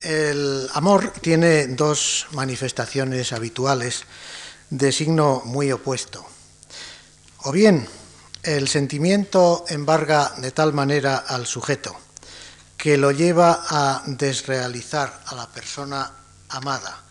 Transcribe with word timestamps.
El 0.00 0.70
amor 0.74 1.12
tiene 1.20 1.66
dos 1.66 2.28
manifestaciones 2.30 3.32
habituales 3.32 4.04
de 4.70 4.92
signo 4.92 5.42
muy 5.44 5.72
opuesto. 5.72 6.24
O 7.38 7.50
bien 7.50 7.88
el 8.44 8.68
sentimiento 8.68 9.64
embarga 9.68 10.34
de 10.38 10.52
tal 10.52 10.72
manera 10.72 11.16
al 11.16 11.46
sujeto 11.46 11.98
que 12.76 12.96
lo 12.96 13.10
lleva 13.10 13.64
a 13.68 14.04
desrealizar 14.06 15.20
a 15.26 15.34
la 15.34 15.48
persona 15.48 16.12
amada, 16.48 17.02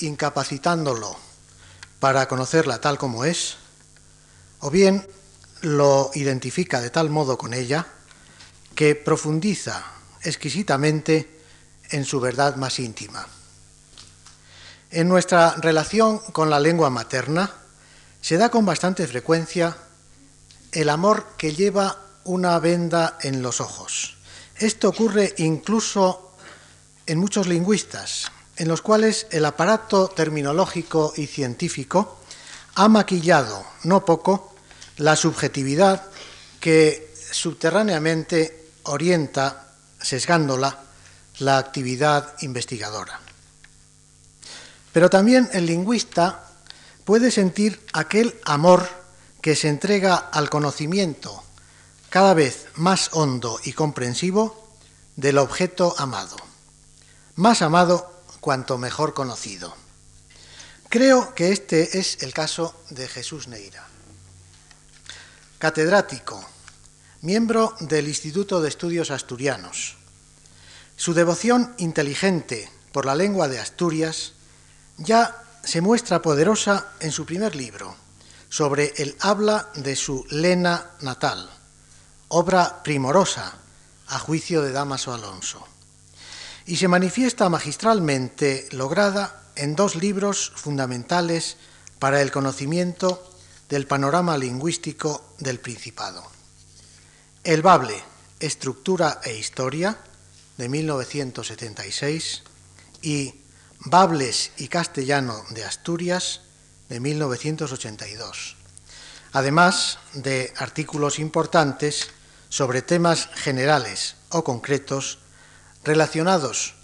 incapacitándolo 0.00 1.16
para 2.00 2.26
conocerla 2.26 2.80
tal 2.80 2.98
como 2.98 3.24
es, 3.24 3.58
o 4.58 4.70
bien 4.70 5.06
lo 5.60 6.10
identifica 6.14 6.80
de 6.80 6.90
tal 6.90 7.10
modo 7.10 7.38
con 7.38 7.54
ella 7.54 7.86
que 8.74 8.96
profundiza 8.96 9.84
exquisitamente 10.24 11.33
en 11.90 12.04
su 12.04 12.20
verdad 12.20 12.56
más 12.56 12.78
íntima. 12.78 13.26
En 14.90 15.08
nuestra 15.08 15.54
relación 15.56 16.18
con 16.18 16.50
la 16.50 16.60
lengua 16.60 16.90
materna 16.90 17.50
se 18.20 18.36
da 18.36 18.48
con 18.48 18.64
bastante 18.64 19.06
frecuencia 19.06 19.76
el 20.72 20.88
amor 20.88 21.34
que 21.36 21.54
lleva 21.54 21.98
una 22.24 22.58
venda 22.58 23.18
en 23.22 23.42
los 23.42 23.60
ojos. 23.60 24.16
Esto 24.56 24.88
ocurre 24.88 25.34
incluso 25.38 26.32
en 27.06 27.18
muchos 27.18 27.46
lingüistas, 27.46 28.30
en 28.56 28.68
los 28.68 28.82
cuales 28.82 29.26
el 29.30 29.44
aparato 29.44 30.08
terminológico 30.08 31.12
y 31.16 31.26
científico 31.26 32.18
ha 32.76 32.88
maquillado, 32.88 33.64
no 33.82 34.04
poco, 34.04 34.54
la 34.96 35.16
subjetividad 35.16 36.04
que 36.60 37.12
subterráneamente 37.30 38.70
orienta, 38.84 39.74
sesgándola, 40.00 40.82
la 41.38 41.58
actividad 41.58 42.34
investigadora. 42.40 43.20
Pero 44.92 45.10
también 45.10 45.48
el 45.52 45.66
lingüista 45.66 46.44
puede 47.04 47.30
sentir 47.30 47.84
aquel 47.92 48.38
amor 48.44 48.88
que 49.40 49.56
se 49.56 49.68
entrega 49.68 50.16
al 50.16 50.48
conocimiento 50.48 51.42
cada 52.08 52.32
vez 52.32 52.66
más 52.76 53.10
hondo 53.12 53.58
y 53.64 53.72
comprensivo 53.72 54.68
del 55.16 55.38
objeto 55.38 55.94
amado. 55.98 56.36
Más 57.34 57.60
amado 57.62 58.22
cuanto 58.40 58.78
mejor 58.78 59.14
conocido. 59.14 59.74
Creo 60.88 61.34
que 61.34 61.50
este 61.50 61.98
es 61.98 62.22
el 62.22 62.32
caso 62.32 62.80
de 62.90 63.08
Jesús 63.08 63.48
Neira. 63.48 63.84
Catedrático, 65.58 66.44
miembro 67.22 67.74
del 67.80 68.06
Instituto 68.06 68.60
de 68.60 68.68
Estudios 68.68 69.10
Asturianos, 69.10 69.96
su 70.96 71.14
devoción 71.14 71.74
inteligente 71.78 72.70
por 72.92 73.06
la 73.06 73.14
lengua 73.14 73.48
de 73.48 73.58
Asturias 73.58 74.32
ya 74.96 75.42
se 75.62 75.80
muestra 75.80 76.22
poderosa 76.22 76.92
en 77.00 77.10
su 77.10 77.26
primer 77.26 77.56
libro, 77.56 77.96
sobre 78.48 78.92
el 78.98 79.16
habla 79.20 79.70
de 79.74 79.96
su 79.96 80.24
Lena 80.30 80.92
natal, 81.00 81.50
obra 82.28 82.82
primorosa 82.82 83.54
a 84.08 84.18
juicio 84.18 84.62
de 84.62 84.72
Damaso 84.72 85.12
Alonso, 85.12 85.66
y 86.66 86.76
se 86.76 86.86
manifiesta 86.86 87.48
magistralmente 87.48 88.68
lograda 88.70 89.42
en 89.56 89.74
dos 89.74 89.96
libros 89.96 90.52
fundamentales 90.54 91.56
para 91.98 92.22
el 92.22 92.30
conocimiento 92.30 93.30
del 93.68 93.86
panorama 93.86 94.36
lingüístico 94.38 95.34
del 95.38 95.58
Principado. 95.58 96.22
El 97.42 97.62
Bable, 97.62 98.02
Estructura 98.40 99.20
e 99.24 99.36
Historia, 99.36 99.98
de 100.56 100.68
1976 100.68 102.42
y 103.02 103.34
Bables 103.80 104.52
y 104.56 104.68
Castellano 104.68 105.44
de 105.50 105.64
Asturias 105.64 106.40
de 106.88 107.00
1982, 107.00 108.56
además 109.32 109.98
de 110.14 110.52
artículos 110.56 111.18
importantes 111.18 112.08
sobre 112.48 112.82
temas 112.82 113.28
generales 113.34 114.16
o 114.30 114.44
concretos 114.44 115.18
relacionados 115.82 116.74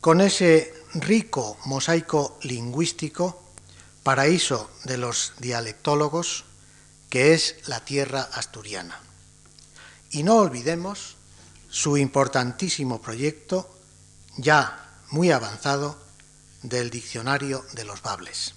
con 0.00 0.20
ese 0.20 0.74
rico 0.94 1.56
mosaico 1.66 2.38
lingüístico, 2.42 3.42
paraíso 4.02 4.70
de 4.84 4.98
los 4.98 5.34
dialectólogos, 5.38 6.44
que 7.08 7.34
es 7.34 7.56
la 7.66 7.84
tierra 7.84 8.28
asturiana. 8.32 9.00
Y 10.10 10.22
no 10.22 10.36
olvidemos 10.36 11.16
su 11.70 11.96
importantísimo 11.96 13.00
proyecto, 13.00 13.74
ya 14.36 14.98
muy 15.10 15.30
avanzado, 15.30 15.98
del 16.62 16.90
Diccionario 16.90 17.64
de 17.72 17.84
los 17.84 18.02
Bables. 18.02 18.54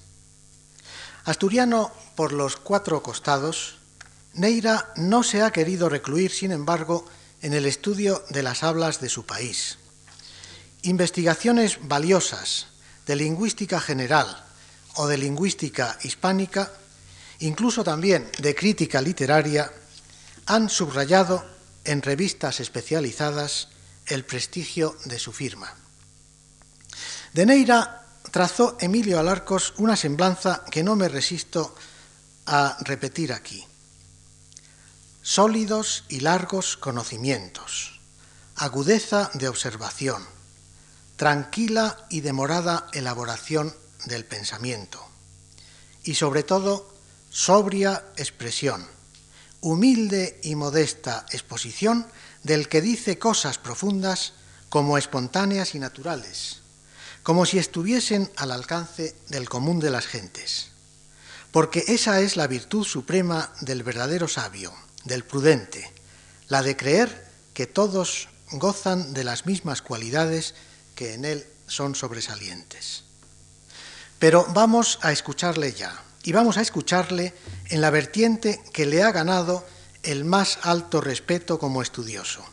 Asturiano 1.23 1.91
por 2.15 2.33
los 2.33 2.57
cuatro 2.57 3.01
costados, 3.01 3.77
Neira 4.33 4.91
no 4.97 5.23
se 5.23 5.41
ha 5.41 5.51
querido 5.51 5.87
recluir, 5.87 6.31
sin 6.31 6.51
embargo, 6.51 7.05
en 7.41 7.53
el 7.53 7.65
estudio 7.65 8.23
de 8.29 8.43
las 8.43 8.63
hablas 8.63 8.99
de 8.99 9.09
su 9.09 9.25
país. 9.25 9.77
Investigaciones 10.81 11.77
valiosas 11.83 12.67
de 13.05 13.15
lingüística 13.15 13.79
general 13.79 14.43
o 14.95 15.07
de 15.07 15.17
lingüística 15.17 15.97
hispánica, 16.03 16.71
incluso 17.39 17.83
también 17.83 18.29
de 18.39 18.55
crítica 18.55 19.01
literaria, 19.01 19.71
han 20.45 20.69
subrayado 20.69 21.52
en 21.85 22.01
revistas 22.01 22.59
especializadas 22.59 23.69
el 24.07 24.25
prestigio 24.25 24.97
de 25.05 25.19
su 25.19 25.31
firma. 25.31 25.73
De 27.33 27.45
Neira 27.45 28.05
trazó 28.31 28.77
Emilio 28.79 29.19
Alarcos 29.19 29.73
una 29.77 29.95
semblanza 29.95 30.63
que 30.69 30.83
no 30.83 30.95
me 30.95 31.09
resisto 31.09 31.75
a 32.45 32.77
repetir 32.81 33.33
aquí. 33.33 33.65
Sólidos 35.21 36.03
y 36.09 36.19
largos 36.19 36.75
conocimientos, 36.75 38.01
agudeza 38.55 39.31
de 39.33 39.47
observación, 39.47 40.25
tranquila 41.15 42.05
y 42.09 42.21
demorada 42.21 42.87
elaboración 42.91 43.73
del 44.05 44.25
pensamiento 44.25 45.01
y 46.03 46.15
sobre 46.15 46.43
todo 46.43 46.93
sobria 47.29 48.03
expresión 48.17 48.85
humilde 49.63 50.39
y 50.43 50.55
modesta 50.55 51.25
exposición 51.31 52.05
del 52.43 52.67
que 52.67 52.81
dice 52.81 53.17
cosas 53.17 53.57
profundas 53.57 54.33
como 54.67 54.97
espontáneas 54.97 55.73
y 55.73 55.79
naturales, 55.79 56.59
como 57.23 57.45
si 57.45 57.57
estuviesen 57.59 58.29
al 58.35 58.51
alcance 58.51 59.15
del 59.29 59.47
común 59.47 59.79
de 59.79 59.89
las 59.89 60.05
gentes. 60.05 60.71
Porque 61.51 61.85
esa 61.87 62.19
es 62.19 62.35
la 62.35 62.47
virtud 62.47 62.83
suprema 62.83 63.53
del 63.61 63.83
verdadero 63.83 64.27
sabio, 64.27 64.73
del 65.05 65.23
prudente, 65.23 65.93
la 66.49 66.61
de 66.61 66.75
creer 66.75 67.31
que 67.53 67.65
todos 67.65 68.27
gozan 68.51 69.13
de 69.13 69.23
las 69.23 69.45
mismas 69.45 69.81
cualidades 69.81 70.55
que 70.93 71.13
en 71.13 71.23
él 71.23 71.47
son 71.67 71.95
sobresalientes. 71.95 73.05
Pero 74.19 74.45
vamos 74.53 74.99
a 75.01 75.13
escucharle 75.13 75.71
ya 75.71 76.03
y 76.23 76.31
vamos 76.31 76.57
a 76.57 76.61
escucharle 76.61 77.33
en 77.69 77.81
la 77.81 77.89
vertiente 77.89 78.61
que 78.73 78.85
le 78.85 79.03
ha 79.03 79.11
ganado 79.11 79.65
el 80.03 80.25
más 80.25 80.59
alto 80.63 81.01
respeto 81.01 81.59
como 81.59 81.81
estudioso, 81.81 82.43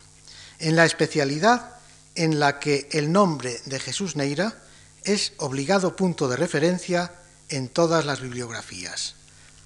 en 0.59 0.75
la 0.75 0.85
especialidad 0.85 1.75
en 2.15 2.39
la 2.39 2.59
que 2.59 2.89
el 2.91 3.11
nombre 3.11 3.59
de 3.65 3.79
Jesús 3.79 4.15
Neira 4.15 4.61
es 5.03 5.33
obligado 5.37 5.95
punto 5.95 6.27
de 6.27 6.37
referencia 6.37 7.13
en 7.49 7.69
todas 7.69 8.05
las 8.05 8.21
bibliografías, 8.21 9.15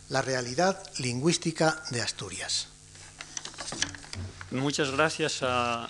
la 0.10 0.22
realidad 0.22 0.82
lingüística 0.98 1.84
de 1.90 2.02
Asturias. 2.02 2.68
Muchas 4.52 4.92
gracias 4.92 5.40
a 5.42 5.90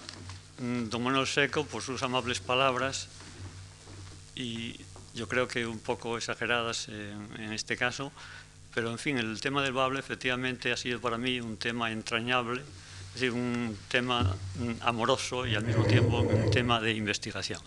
mm, 0.59 0.85
don 0.89 1.03
Manuel 1.03 1.27
Seco 1.27 1.65
por 1.65 1.83
sus 1.83 2.01
amables 2.03 2.39
palabras 2.39 3.07
y 4.35 4.84
yo 5.15 5.27
creo 5.27 5.47
que 5.47 5.65
un 5.65 5.79
poco 5.79 6.17
exageradas 6.17 6.89
en, 6.89 7.53
este 7.53 7.77
caso, 7.77 8.11
pero 8.73 8.91
en 8.91 8.99
fin, 8.99 9.17
el 9.17 9.39
tema 9.39 9.63
del 9.63 9.71
Bable 9.71 9.99
efectivamente 9.99 10.71
ha 10.71 10.77
sido 10.77 10.99
para 10.99 11.17
mí 11.17 11.39
un 11.39 11.57
tema 11.57 11.91
entrañable, 11.91 12.61
es 12.61 13.13
decir, 13.21 13.31
un 13.31 13.77
tema 13.87 14.35
mm, 14.59 14.71
amoroso 14.81 15.47
y 15.47 15.55
al 15.55 15.63
mismo 15.63 15.85
tiempo 15.85 16.19
un 16.19 16.51
tema 16.51 16.81
de 16.81 16.91
investigación. 16.91 17.61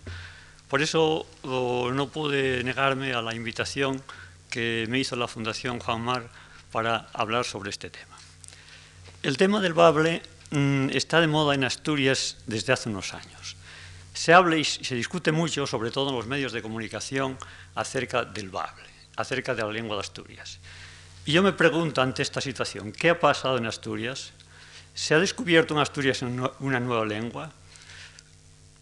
Por 0.69 0.83
eso 0.83 1.25
no 1.43 2.09
pude 2.09 2.63
negarme 2.63 3.13
a 3.13 3.23
la 3.23 3.33
invitación 3.33 4.03
que 4.51 4.85
me 4.87 4.99
hizo 4.99 5.15
la 5.15 5.27
Fundación 5.27 5.79
Juan 5.79 6.01
Mar 6.01 6.29
para 6.71 7.07
hablar 7.13 7.45
sobre 7.45 7.71
este 7.71 7.89
tema. 7.89 8.15
El 9.23 9.37
tema 9.37 9.59
del 9.59 9.73
Bable 9.73 10.21
mm, 10.51 10.89
está 10.91 11.19
de 11.19 11.27
moda 11.27 11.55
en 11.55 11.63
Asturias 11.63 12.37
desde 12.45 12.73
hace 12.73 12.89
unos 12.89 13.15
años. 13.15 13.55
Se 14.19 14.33
habla 14.33 14.57
y 14.57 14.65
se 14.65 14.95
discute 14.95 15.31
mucho, 15.31 15.65
sobre 15.65 15.91
todo 15.91 16.09
en 16.09 16.15
los 16.17 16.27
medios 16.27 16.51
de 16.51 16.61
comunicación, 16.61 17.37
acerca 17.73 18.25
del 18.25 18.49
bable, 18.49 18.83
acerca 19.15 19.55
de 19.55 19.63
la 19.63 19.71
lengua 19.71 19.95
de 19.95 20.01
Asturias. 20.01 20.59
Y 21.25 21.31
yo 21.31 21.41
me 21.41 21.53
pregunto 21.53 22.01
ante 22.01 22.21
esta 22.21 22.41
situación, 22.41 22.91
¿qué 22.91 23.11
ha 23.11 23.17
pasado 23.21 23.57
en 23.57 23.65
Asturias? 23.65 24.33
¿Se 24.93 25.15
ha 25.15 25.19
descubierto 25.19 25.73
en 25.73 25.79
Asturias 25.79 26.21
una 26.21 26.79
nueva 26.81 27.05
lengua? 27.05 27.53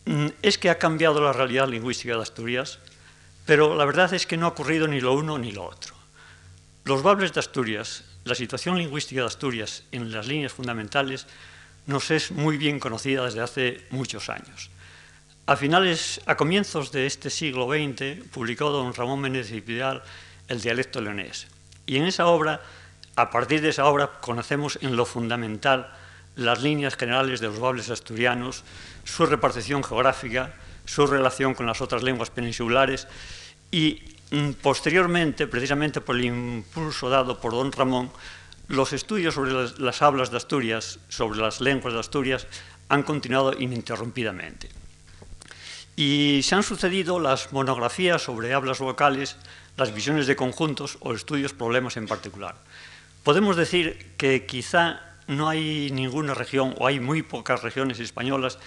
mm, 0.05 0.27
es 0.41 0.57
que 0.57 0.71
ha 0.71 0.79
cambiado 0.79 1.21
la 1.21 1.33
realidad 1.33 1.67
lingüística 1.67 2.15
de 2.15 2.21
Asturias, 2.23 2.79
pero 3.45 3.75
la 3.75 3.85
verdad 3.85 4.11
es 4.15 4.25
que 4.25 4.37
no 4.37 4.47
ha 4.47 4.49
ocurrido 4.49 4.87
ni 4.87 5.01
lo 5.01 5.13
uno 5.13 5.37
ni 5.37 5.51
lo 5.51 5.65
otro. 5.65 5.93
Los 6.83 7.03
bables 7.03 7.31
de 7.33 7.41
Asturias, 7.41 8.05
la 8.23 8.33
situación 8.33 8.79
lingüística 8.79 9.21
de 9.21 9.27
Asturias 9.27 9.83
en 9.91 10.11
las 10.11 10.25
líneas 10.25 10.53
fundamentales, 10.53 11.27
nos 11.85 12.09
es 12.09 12.31
muy 12.31 12.57
bien 12.57 12.79
conocida 12.79 13.25
desde 13.25 13.41
hace 13.41 13.85
muchos 13.91 14.29
años. 14.29 14.71
A 15.47 15.55
finales, 15.55 16.19
a 16.25 16.35
comienzos 16.35 16.91
de 16.91 17.05
este 17.05 17.29
siglo 17.29 17.71
XX, 17.71 18.27
publicó 18.35 18.69
don 18.69 18.93
Ramón 18.93 19.21
Méndez 19.21 19.49
y 19.49 19.63
El 20.49 20.59
dialecto 20.59 20.99
leonés. 20.99 21.47
Y 21.85 21.95
en 21.95 22.03
esa 22.03 22.27
obra, 22.27 22.59
a 23.15 23.29
partir 23.29 23.61
de 23.61 23.69
esa 23.69 23.85
obra, 23.85 24.19
conocemos 24.19 24.77
en 24.81 24.97
lo 24.97 25.05
fundamental 25.05 25.87
las 26.35 26.61
líneas 26.61 26.97
generales 26.97 27.39
de 27.39 27.47
los 27.47 27.61
bables 27.61 27.89
asturianos, 27.89 28.65
su 29.05 29.25
repartición 29.25 29.85
geográfica, 29.85 30.53
su 30.83 31.07
relación 31.07 31.53
con 31.53 31.65
las 31.65 31.79
otras 31.79 32.03
lenguas 32.03 32.29
peninsulares 32.29 33.07
y 33.71 34.03
mm, 34.31 34.51
posteriormente, 34.61 35.47
precisamente 35.47 36.01
por 36.01 36.17
el 36.17 36.25
impulso 36.25 37.09
dado 37.09 37.39
por 37.39 37.53
don 37.53 37.71
Ramón, 37.71 38.11
los 38.67 38.91
estudios 38.91 39.35
sobre 39.35 39.53
las 39.79 40.01
hablas 40.01 40.29
de 40.29 40.35
Asturias, 40.35 40.99
sobre 41.07 41.39
las 41.39 41.61
lenguas 41.61 41.93
de 41.93 42.01
Asturias, 42.01 42.47
han 42.89 43.03
continuado 43.03 43.53
ininterrumpidamente. 43.57 44.76
Y 45.99 46.43
se 46.43 46.53
han 46.53 46.61
sucedido 46.61 47.19
las 47.19 47.51
monografías 47.51 48.21
sobre 48.21 48.53
hablas 48.53 48.77
vocales, 48.77 49.35
las 49.77 49.95
visiones 49.95 50.27
de 50.27 50.35
conjuntos 50.35 50.99
o 50.99 51.11
estudios 51.11 51.53
problemas 51.53 51.97
en 51.97 52.05
particular. 52.05 52.53
Podemos 53.23 53.55
decir 53.57 54.13
que 54.15 54.45
quizá 54.45 55.01
no 55.25 55.49
hay 55.49 55.89
ninguna 55.89 56.35
región 56.35 56.75
o 56.77 56.85
hay 56.85 56.99
muy 56.99 57.23
pocas 57.23 57.63
regiones 57.63 57.99
españolas 57.99 58.59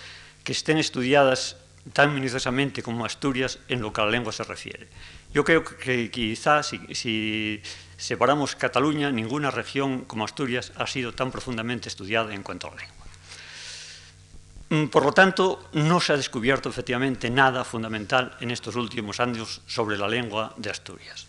que 0.42 0.50
estén 0.50 0.76
estudiadas 0.76 1.56
tan 1.92 2.12
minuciosamente 2.14 2.82
como 2.82 3.04
Asturias 3.04 3.60
en 3.68 3.80
lo 3.80 3.92
que 3.92 4.00
a 4.00 4.06
la 4.06 4.10
lengua 4.10 4.32
se 4.32 4.42
refiere. 4.42 4.88
Yo 5.32 5.44
creo 5.44 5.62
que 5.62 6.10
quizá 6.10 6.64
si, 6.64 6.80
si 6.96 7.62
separamos 7.96 8.56
Cataluña, 8.56 9.12
ninguna 9.12 9.52
región 9.52 10.00
como 10.04 10.24
Asturias 10.24 10.72
ha 10.74 10.88
sido 10.88 11.14
tan 11.14 11.30
profundamente 11.30 11.88
estudiada 11.88 12.34
en 12.34 12.42
cuanto 12.42 12.66
a 12.66 12.70
la 12.70 12.82
lengua. 12.82 12.99
Mm, 14.70 14.86
por 14.86 15.04
lo 15.04 15.12
tanto, 15.12 15.68
no 15.72 16.00
se 16.00 16.12
ha 16.12 16.16
descubierto 16.16 16.68
efectivamente 16.68 17.28
nada 17.28 17.64
fundamental 17.64 18.36
en 18.40 18.52
estos 18.52 18.76
últimos 18.76 19.18
años 19.18 19.62
sobre 19.66 19.98
la 19.98 20.06
lengua 20.06 20.54
de 20.56 20.70
Asturias. 20.70 21.26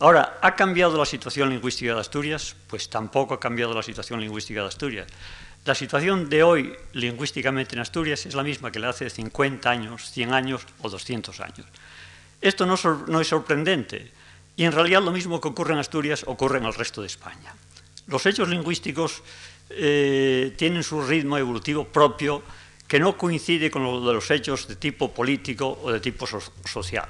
Ahora, 0.00 0.38
¿ha 0.42 0.56
cambiado 0.56 0.98
la 0.98 1.06
situación 1.06 1.48
lingüística 1.48 1.94
de 1.94 2.00
Asturias? 2.00 2.56
Pues 2.66 2.90
tampoco 2.90 3.34
ha 3.34 3.40
cambiado 3.40 3.72
la 3.72 3.84
situación 3.84 4.20
lingüística 4.20 4.60
de 4.60 4.66
Asturias. 4.66 5.06
La 5.64 5.76
situación 5.76 6.28
de 6.28 6.42
hoy 6.42 6.76
lingüísticamente 6.92 7.76
en 7.76 7.80
Asturias 7.80 8.26
es 8.26 8.34
la 8.34 8.42
misma 8.42 8.72
que 8.72 8.80
la 8.80 8.90
hace 8.90 9.10
50 9.10 9.70
años, 9.70 10.10
100 10.10 10.34
años 10.34 10.66
o 10.82 10.90
200 10.90 11.40
años. 11.40 11.66
Esto 12.40 12.66
no, 12.66 12.76
no 13.06 13.20
es 13.20 13.28
sorprendente 13.28 14.10
y 14.56 14.64
en 14.64 14.72
realidad 14.72 15.02
lo 15.02 15.12
mismo 15.12 15.40
que 15.40 15.48
ocurre 15.48 15.72
en 15.72 15.78
Asturias 15.78 16.24
ocurre 16.26 16.58
en 16.58 16.64
el 16.64 16.74
resto 16.74 17.00
de 17.00 17.06
España. 17.06 17.54
Los 18.06 18.26
hechos 18.26 18.48
lingüísticos 18.48 19.22
eh, 19.70 20.54
tienen 20.56 20.82
su 20.82 21.02
ritmo 21.02 21.38
evolutivo 21.38 21.84
propio 21.84 22.42
que 22.86 23.00
no 23.00 23.16
coincide 23.16 23.70
con 23.70 23.82
lo 23.82 24.06
de 24.06 24.14
los 24.14 24.30
hechos 24.30 24.68
de 24.68 24.76
tipo 24.76 25.12
político 25.12 25.78
o 25.82 25.90
de 25.90 26.00
tipo 26.00 26.26
so 26.26 26.40
social. 26.64 27.08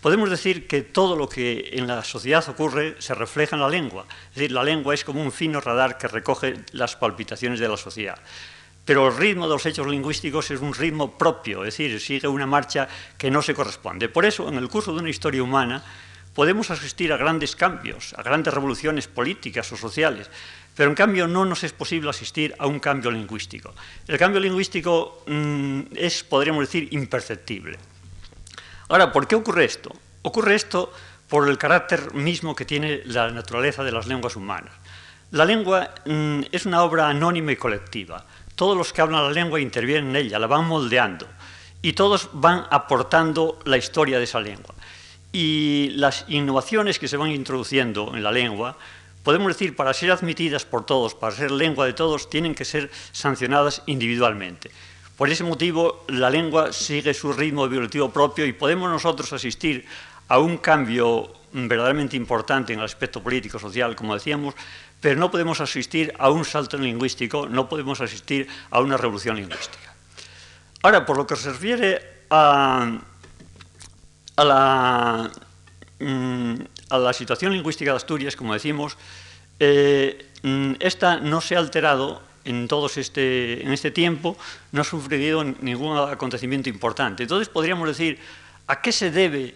Podemos 0.00 0.30
decir 0.30 0.66
que 0.66 0.82
todo 0.82 1.16
lo 1.16 1.28
que 1.28 1.70
en 1.72 1.86
la 1.86 2.04
sociedad 2.04 2.48
ocurre 2.48 2.96
se 2.98 3.14
refleja 3.14 3.56
en 3.56 3.62
la 3.62 3.68
lengua. 3.68 4.06
Es 4.30 4.36
decir, 4.36 4.52
la 4.52 4.62
lengua 4.62 4.94
es 4.94 5.04
como 5.04 5.20
un 5.20 5.32
fino 5.32 5.60
radar 5.60 5.98
que 5.98 6.06
recoge 6.06 6.54
las 6.72 6.94
palpitaciones 6.94 7.58
de 7.58 7.68
la 7.68 7.76
sociedad. 7.76 8.18
Pero 8.84 9.08
el 9.08 9.16
ritmo 9.16 9.46
de 9.46 9.54
los 9.54 9.66
hechos 9.66 9.86
lingüísticos 9.86 10.50
es 10.50 10.60
un 10.60 10.72
ritmo 10.72 11.18
propio, 11.18 11.64
es 11.64 11.76
decir, 11.76 12.00
sigue 12.00 12.28
una 12.28 12.46
marcha 12.46 12.88
que 13.18 13.30
no 13.30 13.42
se 13.42 13.54
corresponde. 13.54 14.08
Por 14.08 14.24
eso, 14.24 14.48
en 14.48 14.56
el 14.56 14.68
curso 14.68 14.94
de 14.94 15.00
una 15.00 15.10
historia 15.10 15.42
humana, 15.42 15.84
podemos 16.32 16.70
asistir 16.70 17.12
a 17.12 17.16
grandes 17.16 17.54
cambios, 17.56 18.14
a 18.16 18.22
grandes 18.22 18.54
revoluciones 18.54 19.08
políticas 19.08 19.70
o 19.72 19.76
sociales, 19.76 20.30
pero 20.78 20.90
en 20.90 20.94
cambio 20.94 21.26
no 21.26 21.44
nos 21.44 21.64
es 21.64 21.72
posible 21.72 22.08
asistir 22.08 22.54
a 22.56 22.68
un 22.68 22.78
cambio 22.78 23.10
lingüístico. 23.10 23.74
El 24.06 24.16
cambio 24.16 24.38
lingüístico 24.38 25.24
mmm, 25.26 25.80
es, 25.96 26.22
podríamos 26.22 26.60
decir, 26.60 26.86
imperceptible. 26.92 27.76
Ahora, 28.88 29.10
¿por 29.10 29.26
qué 29.26 29.34
ocurre 29.34 29.64
esto? 29.64 29.90
Ocurre 30.22 30.54
esto 30.54 30.92
por 31.26 31.48
el 31.48 31.58
carácter 31.58 32.14
mismo 32.14 32.54
que 32.54 32.64
tiene 32.64 33.02
la 33.06 33.28
naturaleza 33.32 33.82
de 33.82 33.90
las 33.90 34.06
lenguas 34.06 34.36
humanas. 34.36 34.72
La 35.32 35.44
lengua 35.44 35.94
mmm, 36.06 36.42
es 36.52 36.64
una 36.64 36.84
obra 36.84 37.08
anónima 37.08 37.50
y 37.50 37.56
colectiva. 37.56 38.24
Todos 38.54 38.76
los 38.76 38.92
que 38.92 39.00
hablan 39.00 39.24
la 39.24 39.32
lengua 39.32 39.58
intervienen 39.58 40.10
en 40.10 40.26
ella, 40.26 40.38
la 40.38 40.46
van 40.46 40.64
moldeando 40.64 41.26
y 41.82 41.94
todos 41.94 42.30
van 42.34 42.66
aportando 42.70 43.58
la 43.64 43.78
historia 43.78 44.18
de 44.18 44.24
esa 44.24 44.38
lengua. 44.38 44.76
Y 45.32 45.90
las 45.96 46.24
innovaciones 46.28 47.00
que 47.00 47.08
se 47.08 47.16
van 47.16 47.32
introduciendo 47.32 48.14
en 48.14 48.22
la 48.22 48.30
lengua 48.30 48.76
podemos 49.22 49.48
decir, 49.48 49.76
para 49.76 49.94
ser 49.94 50.10
admitidas 50.10 50.64
por 50.64 50.86
todos, 50.86 51.14
para 51.14 51.34
ser 51.34 51.50
lengua 51.50 51.86
de 51.86 51.92
todos, 51.92 52.30
tienen 52.30 52.54
que 52.54 52.64
ser 52.64 52.90
sancionadas 53.12 53.82
individualmente. 53.86 54.70
Por 55.16 55.28
ese 55.28 55.42
motivo, 55.42 56.04
la 56.08 56.30
lengua 56.30 56.72
sigue 56.72 57.12
su 57.12 57.32
ritmo 57.32 57.64
evolutivo 57.64 58.10
propio 58.10 58.46
y 58.46 58.52
podemos 58.52 58.88
nosotros 58.88 59.32
asistir 59.32 59.84
a 60.28 60.38
un 60.38 60.58
cambio 60.58 61.32
verdaderamente 61.52 62.16
importante 62.16 62.72
en 62.72 62.78
el 62.78 62.84
aspecto 62.84 63.22
político-social, 63.22 63.96
como 63.96 64.14
decíamos, 64.14 64.54
pero 65.00 65.18
no 65.18 65.30
podemos 65.30 65.60
asistir 65.60 66.12
a 66.18 66.30
un 66.30 66.44
salto 66.44 66.76
lingüístico, 66.76 67.48
no 67.48 67.68
podemos 67.68 68.00
asistir 68.00 68.46
a 68.70 68.80
una 68.80 68.96
revolución 68.96 69.36
lingüística. 69.36 69.94
Ahora, 70.82 71.04
por 71.04 71.16
lo 71.16 71.26
que 71.26 71.36
se 71.36 71.50
refiere 71.50 72.24
a, 72.30 72.98
a 74.36 74.44
la 74.44 75.30
mm, 75.98 76.54
a 76.90 76.98
la 76.98 77.12
situación 77.12 77.52
lingüística 77.52 77.90
de 77.90 77.96
Asturias, 77.96 78.36
como 78.36 78.54
decimos, 78.54 78.96
eh, 79.60 80.26
mm, 80.42 80.74
esta 80.80 81.16
no 81.18 81.40
se 81.40 81.56
ha 81.56 81.58
alterado 81.58 82.22
en, 82.44 82.68
todos 82.68 82.96
este, 82.96 83.70
este 83.72 83.90
tiempo, 83.90 84.36
no 84.72 84.80
ha 84.80 84.84
sufrido 84.84 85.44
ningún 85.44 85.98
acontecimiento 85.98 86.68
importante. 86.68 87.24
Entonces 87.24 87.48
podríamos 87.48 87.88
decir, 87.88 88.18
¿a 88.66 88.80
qué 88.80 88.92
se 88.92 89.10
debe 89.10 89.54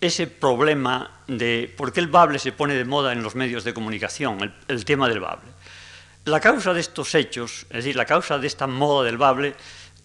ese 0.00 0.26
problema 0.26 1.10
de 1.26 1.72
por 1.76 1.92
qué 1.92 2.00
el 2.00 2.06
bable 2.08 2.38
se 2.38 2.52
pone 2.52 2.74
de 2.74 2.84
moda 2.84 3.12
en 3.12 3.22
los 3.22 3.34
medios 3.34 3.64
de 3.64 3.74
comunicación, 3.74 4.40
el, 4.42 4.54
el 4.68 4.84
tema 4.84 5.08
del 5.08 5.20
bable? 5.20 5.50
La 6.24 6.40
causa 6.40 6.72
de 6.72 6.80
estos 6.80 7.14
hechos, 7.14 7.66
es 7.70 7.76
decir, 7.76 7.96
la 7.96 8.04
causa 8.04 8.38
de 8.38 8.46
esta 8.46 8.66
moda 8.66 9.06
del 9.06 9.18
bable, 9.18 9.54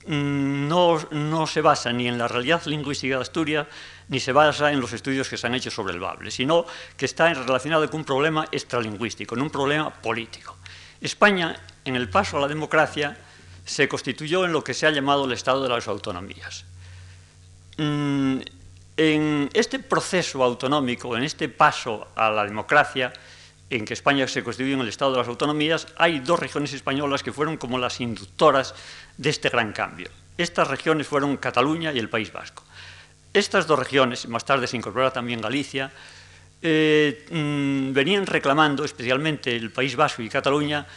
mm, 0.07 0.67
no, 0.67 0.99
no 1.11 1.47
se 1.47 1.61
basa 1.61 1.93
ni 1.93 2.07
en 2.07 2.17
la 2.17 2.27
realidad 2.27 2.61
lingüística 2.65 3.15
de 3.15 3.21
Asturias, 3.21 3.67
ni 4.07 4.19
se 4.19 4.31
basa 4.31 4.71
en 4.71 4.79
los 4.79 4.93
estudios 4.93 5.29
que 5.29 5.37
se 5.37 5.47
han 5.47 5.55
hecho 5.55 5.71
sobre 5.71 5.93
el 5.93 5.99
bable, 5.99 6.31
sino 6.31 6.65
que 6.97 7.05
está 7.05 7.33
relacionado 7.33 7.89
con 7.89 8.01
un 8.01 8.05
problema 8.05 8.47
extralingüístico, 8.51 9.35
en 9.35 9.41
un 9.41 9.49
problema 9.49 9.89
político. 9.89 10.57
España, 11.01 11.55
en 11.83 11.95
el 11.95 12.09
paso 12.09 12.37
a 12.37 12.41
la 12.41 12.47
democracia, 12.47 13.17
se 13.65 13.87
constituyó 13.87 14.45
en 14.45 14.51
lo 14.51 14.63
que 14.63 14.73
se 14.73 14.85
ha 14.85 14.91
llamado 14.91 15.25
el 15.25 15.31
Estado 15.31 15.63
de 15.63 15.69
las 15.69 15.87
Autonomías. 15.87 16.65
Mm, 17.77 18.37
en 18.97 19.49
este 19.53 19.79
proceso 19.79 20.43
autonómico, 20.43 21.17
en 21.17 21.23
este 21.23 21.49
paso 21.49 22.07
a 22.15 22.29
la 22.29 22.45
democracia, 22.45 23.11
en 23.69 23.83
que 23.83 23.93
España 23.93 24.27
se 24.27 24.43
constituyó 24.43 24.75
en 24.75 24.81
el 24.81 24.87
Estado 24.87 25.11
de 25.11 25.17
las 25.17 25.27
Autonomías, 25.27 25.87
hay 25.97 26.19
dos 26.19 26.39
regiones 26.39 26.73
españolas 26.73 27.23
que 27.23 27.33
fueron 27.33 27.57
como 27.57 27.77
las 27.77 27.99
inductoras 27.99 28.75
de 29.17 29.29
este 29.29 29.49
gran 29.49 29.73
cambio. 29.73 30.09
Estas 30.37 30.67
regiones 30.67 31.07
fueron 31.07 31.37
Cataluña 31.37 31.91
y 31.91 31.99
el 31.99 32.09
País 32.09 32.31
Vasco. 32.31 32.63
Estas 33.35 33.67
dos 33.67 33.77
regiones, 33.77 34.29
más 34.29 34.45
tarde 34.45 34.65
se 34.65 34.77
incorporará 34.77 35.11
también 35.11 35.41
Galicia, 35.41 35.91
eh, 36.61 37.25
mm, 37.29 37.91
venían 37.91 38.25
reclamando, 38.25 38.85
especialmente 38.85 39.53
el 39.53 39.71
País 39.71 39.97
Vasco 39.97 40.21
y 40.21 40.29
Cataluña, 40.29 40.87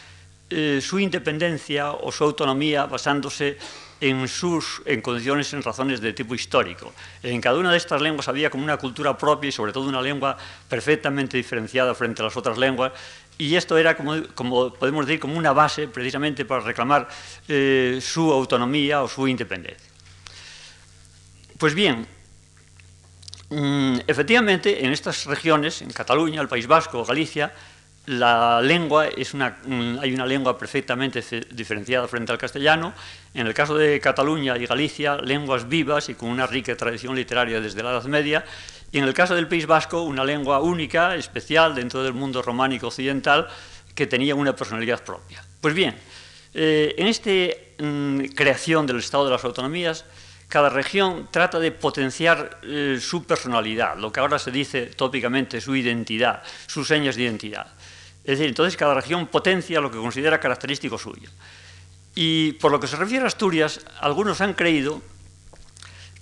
eh, 0.48 0.78
su 0.80 1.00
independencia 1.00 1.90
o 1.90 2.12
su 2.12 2.22
autonomía 2.22 2.86
basándose 2.86 3.58
en 4.00 4.28
sus 4.28 4.82
en 4.86 5.02
condiciones, 5.02 5.52
en 5.52 5.64
razones 5.64 6.00
de 6.00 6.12
tipo 6.12 6.32
histórico. 6.32 6.94
En 7.24 7.40
cada 7.40 7.58
una 7.58 7.72
de 7.72 7.76
estas 7.76 8.00
lenguas 8.00 8.28
había 8.28 8.50
como 8.50 8.62
una 8.62 8.76
cultura 8.76 9.18
propia 9.18 9.48
y 9.48 9.52
sobre 9.52 9.72
todo 9.72 9.88
una 9.88 10.00
lengua 10.00 10.36
perfectamente 10.68 11.36
diferenciada 11.36 11.92
frente 11.92 12.22
a 12.22 12.26
las 12.26 12.36
otras 12.36 12.56
lenguas 12.56 12.92
y 13.36 13.56
esto 13.56 13.76
era, 13.76 13.96
como, 13.96 14.72
podemos 14.74 15.06
decir, 15.06 15.18
como 15.18 15.36
una 15.36 15.52
base 15.52 15.88
precisamente 15.88 16.44
para 16.44 16.60
reclamar 16.60 17.08
eh, 17.48 17.98
su 18.00 18.30
autonomía 18.30 19.02
o 19.02 19.08
su 19.08 19.26
independencia. 19.26 19.90
Pues 21.58 21.74
bien, 21.74 22.06
efectivamente, 23.50 24.84
en 24.84 24.92
estas 24.92 25.26
regiones, 25.26 25.82
en 25.82 25.90
Cataluña, 25.90 26.40
el 26.40 26.48
País 26.48 26.66
Vasco, 26.66 27.04
Galicia, 27.04 27.52
la 28.08 28.62
lengua 28.62 29.06
es 29.08 29.34
una, 29.34 29.58
mm, 29.64 29.98
hay 30.00 30.14
una 30.14 30.24
lengua 30.24 30.56
perfectamente 30.56 31.22
diferenciada 31.50 32.08
frente 32.08 32.32
al 32.32 32.38
castellano. 32.38 32.94
En 33.34 33.46
el 33.46 33.52
caso 33.52 33.76
de 33.76 34.00
Cataluña 34.00 34.56
y 34.56 34.64
Galicia, 34.64 35.16
lenguas 35.16 35.68
vivas 35.68 36.08
y 36.08 36.14
con 36.14 36.30
una 36.30 36.46
rica 36.46 36.74
tradición 36.74 37.14
literaria 37.14 37.60
desde 37.60 37.82
la 37.82 37.90
Edad 37.90 38.04
Media. 38.04 38.44
Y 38.90 38.98
en 38.98 39.04
el 39.04 39.12
caso 39.12 39.34
del 39.34 39.46
País 39.46 39.66
Vasco, 39.66 40.02
una 40.02 40.24
lengua 40.24 40.60
única, 40.60 41.14
especial 41.16 41.74
dentro 41.74 42.02
del 42.02 42.14
mundo 42.14 42.40
románico 42.40 42.86
occidental, 42.86 43.46
que 43.94 44.06
tenía 44.06 44.34
una 44.34 44.56
personalidad 44.56 45.04
propia. 45.04 45.44
Pues 45.60 45.74
bien, 45.74 45.94
eh, 46.54 46.94
en 46.96 47.08
esta 47.08 47.30
mm, 47.78 48.24
creación 48.34 48.86
del 48.86 49.00
Estado 49.00 49.26
de 49.26 49.32
las 49.32 49.44
Autonomías, 49.44 50.06
cada 50.48 50.70
región 50.70 51.28
trata 51.30 51.58
de 51.58 51.70
potenciar 51.72 52.58
eh, 52.62 52.98
su 53.00 53.24
personalidad, 53.24 53.98
lo 53.98 54.10
que 54.10 54.20
ahora 54.20 54.38
se 54.38 54.50
dice 54.50 54.86
tópicamente, 54.86 55.60
su 55.60 55.76
identidad, 55.76 56.42
sus 56.66 56.88
señas 56.88 57.16
de 57.16 57.24
identidad. 57.24 57.66
Es 58.24 58.38
decir, 58.38 58.48
entonces 58.48 58.76
cada 58.76 58.94
región 58.94 59.26
potencia 59.26 59.80
lo 59.80 59.90
que 59.90 59.98
considera 59.98 60.40
característico 60.40 60.98
suyo. 60.98 61.30
Y 62.14 62.52
por 62.52 62.72
lo 62.72 62.80
que 62.80 62.86
se 62.86 62.96
refiere 62.96 63.24
a 63.24 63.28
Asturias, 63.28 63.80
algunos 64.00 64.40
han 64.40 64.54
creído 64.54 65.02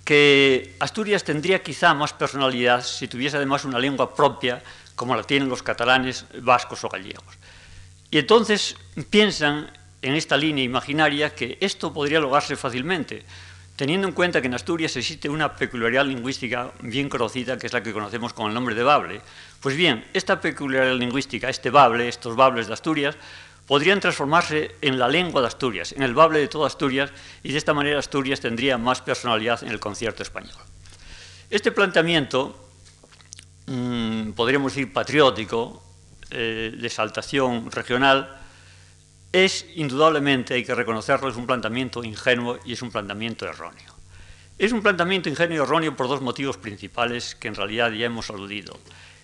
que 0.03 0.75
Asturias 0.79 1.23
tendría 1.23 1.63
quizá 1.63 1.93
más 1.93 2.13
personalidad 2.13 2.83
si 2.83 3.07
tuviese 3.07 3.37
además 3.37 3.65
una 3.65 3.79
lengua 3.79 4.13
propia, 4.13 4.61
como 4.95 5.15
la 5.15 5.23
tienen 5.23 5.49
los 5.49 5.63
catalanes, 5.63 6.25
vascos 6.41 6.83
o 6.83 6.89
gallegos. 6.89 7.25
Y 8.11 8.17
entonces 8.19 8.75
piensan 9.09 9.71
en 10.01 10.13
esta 10.13 10.37
línea 10.37 10.63
imaginaria 10.63 11.33
que 11.33 11.57
esto 11.59 11.93
podría 11.93 12.19
lograrse 12.19 12.55
fácilmente, 12.55 13.25
teniendo 13.77 14.07
en 14.07 14.13
cuenta 14.13 14.41
que 14.41 14.47
en 14.47 14.55
Asturias 14.55 14.97
existe 14.97 15.29
una 15.29 15.55
peculiaridad 15.55 16.03
lingüística 16.03 16.71
bien 16.81 17.07
conocida, 17.09 17.57
que 17.57 17.67
es 17.67 17.73
la 17.73 17.83
que 17.83 17.93
conocemos 17.93 18.33
con 18.33 18.47
el 18.47 18.53
nombre 18.53 18.73
de 18.73 18.81
bable. 18.81 19.21
Pues 19.61 19.77
bien, 19.77 20.03
esta 20.13 20.41
peculiaridad 20.41 20.95
lingüística, 20.95 21.47
este 21.47 21.69
bable, 21.69 22.09
estos 22.09 22.35
bables 22.35 22.65
de 22.65 22.73
Asturias, 22.73 23.15
podrían 23.67 23.99
transformarse 23.99 24.75
en 24.81 24.97
la 24.97 25.07
lengua 25.07 25.41
de 25.41 25.47
Asturias, 25.47 25.91
en 25.91 26.01
el 26.01 26.15
bable 26.15 26.39
de 26.39 26.47
toda 26.47 26.65
Asturias, 26.65 27.11
y 27.43 27.51
de 27.51 27.57
esta 27.59 27.75
manera 27.75 27.99
Asturias 27.99 28.39
tendría 28.39 28.79
más 28.79 29.01
personalidad 29.01 29.61
en 29.63 29.69
el 29.69 29.79
concierto 29.79 30.23
español. 30.23 30.55
Este 31.51 31.71
planteamiento, 31.71 32.57
mmm, 33.67 34.31
podríamos 34.31 34.73
decir 34.73 34.91
patriótico, 34.91 35.83
eh, 36.31 36.73
de 36.75 36.87
exaltación 36.87 37.69
regional, 37.71 38.41
es 39.31 39.65
indudablemente, 39.75 40.53
hay 40.53 40.63
que 40.63 40.75
reconocerlo, 40.75 41.29
es 41.29 41.35
un 41.35 41.45
planteamiento 41.45 42.03
ingenuo 42.03 42.59
y 42.65 42.73
es 42.73 42.81
un 42.81 42.91
planteamiento 42.91 43.45
erróneo. 43.45 43.95
Es 44.57 44.71
un 44.71 44.81
planteamiento 44.81 45.29
ingenuo 45.29 45.57
y 45.57 45.61
erróneo 45.61 45.95
por 45.95 46.07
dos 46.07 46.21
motivos 46.21 46.57
principales 46.57 47.35
que 47.35 47.47
en 47.47 47.55
realidad 47.55 47.91
ya 47.91 48.05
hemos 48.05 48.29
aludido. 48.29 48.79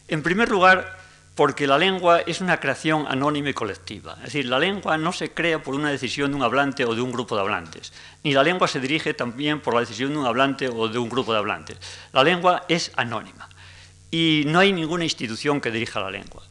En 0.08 0.22
primer 0.22 0.50
lugar, 0.50 0.98
porque 1.36 1.66
la 1.66 1.78
lengua 1.78 2.20
es 2.20 2.42
una 2.42 2.60
creación 2.60 3.06
anónima 3.08 3.50
y 3.50 3.54
colectiva. 3.54 4.14
Es 4.18 4.26
decir, 4.26 4.46
la 4.46 4.60
lengua 4.60 4.98
no 4.98 5.12
se 5.12 5.32
crea 5.32 5.64
por 5.64 5.74
una 5.74 5.90
decisión 5.90 6.32
de 6.32 6.38
un 6.38 6.44
hablante 6.44 6.86
o 6.86 6.94
de 6.94 7.02
un 7.02 7.12
grupo 7.12 7.36
de 7.36 7.42
hablantes, 7.42 7.92
ni 8.24 8.34
la 8.34 8.44
lengua 8.44 8.68
se 8.68 8.80
dirige 8.80 9.14
también 9.14 9.60
por 9.60 9.74
la 9.74 9.80
decisión 9.80 10.12
de 10.12 10.20
un 10.20 10.26
hablante 10.26 10.70
o 10.70 10.88
de 10.88 11.00
un 11.00 11.10
grupo 11.10 11.34
de 11.34 11.40
hablantes. 11.40 11.78
La 12.12 12.24
lengua 12.24 12.66
es 12.68 12.92
anónima 12.96 13.50
y 14.12 14.44
no 14.46 14.60
hay 14.60 14.72
ninguna 14.74 15.06
institución 15.06 15.60
que 15.60 15.72
dirija 15.72 16.00
la 16.00 16.12
lengua. 16.12 16.44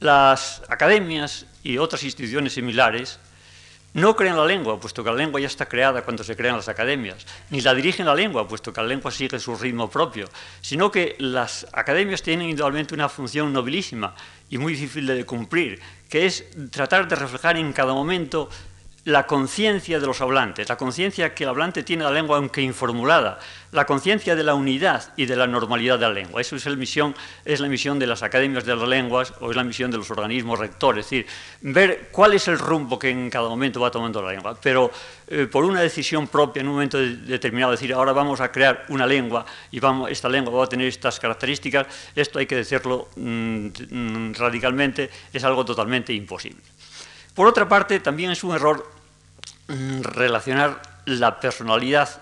Las 0.00 0.62
academias 0.68 1.46
y 1.62 1.78
otras 1.78 2.02
instituciones 2.02 2.54
similares 2.54 3.20
no 3.92 4.14
crean 4.14 4.36
la 4.36 4.46
lengua, 4.46 4.78
puesto 4.78 5.02
que 5.02 5.10
la 5.10 5.16
lengua 5.16 5.40
ya 5.40 5.46
está 5.46 5.66
creada 5.66 6.02
cuando 6.02 6.22
se 6.22 6.36
crean 6.36 6.56
las 6.56 6.68
academias, 6.68 7.26
ni 7.50 7.60
la 7.60 7.74
dirigen 7.74 8.06
la 8.06 8.14
lengua, 8.14 8.46
puesto 8.46 8.72
que 8.72 8.80
la 8.80 8.86
lengua 8.86 9.10
sigue 9.10 9.38
su 9.38 9.56
ritmo 9.56 9.90
propio, 9.90 10.28
sino 10.60 10.90
que 10.90 11.16
las 11.18 11.66
academias 11.72 12.22
tienen 12.22 12.48
indudablemente 12.50 12.94
una 12.94 13.08
función 13.08 13.52
nobilísima 13.52 14.14
y 14.48 14.58
muy 14.58 14.74
difícil 14.74 15.06
de 15.06 15.26
cumplir, 15.26 15.80
que 16.08 16.26
es 16.26 16.44
tratar 16.70 17.08
de 17.08 17.16
reflejar 17.16 17.56
en 17.56 17.72
cada 17.72 17.92
momento 17.92 18.48
la 19.04 19.26
conciencia 19.26 19.98
de 19.98 20.06
los 20.06 20.20
hablantes, 20.20 20.68
la 20.68 20.76
conciencia 20.76 21.34
que 21.34 21.44
el 21.44 21.50
hablante 21.50 21.82
tiene 21.82 22.04
de 22.04 22.10
la 22.10 22.14
lengua 22.14 22.36
aunque 22.36 22.60
informulada, 22.60 23.38
la 23.72 23.86
conciencia 23.86 24.36
de 24.36 24.44
la 24.44 24.54
unidad 24.54 25.12
y 25.16 25.24
de 25.24 25.36
la 25.36 25.46
normalidad 25.46 25.98
de 25.98 26.06
la 26.06 26.12
lengua. 26.12 26.40
Eso 26.40 26.56
es, 26.56 26.66
el 26.66 26.76
misión, 26.76 27.14
es 27.44 27.60
la 27.60 27.68
misión 27.68 27.98
de 27.98 28.06
las 28.06 28.22
academias 28.22 28.64
de 28.64 28.76
las 28.76 28.86
lenguas 28.86 29.32
o 29.40 29.50
es 29.50 29.56
la 29.56 29.64
misión 29.64 29.90
de 29.90 29.96
los 29.96 30.10
organismos 30.10 30.58
rectores, 30.58 31.06
es 31.06 31.10
decir, 31.10 31.26
ver 31.62 32.08
cuál 32.12 32.34
es 32.34 32.46
el 32.48 32.58
rumbo 32.58 32.98
que 32.98 33.08
en 33.08 33.30
cada 33.30 33.48
momento 33.48 33.80
va 33.80 33.90
tomando 33.90 34.20
la 34.20 34.32
lengua, 34.32 34.58
pero 34.60 34.90
eh, 35.28 35.46
por 35.50 35.64
una 35.64 35.80
decisión 35.80 36.28
propia 36.28 36.60
en 36.60 36.68
un 36.68 36.74
momento 36.74 36.98
determinado, 36.98 37.72
decir, 37.72 37.92
ahora 37.94 38.12
vamos 38.12 38.40
a 38.40 38.52
crear 38.52 38.84
una 38.88 39.06
lengua 39.06 39.46
y 39.70 39.80
vamos, 39.80 40.10
esta 40.10 40.28
lengua 40.28 40.52
va 40.52 40.64
a 40.64 40.68
tener 40.68 40.86
estas 40.86 41.18
características, 41.18 41.86
esto 42.14 42.38
hay 42.38 42.46
que 42.46 42.56
decirlo 42.56 43.08
mm, 43.16 43.66
mm, 43.90 44.34
radicalmente, 44.34 45.08
es 45.32 45.42
algo 45.44 45.64
totalmente 45.64 46.12
imposible. 46.12 46.60
Por 47.40 47.48
otra 47.48 47.66
parte, 47.66 48.00
también 48.00 48.30
es 48.32 48.44
un 48.44 48.54
error 48.54 48.86
mm, 49.68 50.02
relacionar 50.02 50.82
la 51.06 51.40
personalidad 51.40 52.20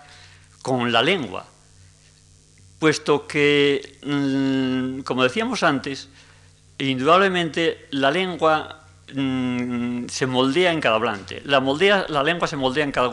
con 0.63 0.93
la 0.93 1.03
lengua, 1.03 1.45
puesto 2.79 3.27
que, 3.27 3.99
mm, 4.05 5.01
como 5.01 5.25
decíamos 5.25 5.65
antes, 5.65 6.09
indudablemente 6.79 7.89
la 7.91 8.13
lengua 8.13 8.87
mm, 9.13 10.07
se 10.07 10.27
moldea 10.29 10.71
en 10.71 10.81
cada 10.81 10.95
hablante. 10.95 11.43
La, 11.47 11.59
lengua 12.23 12.47
se 12.47 12.55
moldea 12.55 12.85
en 12.85 12.93
cada 12.93 13.11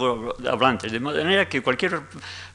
hablante, 0.51 0.89
de 0.89 0.99
manera 0.99 1.49
que 1.49 1.63
cualquier 1.63 2.01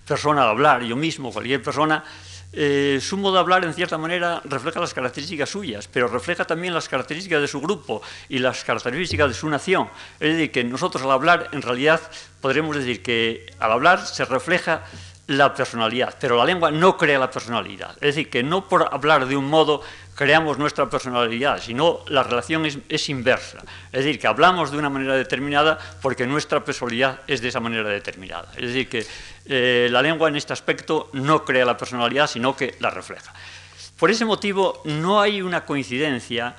persona 0.07 0.45
al 0.45 0.50
hablar, 0.50 0.83
yo 0.85 0.95
mismo, 0.95 1.33
cualquier 1.33 1.61
persona, 1.61 2.04
eh, 2.52 2.99
su 3.00 3.16
modo 3.16 3.35
de 3.35 3.40
hablar, 3.40 3.64
en 3.64 3.75
cierta 3.75 3.97
manera, 3.97 4.40
refleja 4.45 4.80
las 4.80 4.92
características 4.92 5.49
suyas, 5.49 5.88
pero 5.88 6.09
refleja 6.09 6.45
también 6.45 6.75
las 6.75 6.88
características 6.88 7.40
de 7.40 7.49
su 7.49 7.61
grupo 7.61 8.02
y 8.28 8.38
las 8.38 8.64
características 8.64 9.28
de 9.28 9.35
su 9.35 9.49
nación. 9.49 9.88
Es 10.19 10.33
decir, 10.33 10.50
que 10.50 10.64
nosotros 10.64 11.04
al 11.04 11.12
hablar, 11.12 11.49
en 11.52 11.62
realidad, 11.62 12.00
podremos 12.40 12.76
decir 12.76 13.02
que 13.02 13.47
al 13.59 13.73
hablar 13.73 14.04
se 14.04 14.25
refleja 14.25 14.85
la 15.28 15.54
personalidad, 15.54 16.16
pero 16.21 16.37
la 16.37 16.45
lengua 16.45 16.73
no 16.73 16.97
crea 16.97 17.21
la 17.21 17.30
personalidad. 17.30 17.92
Es 18.00 18.16
decir, 18.16 18.28
que 18.28 18.42
no 18.42 18.69
por 18.69 18.88
hablar 18.92 19.26
de 19.26 19.37
un 19.37 19.47
modo 19.47 19.80
creamos 20.20 20.58
nuestra 20.58 20.90
personalidad, 20.90 21.62
sino 21.62 22.00
la 22.08 22.22
relación 22.22 22.66
es, 22.66 23.08
inversa. 23.08 23.56
Es 23.90 24.04
decir, 24.04 24.20
que 24.20 24.26
hablamos 24.26 24.70
de 24.70 24.76
una 24.76 24.90
manera 24.90 25.16
determinada 25.16 25.78
porque 26.02 26.26
nuestra 26.26 26.62
personalidad 26.62 27.20
es 27.26 27.40
de 27.40 27.48
esa 27.48 27.58
manera 27.58 27.88
determinada. 27.88 28.52
Es 28.54 28.66
decir, 28.66 28.86
que 28.90 29.06
eh, 29.46 29.88
la 29.90 30.02
lengua 30.02 30.28
en 30.28 30.36
este 30.36 30.52
aspecto 30.52 31.08
no 31.14 31.42
crea 31.42 31.64
la 31.64 31.78
personalidad, 31.78 32.26
sino 32.26 32.54
que 32.54 32.74
la 32.80 32.90
refleja. 32.90 33.32
Por 33.98 34.10
ese 34.10 34.26
motivo, 34.26 34.82
no 34.84 35.22
hay 35.22 35.40
una 35.40 35.64
coincidencia 35.64 36.54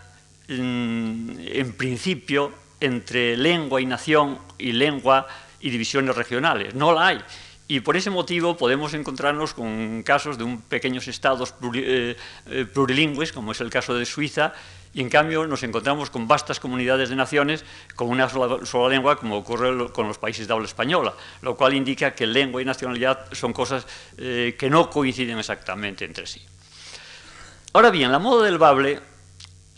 en 0.47 1.75
principio 1.77 2.51
entre 2.79 3.37
lengua 3.37 3.79
y 3.79 3.85
nación 3.85 4.39
y 4.57 4.71
lengua 4.71 5.27
y 5.59 5.69
divisiones 5.69 6.15
regionales. 6.15 6.73
No 6.73 6.93
la 6.93 7.05
hay. 7.05 7.21
Y 7.71 7.79
por 7.79 7.95
ese 7.95 8.09
motivo 8.09 8.57
podemos 8.57 8.93
encontrarnos 8.93 9.53
con 9.53 10.03
casos 10.03 10.37
de 10.37 10.43
un 10.43 10.59
pequeños 10.59 11.07
estados 11.07 11.55
eh, 11.73 12.17
eh, 12.47 12.65
plurilingües, 12.65 13.31
como 13.31 13.53
es 13.53 13.61
el 13.61 13.69
caso 13.69 13.95
de 13.95 14.05
Suiza, 14.05 14.51
y 14.93 14.99
en 14.99 15.07
cambio 15.07 15.47
nos 15.47 15.63
encontramos 15.63 16.09
con 16.09 16.27
vastas 16.27 16.59
comunidades 16.59 17.07
de 17.07 17.15
naciones 17.15 17.63
con 17.95 18.09
una 18.09 18.27
sola, 18.27 18.89
lengua, 18.89 19.15
como 19.15 19.37
ocurre 19.37 19.89
con 19.93 20.05
los 20.09 20.17
países 20.17 20.49
de 20.49 20.53
habla 20.53 20.65
española, 20.65 21.13
lo 21.43 21.55
cual 21.55 21.73
indica 21.73 22.13
que 22.13 22.27
lengua 22.27 22.61
y 22.61 22.65
nacionalidad 22.65 23.31
son 23.31 23.53
cosas 23.53 23.87
eh, 24.17 24.57
que 24.59 24.69
no 24.69 24.89
coinciden 24.89 25.39
exactamente 25.39 26.03
entre 26.03 26.27
sí. 26.27 26.41
Ahora 27.71 27.89
bien, 27.89 28.11
la 28.11 28.19
moda 28.19 28.47
del 28.47 28.57
bable, 28.57 28.99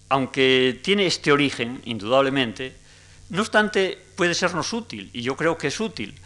aunque 0.09 0.79
tiene 0.81 1.05
este 1.05 1.31
origen, 1.31 1.79
indudablemente, 1.85 2.75
no 3.29 3.41
obstante 3.43 3.99
puede 4.15 4.33
sernos 4.33 4.73
útil, 4.73 5.11
y 5.13 5.21
yo 5.21 5.37
creo 5.37 5.59
que 5.59 5.67
es 5.67 5.79
útil, 5.79 6.19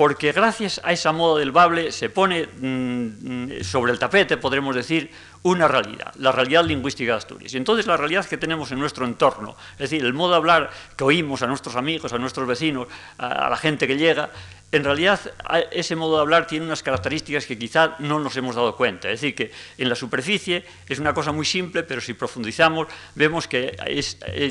porque 0.00 0.32
gracias 0.32 0.80
a 0.82 0.92
esa 0.92 1.12
moda 1.12 1.40
del 1.40 1.52
bable 1.52 1.92
se 1.92 2.08
pone 2.08 2.46
mm, 2.46 3.60
sobre 3.60 3.92
el 3.92 3.98
tapete, 3.98 4.38
podremos 4.38 4.74
decir, 4.74 5.10
una 5.42 5.68
realidad, 5.68 6.14
la 6.16 6.32
realidad 6.32 6.64
lingüística 6.64 7.12
de 7.12 7.18
Asturias. 7.18 7.52
Y 7.52 7.58
entonces 7.58 7.86
la 7.86 7.98
realidad 7.98 8.24
que 8.24 8.38
tenemos 8.38 8.72
en 8.72 8.78
nuestro 8.78 9.04
entorno, 9.04 9.56
es 9.72 9.90
decir, 9.90 10.02
el 10.02 10.14
modo 10.14 10.30
de 10.30 10.36
hablar 10.36 10.70
que 10.96 11.04
oímos 11.04 11.42
a 11.42 11.46
nuestros 11.46 11.76
amigos, 11.76 12.14
a 12.14 12.18
nuestros 12.18 12.48
vecinos, 12.48 12.88
a 13.18 13.50
la 13.50 13.58
gente 13.58 13.86
que 13.86 13.98
llega, 13.98 14.30
en 14.72 14.84
realidad 14.84 15.20
ese 15.72 15.96
modo 15.96 16.16
de 16.16 16.20
hablar 16.22 16.46
tiene 16.46 16.64
unas 16.64 16.82
características 16.82 17.44
que 17.44 17.58
quizá 17.58 17.96
no 17.98 18.20
nos 18.20 18.36
hemos 18.36 18.54
dado 18.54 18.76
cuenta. 18.76 19.10
Es 19.10 19.20
decir, 19.20 19.34
que 19.34 19.50
en 19.78 19.88
la 19.88 19.96
superficie 19.96 20.64
es 20.88 21.00
una 21.00 21.12
cosa 21.12 21.32
muy 21.32 21.44
simple, 21.44 21.82
pero 21.82 22.00
si 22.00 22.14
profundizamos 22.14 22.86
vemos 23.16 23.48
que 23.48 23.76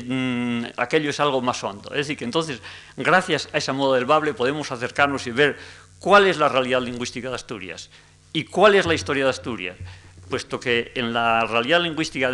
mm, 0.06 0.78
aquello 0.78 1.10
es 1.10 1.20
algo 1.20 1.40
más 1.40 1.64
hondo. 1.64 1.90
Es 1.90 1.98
decir, 2.06 2.18
que 2.18 2.24
entonces, 2.24 2.60
gracias 2.96 3.48
a 3.52 3.58
ese 3.58 3.72
modo 3.72 3.94
del 3.94 4.04
bable, 4.04 4.34
podemos 4.34 4.70
acercarnos 4.70 5.26
y 5.26 5.30
ver 5.30 5.56
cuál 5.98 6.26
es 6.26 6.36
la 6.36 6.48
realidad 6.48 6.82
lingüística 6.82 7.30
de 7.30 7.34
Asturias 7.36 7.88
y 8.34 8.44
cuál 8.44 8.74
es 8.74 8.84
la 8.84 8.94
historia 8.94 9.24
de 9.24 9.30
Asturias 9.30 9.76
puesto 10.30 10.58
que 10.58 10.92
en 10.94 11.12
la 11.12 11.44
realidad 11.44 11.82
lingüística 11.82 12.30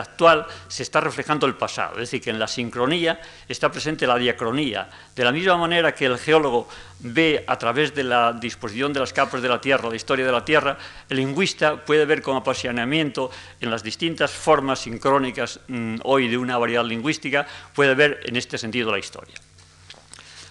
actual 0.00 0.46
se 0.66 0.82
está 0.82 1.00
reflejando 1.00 1.46
el 1.46 1.54
pasado, 1.54 1.92
es 1.92 2.10
decir, 2.10 2.20
que 2.20 2.30
en 2.30 2.40
la 2.40 2.48
sincronía 2.48 3.20
está 3.48 3.70
presente 3.70 4.06
la 4.06 4.16
diacronía. 4.16 4.88
De 5.14 5.22
la 5.22 5.30
misma 5.30 5.56
manera 5.56 5.94
que 5.94 6.06
el 6.06 6.18
geólogo 6.18 6.66
ve 7.00 7.44
a 7.46 7.56
través 7.56 7.94
de 7.94 8.02
la 8.02 8.32
disposición 8.32 8.92
de 8.92 9.00
las 9.00 9.12
capas 9.12 9.42
de 9.42 9.48
la 9.48 9.60
Tierra, 9.60 9.88
la 9.88 9.94
historia 9.94 10.26
de 10.26 10.32
la 10.32 10.44
Tierra, 10.44 10.76
el 11.08 11.18
lingüista 11.18 11.84
puede 11.84 12.06
ver 12.06 12.22
con 12.22 12.36
apasionamiento 12.36 13.30
en 13.60 13.70
las 13.70 13.84
distintas 13.84 14.32
formas 14.32 14.80
sincrónicas 14.80 15.60
mm, 15.68 15.98
hoy 16.02 16.28
de 16.28 16.38
una 16.38 16.58
variedad 16.58 16.84
lingüística, 16.84 17.46
puede 17.74 17.94
ver 17.94 18.20
en 18.24 18.36
este 18.36 18.58
sentido 18.58 18.90
la 18.90 18.98
historia. 18.98 19.36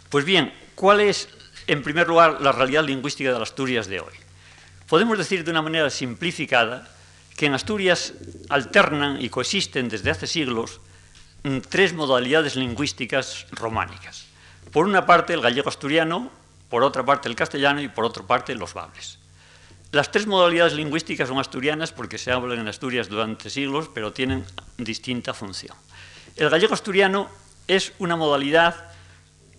Pues 0.10 0.24
bien, 0.24 0.54
¿cuál 0.76 1.02
es, 1.02 1.28
en 1.66 1.82
primer 1.82 2.08
lugar, 2.08 2.40
la 2.40 2.52
realidad 2.52 2.84
lingüística 2.84 3.34
de 3.34 3.40
las 3.40 3.50
Asturias 3.50 3.88
de 3.88 4.00
hoy? 4.00 4.23
Podemos 4.94 5.18
decir 5.18 5.44
de 5.44 5.50
una 5.50 5.64
manera 5.64 5.90
simplificada 5.90 6.88
que 7.36 7.48
en 7.48 7.56
Asturias 7.56 8.14
alternan 8.48 9.20
y 9.20 9.30
coexisten 9.30 9.90
desde 9.90 10.12
hace 10.12 10.28
siglos 10.28 10.82
mm, 11.42 11.62
tres 11.68 11.94
modalidades 11.94 12.56
lingüísticas 12.56 13.48
románicas. 13.50 14.28
Por 14.72 14.86
una 14.86 15.08
parte, 15.08 15.34
el 15.34 15.42
gallego 15.42 15.68
asturiano, 15.68 16.30
por 16.70 16.84
otra 16.84 17.04
parte 17.04 17.28
el 17.28 17.36
castellano 17.36 17.82
y 17.82 17.88
por 17.88 18.06
otra 18.06 18.22
parte 18.22 18.54
los 18.54 18.76
bables. 18.76 19.18
Las 19.92 20.12
tres 20.12 20.28
modalidades 20.28 20.74
lingüísticas 20.74 21.28
son 21.28 21.40
asturianas 21.40 21.92
porque 21.92 22.20
se 22.20 22.32
hablan 22.32 22.60
en 22.60 22.68
Asturias 22.68 23.10
durante 23.10 23.50
siglos, 23.50 23.90
pero 23.92 24.14
tienen 24.14 24.46
distinta 24.78 25.34
función. 25.34 25.76
El 26.36 26.52
gallego 26.52 26.76
asturiano 26.76 27.30
es 27.68 27.94
una 27.98 28.16
modalidad 28.16 28.92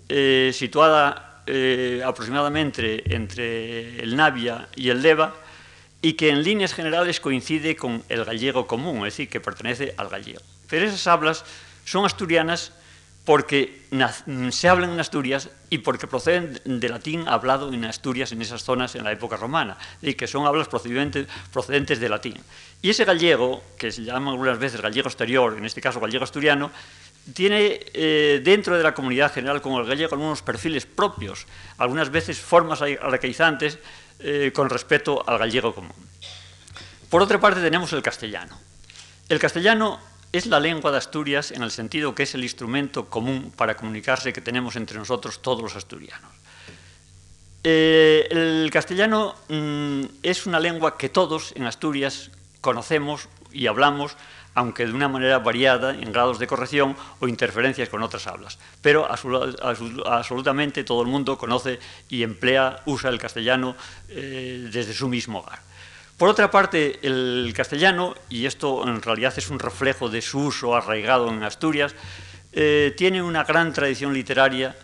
eh, 0.09 0.53
situada 0.55 1.34
eh, 1.47 2.03
aproximadamente 2.05 3.15
entre 3.15 4.01
el 4.01 4.17
Navia 4.17 4.69
y 4.77 4.89
el 4.89 5.03
Deva 5.03 5.35
y 6.01 6.15
que 6.15 6.29
en 6.29 6.43
líneas 6.43 6.75
generales 6.75 7.21
coincide 7.21 7.77
con 7.77 8.03
el 8.09 8.25
gallego 8.25 8.67
común, 8.67 8.99
es 8.99 9.15
decir, 9.15 9.29
que 9.29 9.41
pertenece 9.41 9.95
al 9.97 10.09
gallego. 10.09 10.43
Pero 10.69 10.87
esas 10.87 11.07
hablas 11.07 11.45
son 11.85 12.05
asturianas 12.05 12.73
porque 13.25 13.81
se 14.51 14.69
hablan 14.69 14.91
en 14.91 15.01
Asturias 15.01 15.49
y 15.71 15.79
porque 15.79 16.07
proceden 16.07 16.61
de 16.65 16.89
latín 16.91 17.27
hablado 17.27 17.73
en 17.73 17.85
Asturias 17.87 18.33
en 18.33 18.43
esas 18.43 18.63
zonas 18.63 18.95
en 18.97 19.05
la 19.05 19.13
época 19.13 19.37
romana, 19.37 19.79
y 20.03 20.13
que 20.13 20.27
son 20.27 20.47
hablas 20.47 20.69
procedentes, 20.69 21.27
procedentes 21.51 22.01
de 22.01 22.09
latín. 22.11 22.37
Y 22.83 22.91
ese 22.91 23.07
gallego, 23.07 23.63
que 23.79 23.91
se 23.91 24.03
llama 24.03 24.33
algunas 24.33 24.59
veces 24.59 24.83
gallego 24.83 25.09
exterior, 25.09 25.57
en 25.57 25.65
este 25.65 25.81
caso 25.81 26.01
gallego 26.01 26.25
asturiano, 26.25 26.71
tiene 27.33 27.81
eh, 27.95 28.41
dentro 28.45 28.77
de 28.77 28.83
la 28.83 28.95
comunidad 28.95 29.33
general 29.33 29.63
como 29.63 29.81
el 29.81 29.87
gallego 29.87 30.15
algunos 30.15 30.43
perfiles 30.43 30.85
propios, 30.85 31.47
algunas 31.79 32.11
veces 32.11 32.39
formas 32.39 32.83
arcaizantes 32.83 33.79
eh, 34.19 34.53
con 34.55 34.69
respecto 34.69 35.25
al 35.27 35.39
gallego 35.39 35.75
común. 35.75 35.93
Por 37.09 37.23
otra 37.23 37.41
parte 37.41 37.61
tenemos 37.61 37.93
el 37.93 38.03
castellano. 38.03 38.59
El 39.29 39.39
castellano 39.39 40.01
es 40.33 40.47
la 40.47 40.61
lengua 40.61 40.91
de 40.91 40.99
Asturias 40.99 41.53
en 41.53 41.63
el 41.63 41.71
sentido 41.71 42.15
que 42.15 42.25
es 42.25 42.35
el 42.35 42.43
instrumento 42.43 43.09
común 43.09 43.53
para 43.57 43.77
comunicarse 43.77 44.33
que 44.33 44.41
tenemos 44.41 44.77
entre 44.77 44.99
nosotros 44.99 45.41
todos 45.41 45.63
los 45.63 45.77
asturianos. 45.77 46.31
Eh, 47.63 48.29
el 48.31 48.69
castellano 48.71 49.35
mm, 49.49 50.03
es 50.23 50.45
una 50.45 50.61
lengua 50.61 50.99
que 50.99 51.09
todos 51.09 51.53
en 51.57 51.65
Asturias 51.65 52.31
conocemos 52.61 53.29
y 53.53 53.69
hablamos, 53.69 54.17
aunque 54.55 54.87
de 54.87 54.93
una 54.93 55.09
manera 55.09 55.39
variada 55.39 55.91
en 55.91 56.13
grados 56.13 56.39
de 56.39 56.47
corrección 56.47 56.97
o 57.21 57.29
interferencias 57.29 57.89
con 57.89 58.03
otras 58.03 58.27
hablas. 58.27 58.59
Pero 58.81 59.07
absolutamente 60.07 60.85
todo 60.85 61.03
el 61.03 61.09
mundo 61.09 61.37
conoce 61.37 61.79
y 62.09 62.23
emplea, 62.23 62.83
usa 62.87 63.11
el 63.11 63.19
castellano 63.19 63.77
eh, 64.09 64.69
desde 64.73 64.95
su 64.95 65.09
mismo 65.09 65.41
hogar. 65.41 65.61
Por 66.17 66.29
otra 66.29 66.51
parte, 66.51 67.01
el 67.03 67.53
castellano, 67.57 68.15
y 68.29 68.47
esto 68.47 68.87
en 68.87 69.03
realidad 69.03 69.35
es 69.37 69.51
un 69.51 69.59
reflejo 69.59 70.09
de 70.09 70.23
su 70.23 70.39
uso 70.39 70.77
arraigado 70.77 71.29
en 71.29 71.43
Asturias, 71.43 71.95
eh, 72.53 72.95
tiene 72.97 73.21
una 73.21 73.43
gran 73.43 73.73
tradición 73.73 74.15
literaria 74.15 74.77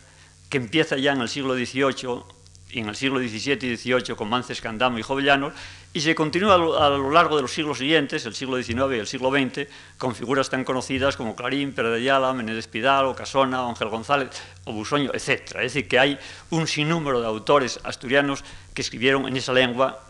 que 0.49 0.57
empieza 0.57 0.97
ya 0.97 1.13
en 1.13 1.21
el 1.21 1.29
siglo 1.29 1.55
XVIII, 1.55 2.25
en 2.73 2.89
el 2.89 2.97
siglo 2.97 3.19
XVII 3.19 3.59
y 3.63 3.77
XVIII 3.77 4.15
con 4.17 4.29
Mances 4.29 4.61
Candamo 4.61 4.99
y 4.99 5.03
Jovellanos, 5.03 5.53
y 5.93 6.01
se 6.01 6.15
continúa 6.15 6.55
a 6.55 6.89
lo 6.89 7.11
largo 7.11 7.37
de 7.37 7.43
los 7.43 7.53
siglos 7.53 7.79
siguientes, 7.79 8.25
el 8.27 8.35
siglo 8.35 8.63
XIX 8.63 8.97
y 8.97 8.99
el 8.99 9.07
siglo 9.07 9.31
XX, 9.31 9.69
con 9.99 10.15
figuras 10.15 10.49
tan 10.49 10.65
conocidas 10.65 11.17
como 11.17 11.35
Clarín, 11.35 11.73
Pérez 11.73 11.93
de 11.93 11.99
Ayala, 11.99 12.33
Menéndez 12.33 12.69
Pidal, 12.69 13.15
Casona, 13.15 13.67
Ángel 13.69 13.89
González 13.89 14.31
o 14.65 14.83
etc. 14.83 15.21
Es 15.21 15.53
decir, 15.53 15.89
que 15.89 15.99
hay 15.99 16.19
un 16.51 16.67
sinnúmero 16.67 17.21
de 17.21 17.27
autores 17.27 17.81
asturianos 17.83 18.45
que 18.73 18.83
escribieron 18.83 19.27
en 19.27 19.37
esa 19.37 19.53
lengua 19.53 20.01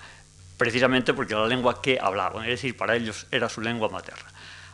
precisamente 0.58 1.14
porque 1.14 1.32
era 1.32 1.42
la 1.42 1.48
lengua 1.48 1.80
que 1.80 1.98
hablaban, 1.98 2.44
es 2.44 2.50
decir, 2.50 2.76
para 2.76 2.94
ellos 2.94 3.26
era 3.30 3.48
su 3.48 3.62
lengua 3.62 3.88
materna. 3.88 4.26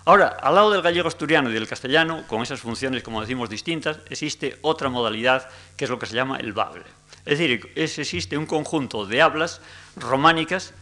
Ahora, 0.04 0.36
al 0.40 0.54
lado 0.54 0.70
del 0.70 0.82
gallego 0.82 1.08
asturiano 1.08 1.50
y 1.50 1.52
del 1.52 1.66
castellano, 1.66 2.24
con 2.28 2.40
esas 2.40 2.60
funciones, 2.60 3.02
como 3.02 3.20
decimos, 3.20 3.50
distintas, 3.50 3.98
existe 4.08 4.56
otra 4.62 4.88
modalidad 4.88 5.48
que 5.76 5.84
es 5.84 5.90
lo 5.90 5.98
que 5.98 6.06
se 6.06 6.14
llama 6.14 6.38
el 6.38 6.52
bable. 6.52 6.84
Es 7.26 7.38
decir, 7.38 7.72
existe 7.74 8.38
un 8.38 8.46
conjunto 8.46 9.04
de 9.04 9.20
hablas 9.20 9.60
románicas 9.96 10.72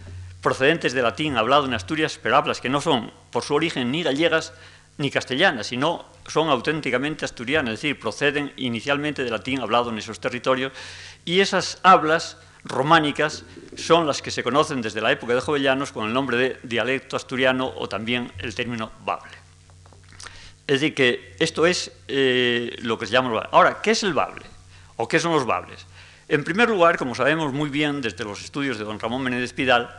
procedentes 0.42 0.92
de 0.92 1.00
latín 1.00 1.38
hablado 1.38 1.64
en 1.64 1.72
Asturias, 1.72 2.20
pero 2.22 2.36
hablas 2.36 2.60
que 2.60 2.68
no 2.68 2.82
son, 2.82 3.10
por 3.30 3.42
su 3.42 3.54
origen, 3.54 3.90
ni 3.90 4.02
gallegas 4.02 4.52
ni 4.98 5.10
castellanas, 5.10 5.68
sino 5.68 6.04
son 6.28 6.50
auténticamente 6.50 7.24
asturianas, 7.24 7.74
es 7.74 7.80
decir, 7.80 7.98
proceden 7.98 8.52
inicialmente 8.56 9.24
de 9.24 9.30
latín 9.30 9.60
hablado 9.60 9.88
en 9.88 9.96
esos 9.96 10.20
territorios, 10.20 10.72
y 11.24 11.40
esas 11.40 11.80
hablas 11.82 12.36
románicas 12.62 13.44
son 13.76 14.06
las 14.06 14.20
que 14.20 14.30
se 14.30 14.42
conocen 14.42 14.82
desde 14.82 15.00
la 15.00 15.12
época 15.12 15.34
de 15.34 15.40
Jovellanos 15.40 15.92
con 15.92 16.06
el 16.06 16.12
nombre 16.12 16.36
de 16.36 16.58
dialecto 16.62 17.16
asturiano 17.16 17.72
o 17.76 17.88
también 17.88 18.30
el 18.38 18.54
término 18.54 18.92
bable. 19.04 19.32
Es 20.66 20.80
decir, 20.80 20.94
que 20.94 21.36
esto 21.38 21.66
es 21.66 21.90
eh, 22.06 22.76
lo 22.80 22.98
que 22.98 23.06
se 23.06 23.12
llama 23.12 23.28
el 23.28 23.34
bable. 23.34 23.48
Ahora, 23.52 23.82
¿qué 23.82 23.92
es 23.92 24.02
el 24.02 24.12
bable? 24.12 24.44
¿O 24.96 25.08
qué 25.08 25.18
son 25.18 25.32
los 25.32 25.46
bables? 25.46 25.86
En 26.26 26.42
primer 26.42 26.70
lugar, 26.70 26.96
como 26.96 27.14
sabemos 27.14 27.52
muy 27.52 27.68
bien 27.68 28.00
desde 28.00 28.24
los 28.24 28.42
estudios 28.42 28.78
de 28.78 28.84
don 28.84 28.98
Ramón 28.98 29.22
Menéndez 29.22 29.52
Pidal, 29.52 29.90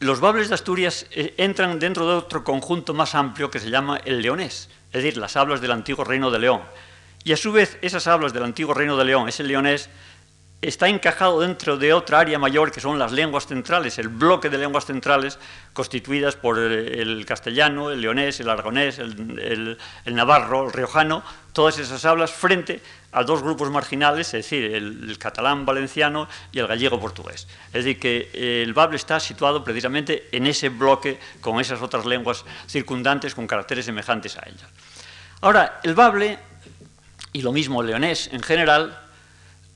los 0.00 0.20
bables 0.20 0.48
de 0.48 0.54
Asturias 0.54 1.06
eh, 1.12 1.34
entran 1.38 1.78
dentro 1.78 2.06
de 2.08 2.14
otro 2.14 2.42
conjunto 2.42 2.94
más 2.94 3.14
amplio 3.14 3.50
que 3.50 3.60
se 3.60 3.70
llama 3.70 4.00
el 4.04 4.20
leonés, 4.20 4.68
es 4.92 5.02
decir, 5.02 5.16
las 5.16 5.36
hablas 5.36 5.60
del 5.60 5.70
antiguo 5.70 6.04
reino 6.04 6.30
de 6.30 6.40
León. 6.40 6.62
Y 7.22 7.32
a 7.32 7.36
su 7.36 7.52
vez, 7.52 7.78
esas 7.80 8.06
hablas 8.08 8.32
del 8.32 8.42
antiguo 8.42 8.74
reino 8.74 8.96
de 8.96 9.04
León, 9.04 9.28
ese 9.28 9.44
leonés, 9.44 9.88
está 10.62 10.88
encajado 10.88 11.40
dentro 11.40 11.76
de 11.76 11.92
otra 11.92 12.20
área 12.20 12.38
mayor 12.38 12.72
que 12.72 12.80
son 12.80 12.98
las 12.98 13.12
lenguas 13.12 13.46
centrales, 13.46 13.98
el 13.98 14.08
bloque 14.08 14.48
de 14.48 14.58
lenguas 14.58 14.86
centrales 14.86 15.38
constituidas 15.72 16.34
por 16.34 16.58
el 16.58 17.24
castellano, 17.26 17.90
el 17.90 18.00
leonés, 18.00 18.40
el 18.40 18.48
aragonés, 18.48 18.98
el, 18.98 19.78
navarro, 20.06 20.66
el 20.66 20.72
riojano, 20.72 21.22
todas 21.52 21.78
esas 21.78 22.04
hablas 22.04 22.32
frente 22.32 22.80
a 23.12 23.22
dos 23.22 23.42
grupos 23.42 23.70
marginales, 23.70 24.28
es 24.28 24.44
decir, 24.44 24.74
el, 24.74 25.16
catalán 25.18 25.66
valenciano 25.66 26.28
y 26.52 26.58
el 26.58 26.66
gallego 26.66 26.98
portugués. 26.98 27.46
Es 27.68 27.84
decir, 27.84 28.00
que 28.00 28.62
el 28.62 28.72
bable 28.72 28.96
está 28.96 29.20
situado 29.20 29.62
precisamente 29.62 30.28
en 30.32 30.46
ese 30.46 30.70
bloque 30.70 31.18
con 31.40 31.60
esas 31.60 31.82
otras 31.82 32.06
lenguas 32.06 32.44
circundantes 32.66 33.34
con 33.34 33.46
caracteres 33.46 33.84
semejantes 33.84 34.36
a 34.38 34.42
ellas. 34.46 34.68
Ahora, 35.42 35.80
el 35.82 35.94
bable, 35.94 36.38
y 37.32 37.42
lo 37.42 37.52
mismo 37.52 37.82
el 37.82 37.88
leonés 37.88 38.30
en 38.32 38.42
general, 38.42 39.05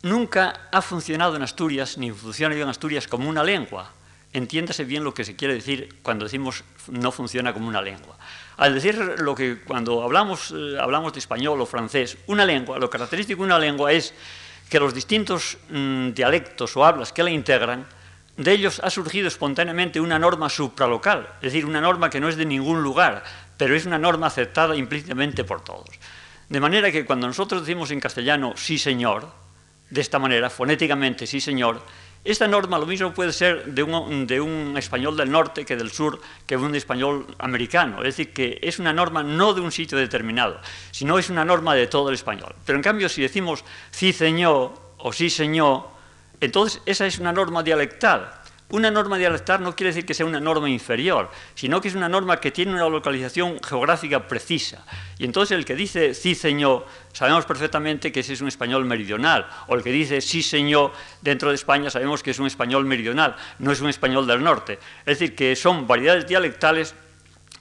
nunca 0.02 0.68
ha 0.72 0.82
funcionado 0.82 1.36
en 1.36 1.42
Asturias, 1.42 1.98
ni 1.98 2.10
funciona 2.10 2.54
en 2.54 2.68
Asturias 2.68 3.06
como 3.06 3.28
una 3.28 3.44
lengua. 3.44 3.92
Entiéndase 4.32 4.84
bien 4.84 5.02
lo 5.02 5.12
que 5.12 5.24
se 5.24 5.34
quiere 5.34 5.54
decir 5.54 5.98
cuando 6.02 6.24
decimos 6.24 6.62
no 6.88 7.10
funciona 7.10 7.52
como 7.52 7.66
una 7.66 7.82
lengua. 7.82 8.16
Al 8.56 8.74
decir 8.74 8.96
lo 9.18 9.34
que 9.34 9.60
cuando 9.60 10.02
hablamos, 10.02 10.54
eh, 10.56 10.76
hablamos 10.80 11.12
de 11.12 11.18
español 11.18 11.60
o 11.60 11.66
francés, 11.66 12.16
una 12.26 12.44
lengua, 12.44 12.78
lo 12.78 12.88
característico 12.88 13.42
de 13.42 13.46
una 13.46 13.58
lengua 13.58 13.92
es 13.92 14.14
que 14.68 14.78
los 14.78 14.94
distintos 14.94 15.58
mm, 15.68 16.10
dialectos 16.10 16.76
o 16.76 16.84
hablas 16.84 17.12
que 17.12 17.24
la 17.24 17.30
integran, 17.30 17.86
de 18.36 18.52
ellos 18.52 18.80
ha 18.82 18.88
surgido 18.88 19.26
espontáneamente 19.26 20.00
una 20.00 20.18
norma 20.18 20.48
supralocal, 20.48 21.28
es 21.42 21.52
decir, 21.52 21.66
una 21.66 21.80
norma 21.80 22.08
que 22.08 22.20
no 22.20 22.28
es 22.28 22.36
de 22.36 22.46
ningún 22.46 22.82
lugar, 22.82 23.24
pero 23.56 23.74
es 23.74 23.84
una 23.84 23.98
norma 23.98 24.28
aceptada 24.28 24.76
implícitamente 24.76 25.42
por 25.44 25.62
todos. 25.62 25.90
De 26.48 26.60
manera 26.60 26.90
que 26.92 27.04
cuando 27.04 27.26
nosotros 27.26 27.66
decimos 27.66 27.90
en 27.90 28.00
castellano 28.00 28.54
sí 28.56 28.78
señor, 28.78 29.28
de 29.90 30.00
esta 30.00 30.18
manera, 30.18 30.48
fonéticamente, 30.48 31.26
sí 31.26 31.40
señor, 31.40 31.82
esta 32.22 32.46
norma 32.46 32.78
lo 32.78 32.84
mismo 32.84 33.14
puede 33.14 33.32
ser 33.32 33.64
de 33.64 33.82
un, 33.82 34.74
español 34.76 35.16
del 35.16 35.30
norte 35.30 35.64
que 35.64 35.74
del 35.74 35.90
sur, 35.90 36.20
que 36.46 36.56
un 36.56 36.74
español 36.74 37.26
americano. 37.38 37.98
Es 37.98 38.16
decir, 38.16 38.34
que 38.34 38.58
es 38.62 38.78
una 38.78 38.92
norma 38.92 39.22
no 39.22 39.54
de 39.54 39.62
un 39.62 39.72
sitio 39.72 39.96
determinado, 39.96 40.60
sino 40.90 41.18
es 41.18 41.30
una 41.30 41.46
norma 41.46 41.74
de 41.74 41.86
todo 41.86 42.10
el 42.10 42.14
español. 42.14 42.54
Pero 42.66 42.76
en 42.76 42.82
cambio, 42.82 43.08
si 43.08 43.22
decimos 43.22 43.64
sí 43.90 44.12
señor 44.12 44.74
o 44.98 45.12
sí 45.14 45.30
señor, 45.30 45.88
entonces 46.42 46.82
esa 46.84 47.06
es 47.06 47.18
una 47.18 47.32
norma 47.32 47.62
dialectal. 47.62 48.39
Una 48.70 48.90
norma 48.90 49.18
dialectal 49.18 49.62
no 49.62 49.74
quiere 49.74 49.90
decir 49.90 50.06
que 50.06 50.14
sea 50.14 50.26
una 50.26 50.38
norma 50.38 50.70
inferior, 50.70 51.28
sino 51.54 51.80
que 51.80 51.88
es 51.88 51.94
una 51.96 52.08
norma 52.08 52.38
que 52.38 52.52
tiene 52.52 52.72
una 52.72 52.88
localización 52.88 53.58
geográfica 53.60 54.28
precisa. 54.28 54.84
Y 55.18 55.24
entonces 55.24 55.58
el 55.58 55.64
que 55.64 55.74
dice 55.74 56.14
sí 56.14 56.36
señor, 56.36 56.86
sabemos 57.12 57.46
perfectamente 57.46 58.12
que 58.12 58.20
ese 58.20 58.34
es 58.34 58.40
un 58.40 58.48
español 58.48 58.84
meridional, 58.84 59.48
o 59.66 59.74
el 59.74 59.82
que 59.82 59.90
dice 59.90 60.20
sí 60.20 60.42
señor 60.42 60.92
dentro 61.20 61.48
de 61.48 61.56
España 61.56 61.90
sabemos 61.90 62.22
que 62.22 62.30
es 62.30 62.38
un 62.38 62.46
español 62.46 62.84
meridional, 62.84 63.34
no 63.58 63.72
es 63.72 63.80
un 63.80 63.88
español 63.88 64.26
del 64.26 64.42
norte. 64.42 64.78
Es 65.00 65.18
decir, 65.18 65.34
que 65.34 65.56
son 65.56 65.88
variedades 65.88 66.28
dialectales 66.28 66.94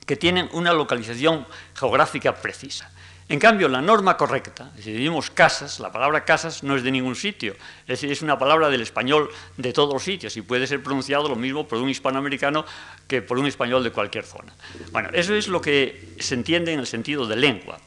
que 0.05 0.15
tienen 0.15 0.47
una 0.53 0.73
localización 0.73 1.47
geográfica 1.73 2.35
precisa. 2.35 2.91
En 3.29 3.39
cambio, 3.39 3.67
la 3.67 3.79
norma 3.79 4.17
correcta, 4.17 4.71
si 4.81 4.91
decimos 4.91 5.29
casas, 5.29 5.79
la 5.79 5.91
palabra 5.91 6.25
casas 6.25 6.63
no 6.63 6.75
es 6.75 6.81
de 6.81 6.89
ningún 6.89 7.15
sitio, 7.15 7.55
es, 7.87 8.03
es 8.03 8.23
una 8.23 8.39
palabra 8.39 8.69
del 8.69 8.81
español 8.81 9.29
de 9.55 9.71
todos 9.71 9.93
los 9.93 10.01
sitios 10.01 10.35
y 10.35 10.41
puede 10.41 10.65
ser 10.65 10.81
pronunciado 10.81 11.29
lo 11.29 11.35
mismo 11.35 11.67
por 11.67 11.77
un 11.77 11.89
hispanoamericano 11.89 12.65
que 13.07 13.21
por 13.21 13.37
un 13.37 13.45
español 13.45 13.83
de 13.83 13.91
cualquier 13.91 14.25
zona. 14.25 14.51
Bueno, 14.91 15.09
eso 15.13 15.35
es 15.35 15.47
lo 15.47 15.61
que 15.61 16.15
se 16.19 16.33
entiende 16.33 16.73
en 16.73 16.79
el 16.79 16.87
sentido 16.87 17.27
de 17.27 17.35
lengua. 17.35 17.79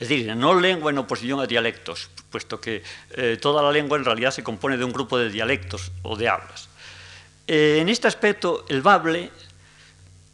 Es 0.00 0.08
decir, 0.08 0.34
no 0.34 0.58
lengua 0.58 0.90
en 0.90 0.98
oposición 0.98 1.38
a 1.38 1.46
dialectos, 1.46 2.10
puesto 2.30 2.60
que 2.60 2.82
eh, 3.10 3.38
toda 3.40 3.62
la 3.62 3.70
lengua 3.70 3.96
en 3.96 4.04
realidad 4.04 4.32
se 4.32 4.42
compone 4.42 4.76
de 4.76 4.84
un 4.84 4.92
grupo 4.92 5.18
de 5.18 5.30
dialectos 5.30 5.92
o 6.02 6.16
de 6.16 6.28
hablas. 6.28 6.68
Eh, 7.46 7.78
en 7.80 7.88
este 7.88 8.08
aspecto, 8.08 8.64
el 8.68 8.82
bable 8.82 9.30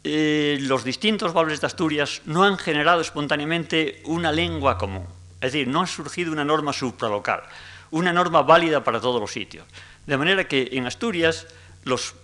eh, 0.07 0.59
los 0.61 0.83
distintos 0.83 1.33
bables 1.33 1.61
de 1.61 1.67
Asturias 1.67 2.21
no 2.25 2.43
han 2.43 2.59
generado 2.59 3.01
espontáneamente 3.01 4.03
una 4.05 4.31
lengua 4.31 4.77
común, 4.77 5.07
es 5.41 5.51
decir, 5.51 5.67
no 5.67 5.81
ha 5.81 5.87
surgido 5.87 6.31
una 6.31 6.45
norma 6.45 6.73
supralocal. 6.73 7.41
una 7.91 8.11
norma 8.11 8.41
válida 8.41 8.83
para 8.83 8.99
todos 8.99 9.21
los 9.21 9.31
sitios. 9.31 9.65
De 10.05 10.17
manera 10.17 10.47
que 10.47 10.69
en 10.73 10.85
Asturias 10.85 11.47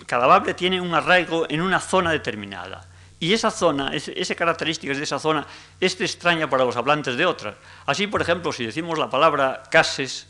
cada 0.05 0.27
bable 0.27 0.53
tiene 0.53 0.81
un 0.81 0.93
arraigo 0.93 1.45
en 1.49 1.61
una 1.61 1.79
zona 1.79 2.11
determinada. 2.11 2.87
Y 3.19 3.33
esa 3.33 3.51
zona, 3.51 3.93
esa 3.93 4.35
característica 4.35 4.93
de 4.93 5.03
esa 5.03 5.19
zona, 5.19 5.45
es 5.79 5.99
extraña 6.01 6.49
para 6.49 6.65
los 6.65 6.75
hablantes 6.75 7.15
de 7.15 7.25
otras. 7.25 7.55
Así, 7.85 8.07
por 8.07 8.21
ejemplo, 8.21 8.51
si 8.51 8.65
decimos 8.65 8.97
la 8.97 9.09
palabra 9.09 9.63
cases, 9.69 10.27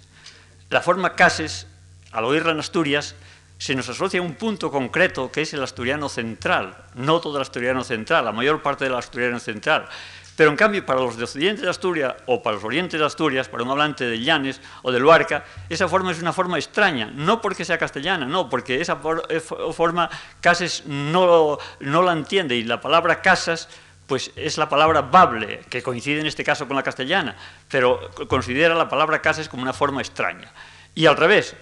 la 0.70 0.82
forma 0.82 1.16
cases, 1.16 1.68
al 2.12 2.26
oírla 2.26 2.52
en 2.52 2.60
Asturias, 2.60 3.16
se 3.62 3.76
nos 3.76 3.88
asocia 3.88 4.24
un 4.24 4.34
punto 4.34 4.72
concreto 4.72 5.32
que 5.32 5.44
es 5.44 5.54
el 5.54 5.62
asturiano 5.62 6.10
central, 6.10 6.76
no 6.96 7.22
todo 7.22 7.36
el 7.36 7.44
asturiano 7.44 7.84
central, 7.84 8.26
la 8.26 8.32
mayor 8.32 8.64
parte 8.64 8.86
del 8.86 8.96
asturiano 8.96 9.40
central. 9.40 9.88
Pero 10.36 10.50
en 10.50 10.56
cambio, 10.56 10.84
para 10.84 11.00
los 11.00 11.16
de 11.16 11.26
Occidente 11.26 11.62
de 11.62 11.70
Asturias 11.70 12.16
o 12.26 12.42
para 12.42 12.56
los 12.56 12.64
Orientes 12.64 13.00
de 13.00 13.06
Asturias, 13.06 13.50
para 13.50 13.62
un 13.62 13.70
hablante 13.70 14.06
de 14.06 14.20
Llanes 14.20 14.60
o 14.82 14.92
de 14.92 15.00
Luarca, 15.00 15.46
esa 15.70 15.88
forma 15.88 16.12
es 16.12 16.20
una 16.20 16.34
forma 16.34 16.58
extraña, 16.58 17.12
no 17.14 17.40
porque 17.40 17.64
sea 17.64 17.78
castellana, 17.78 18.26
no, 18.26 18.50
porque 18.50 18.82
esa 18.82 19.00
eh, 19.30 19.40
forma 19.40 20.10
Cases 20.42 20.88
no, 20.88 21.60
no 21.82 22.02
la 22.02 22.14
entiende 22.14 22.56
y 22.56 22.64
la 22.64 22.82
palabra 22.82 23.22
casas 23.22 23.70
pues 24.08 24.32
es 24.36 24.58
la 24.58 24.70
palabra 24.70 25.04
bable, 25.04 25.60
que 25.70 25.84
coincide 25.84 26.20
en 26.20 26.26
este 26.26 26.44
caso 26.44 26.68
con 26.68 26.76
la 26.76 26.82
castellana, 26.82 27.38
pero 27.70 28.10
considera 28.28 28.74
la 28.74 28.90
palabra 28.90 29.22
casas 29.22 29.48
como 29.48 29.62
una 29.62 29.72
forma 29.72 30.02
extraña. 30.02 30.52
Y 30.96 31.06
al 31.06 31.16
revés, 31.16 31.56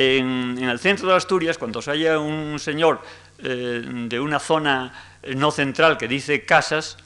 en, 0.00 0.58
el 0.58 0.78
centro 0.78 1.08
de 1.08 1.16
Asturias, 1.16 1.58
cuando 1.58 1.82
se 1.82 1.90
haya 1.90 2.18
un 2.18 2.58
señor 2.58 3.02
eh, 3.38 3.82
de 3.84 4.18
una 4.18 4.38
zona 4.38 4.94
no 5.36 5.50
central 5.50 5.98
que 5.98 6.08
dice 6.08 6.46
casas, 6.46 6.96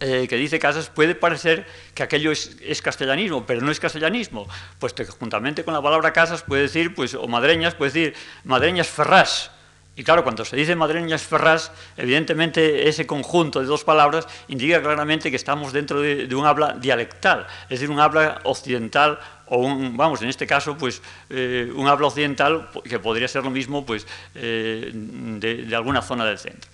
eh, 0.00 0.26
que 0.28 0.36
dice 0.36 0.58
casas, 0.58 0.90
puede 0.90 1.14
parecer 1.14 1.66
que 1.94 2.02
aquello 2.02 2.30
es, 2.30 2.82
castellanismo, 2.82 3.46
pero 3.46 3.62
no 3.62 3.70
es 3.70 3.80
castellanismo, 3.80 4.46
puesto 4.78 5.02
que 5.02 5.12
juntamente 5.12 5.64
con 5.64 5.72
la 5.72 5.80
palabra 5.80 6.12
casas 6.12 6.42
puede 6.42 6.62
decir, 6.62 6.94
pues, 6.94 7.14
o 7.14 7.26
madreñas, 7.26 7.74
puede 7.74 7.90
decir 7.90 8.14
madreñas 8.44 8.86
ferrás, 8.86 9.50
y 9.96 10.02
claro, 10.02 10.24
cuando 10.24 10.44
se 10.44 10.56
dice 10.56 10.74
madreñas 10.74 11.22
ferrás, 11.22 11.70
evidentemente 11.96 12.88
ese 12.88 13.06
conjunto 13.06 13.60
de 13.60 13.66
dos 13.66 13.84
palabras 13.84 14.26
indica 14.48 14.82
claramente 14.82 15.30
que 15.30 15.36
estamos 15.36 15.72
dentro 15.72 16.00
de, 16.00 16.34
un 16.34 16.44
habla 16.44 16.76
dialectal, 16.78 17.46
es 17.64 17.80
decir, 17.80 17.90
un 17.90 18.00
habla 18.00 18.40
occidental 18.42 19.20
o 19.54 19.58
un, 19.58 19.96
vamos, 19.96 20.20
en 20.22 20.28
este 20.28 20.46
caso, 20.46 20.76
pues 20.76 21.00
eh, 21.30 21.70
un 21.74 21.86
habla 21.86 22.08
occidental 22.08 22.68
que 22.84 22.98
podría 22.98 23.28
ser 23.28 23.44
lo 23.44 23.50
mismo, 23.50 23.86
pues, 23.86 24.06
eh, 24.34 24.90
de, 24.92 25.74
alguna 25.74 26.02
zona 26.02 26.24
del 26.24 26.38
centro. 26.38 26.70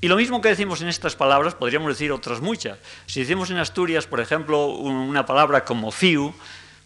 Y 0.00 0.08
lo 0.08 0.16
mismo 0.16 0.40
que 0.40 0.48
decimos 0.48 0.80
en 0.80 0.88
estas 0.88 1.16
palabras, 1.16 1.54
podríamos 1.54 1.88
decir 1.88 2.10
otras 2.12 2.40
muchas. 2.40 2.78
Si 3.06 3.20
decimos 3.20 3.50
en 3.50 3.58
Asturias, 3.58 4.06
por 4.06 4.20
ejemplo, 4.20 4.66
una 4.66 5.26
palabra 5.26 5.64
como 5.64 5.90
fiu, 5.90 6.32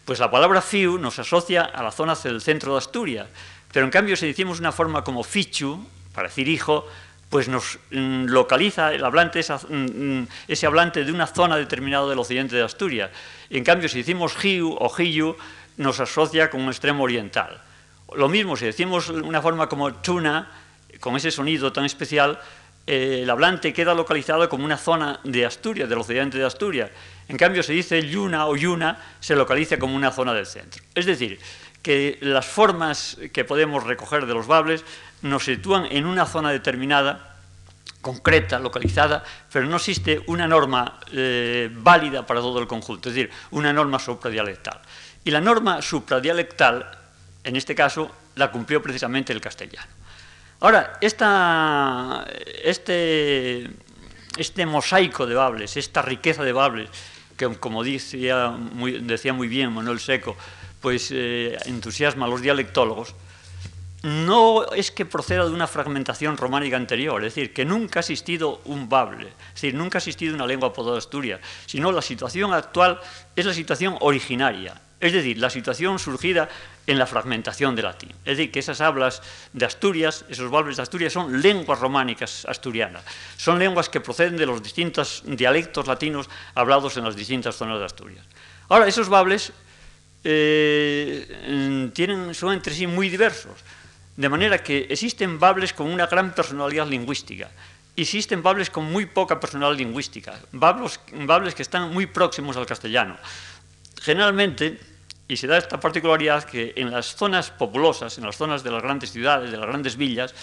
pues 0.03 0.19
la 0.19 0.29
palabra 0.29 0.61
fiu 0.61 0.97
nos 0.97 1.17
asocia 1.19 1.63
a 1.63 1.81
la 1.81 1.91
zona 1.91 2.15
del 2.15 2.41
centro 2.41 2.73
de 2.73 2.79
Asturias. 2.79 3.27
Pero 3.71 3.85
en 3.85 3.91
cambio, 3.91 4.15
si 4.15 4.27
decimos 4.27 4.59
una 4.59 4.71
forma 4.71 5.03
como 5.03 5.23
fichu, 5.23 5.79
para 6.13 6.27
decir 6.27 6.47
hijo, 6.47 6.87
pues 7.29 7.47
nos 7.47 7.79
mm, 7.91 8.25
localiza 8.25 8.93
el 8.93 9.03
hablante, 9.03 9.41
mm, 9.41 9.73
mm, 9.75 10.27
ese 10.47 10.65
hablante 10.65 11.03
de 11.03 11.11
una 11.11 11.27
zona 11.27 11.57
determinada 11.57 12.07
del 12.07 12.19
occidente 12.19 12.55
de 12.55 12.63
Asturias. 12.63 13.11
En 13.49 13.63
cambio, 13.63 13.89
si 13.89 13.99
decimos 13.99 14.35
hiu 14.43 14.73
o 14.73 14.89
hiyu, 14.97 15.35
nos 15.77 15.99
asocia 15.99 16.49
con 16.49 16.61
un 16.61 16.69
extremo 16.69 17.03
oriental. 17.03 17.61
Lo 18.15 18.29
mismo, 18.29 18.55
si 18.55 18.65
decimos 18.65 19.09
una 19.09 19.41
forma 19.41 19.67
como 19.67 19.93
tuna, 19.95 20.51
con 20.99 21.15
ese 21.15 21.31
sonido 21.31 21.73
tan 21.73 21.85
especial, 21.85 22.39
el 22.85 23.29
hablante 23.29 23.73
queda 23.73 23.93
localizado 23.93 24.47
como 24.47 24.63
una 24.63 24.77
zona 24.77 25.19
de 25.23 25.45
Asturias, 25.45 25.89
del 25.89 25.97
occidente 25.97 26.37
de 26.37 26.45
Asturias. 26.45 26.91
En 27.27 27.37
cambio, 27.37 27.63
si 27.63 27.73
dice 27.73 28.07
yuna 28.07 28.45
o 28.45 28.55
yuna, 28.55 29.01
se 29.19 29.35
localiza 29.35 29.79
como 29.79 29.95
una 29.95 30.11
zona 30.11 30.33
del 30.33 30.45
centro. 30.45 30.83
Es 30.93 31.05
decir, 31.05 31.39
que 31.81 32.17
las 32.21 32.45
formas 32.45 33.17
que 33.33 33.43
podemos 33.43 33.83
recoger 33.83 34.25
de 34.25 34.33
los 34.33 34.47
bables 34.47 34.83
nos 35.21 35.45
sitúan 35.45 35.85
en 35.85 36.05
una 36.05 36.25
zona 36.25 36.51
determinada, 36.51 37.34
concreta, 38.01 38.59
localizada, 38.59 39.23
pero 39.51 39.65
no 39.65 39.77
existe 39.77 40.21
una 40.27 40.47
norma 40.47 40.99
eh, 41.11 41.69
válida 41.73 42.25
para 42.25 42.39
todo 42.39 42.59
el 42.59 42.67
conjunto, 42.67 43.09
es 43.09 43.15
decir, 43.15 43.31
una 43.51 43.73
norma 43.73 43.97
supradialectal. 43.97 44.79
Y 45.23 45.31
la 45.31 45.41
norma 45.41 45.81
supradialectal, 45.81 46.85
en 47.43 47.55
este 47.55 47.73
caso, 47.73 48.11
la 48.35 48.51
cumplió 48.51 48.81
precisamente 48.81 49.33
el 49.33 49.41
castellano. 49.41 49.87
Ahora, 50.59 50.97
esta, 51.01 52.27
este, 52.63 53.69
este 54.37 54.65
mosaico 54.65 55.25
de 55.25 55.35
bables, 55.35 55.75
esta 55.75 56.01
riqueza 56.01 56.43
de 56.43 56.53
bables, 56.53 56.89
que 57.35 57.47
como 57.57 57.83
decía 57.83 58.51
muy, 58.51 59.47
bien 59.47 59.73
Manuel 59.73 59.99
Seco, 59.99 60.37
pues 60.79 61.09
eh, 61.11 61.57
entusiasma 61.65 62.27
a 62.27 62.29
los 62.29 62.41
dialectólogos, 62.41 63.15
no 64.05 64.71
es 64.71 64.91
que 64.91 65.03
proceda 65.03 65.45
de 65.45 65.51
una 65.51 65.65
fragmentación 65.65 66.37
románica 66.37 66.77
anterior, 66.77 67.23
es 67.25 67.33
decir, 67.33 67.53
que 67.53 67.65
nunca 67.65 67.99
ha 67.99 68.01
existido 68.01 68.61
un 68.65 68.87
bable, 68.87 69.29
es 69.29 69.55
decir, 69.55 69.73
nunca 69.73 69.97
ha 69.97 69.99
existido 69.99 70.35
una 70.35 70.45
lengua 70.45 70.71
toda 70.71 70.95
Asturias, 70.95 71.41
sino 71.65 71.91
la 71.91 72.03
situación 72.03 72.53
actual 72.53 73.01
es 73.35 73.45
la 73.47 73.53
situación 73.53 73.97
originaria, 74.01 74.79
es 74.99 75.11
decir, 75.11 75.39
la 75.39 75.49
situación 75.49 75.97
surgida 75.97 76.47
en 76.85 76.99
la 76.99 77.07
fragmentación 77.07 77.75
del 77.75 77.85
latín. 77.85 78.11
Es 78.25 78.37
decir, 78.37 78.51
que 78.51 78.59
esas 78.59 78.79
hablas 78.79 79.23
de 79.53 79.65
Asturias, 79.65 80.23
esos 80.29 80.51
bables 80.51 80.77
de 80.77 80.83
Asturias, 80.83 81.11
son 81.11 81.41
lenguas 81.41 81.79
románicas 81.79 82.45
asturianas, 82.45 83.03
son 83.37 83.57
lenguas 83.57 83.89
que 83.89 84.01
proceden 84.01 84.37
de 84.37 84.45
los 84.45 84.61
distintos 84.61 85.23
dialectos 85.25 85.87
latinos 85.87 86.29
hablados 86.53 86.95
en 86.97 87.05
las 87.05 87.15
distintas 87.15 87.55
zonas 87.55 87.79
de 87.79 87.85
Asturias. 87.85 88.25
Ahora, 88.69 88.87
esos 88.87 89.09
bables 89.09 89.51
eh, 90.23 91.89
tienen, 91.95 92.35
son 92.35 92.53
entre 92.53 92.75
sí 92.75 92.85
muy 92.85 93.09
diversos. 93.09 93.55
De 94.15 94.29
manera 94.29 94.63
que 94.63 94.87
existen 94.89 95.39
bables 95.39 95.73
con 95.73 95.87
una 95.87 96.07
gran 96.07 96.33
personalidad 96.33 96.87
lingüística, 96.87 97.49
existen 97.95 98.41
bables 98.41 98.69
con 98.69 98.85
muy 98.85 99.05
poca 99.05 99.39
personalidad 99.39 99.77
lingüística, 99.77 100.39
bables, 100.51 100.99
bables 101.11 101.55
que 101.55 101.63
están 101.63 101.93
muy 101.93 102.05
próximos 102.07 102.55
al 102.55 102.65
castellano. 102.65 103.17
Generalmente, 104.01 104.79
y 105.27 105.35
se 105.37 105.47
da 105.47 105.57
esta 105.57 105.79
particularidad 105.79 106.43
que 106.43 106.73
en 106.75 106.91
las 106.91 107.15
zonas 107.15 107.51
populosas, 107.51 108.17
en 108.17 108.25
las 108.25 108.37
zonas 108.37 108.63
de 108.63 108.71
las 108.71 108.83
grandes 108.83 109.11
ciudades, 109.11 109.51
de 109.51 109.57
las 109.57 109.67
grandes 109.67 109.97
villas, 109.97 110.33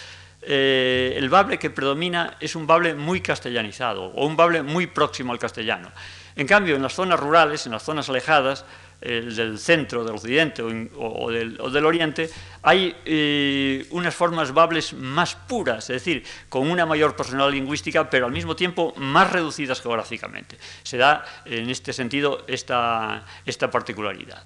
eh, 0.43 1.15
el 1.17 1.29
bable 1.31 1.59
que 1.59 1.71
predomina 1.71 2.37
es 2.41 2.57
un 2.57 2.67
bable 2.67 2.95
muy 2.95 3.21
castellanizado 3.21 4.07
o 4.07 4.27
un 4.27 4.37
bable 4.37 4.63
muy 4.63 4.89
próximo 4.89 5.33
al 5.33 5.39
castellano. 5.39 5.93
En 6.35 6.47
cambio, 6.47 6.75
en 6.75 6.83
las 6.83 6.95
zonas 6.95 7.21
rurales, 7.21 7.65
en 7.67 7.73
las 7.73 7.85
zonas 7.85 8.09
alejadas, 8.09 8.65
del 9.03 9.59
centro, 9.59 10.05
del 10.05 10.15
occidente 10.15 10.63
o, 10.63 11.31
del, 11.31 11.85
oriente, 11.85 12.31
hay 12.63 12.95
eh, 13.05 13.87
unas 13.91 14.15
formas 14.15 14.53
bables 14.53 14.93
más 14.93 15.35
puras, 15.35 15.91
es 15.91 16.05
decir, 16.05 16.25
con 16.49 16.71
una 16.71 16.87
mayor 16.87 17.17
personalidad 17.17 17.53
lingüística, 17.53 18.09
pero 18.09 18.27
al 18.27 18.33
mismo 18.33 18.55
tiempo 18.55 18.95
más 18.97 19.33
reducidas 19.33 19.81
geográficamente. 19.81 20.57
Se 20.83 20.97
da 20.97 21.25
en 21.45 21.69
este 21.69 21.93
sentido 21.93 22.45
esta, 22.47 23.25
particularidad. 23.71 24.43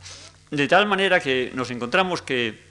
De 0.51 0.69
tal 0.69 0.87
manera 0.87 1.21
que 1.21 1.51
nos 1.55 1.71
encontramos 1.71 2.23
que 2.23 2.65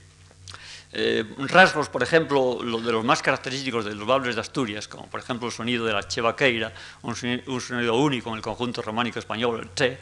eh, 0.94 1.26
rasgos, 1.50 1.90
por 1.90 2.02
ejemplo, 2.02 2.58
de 2.64 2.92
los 2.92 3.04
más 3.04 3.22
característicos 3.22 3.84
de 3.84 3.94
los 3.94 4.08
bables 4.08 4.36
de 4.36 4.42
Asturias, 4.42 4.88
como 4.88 5.08
por 5.08 5.20
ejemplo 5.20 5.48
el 5.48 5.54
sonido 5.54 5.86
de 5.86 5.92
la 5.92 6.08
chevaqueira, 6.08 6.72
un 7.02 7.16
sonido, 7.16 7.96
único 7.96 8.30
en 8.30 8.38
el 8.38 8.42
conjunto 8.42 8.82
románico 8.82 9.20
español, 9.20 9.60
el 9.60 9.74
che, 9.76 9.98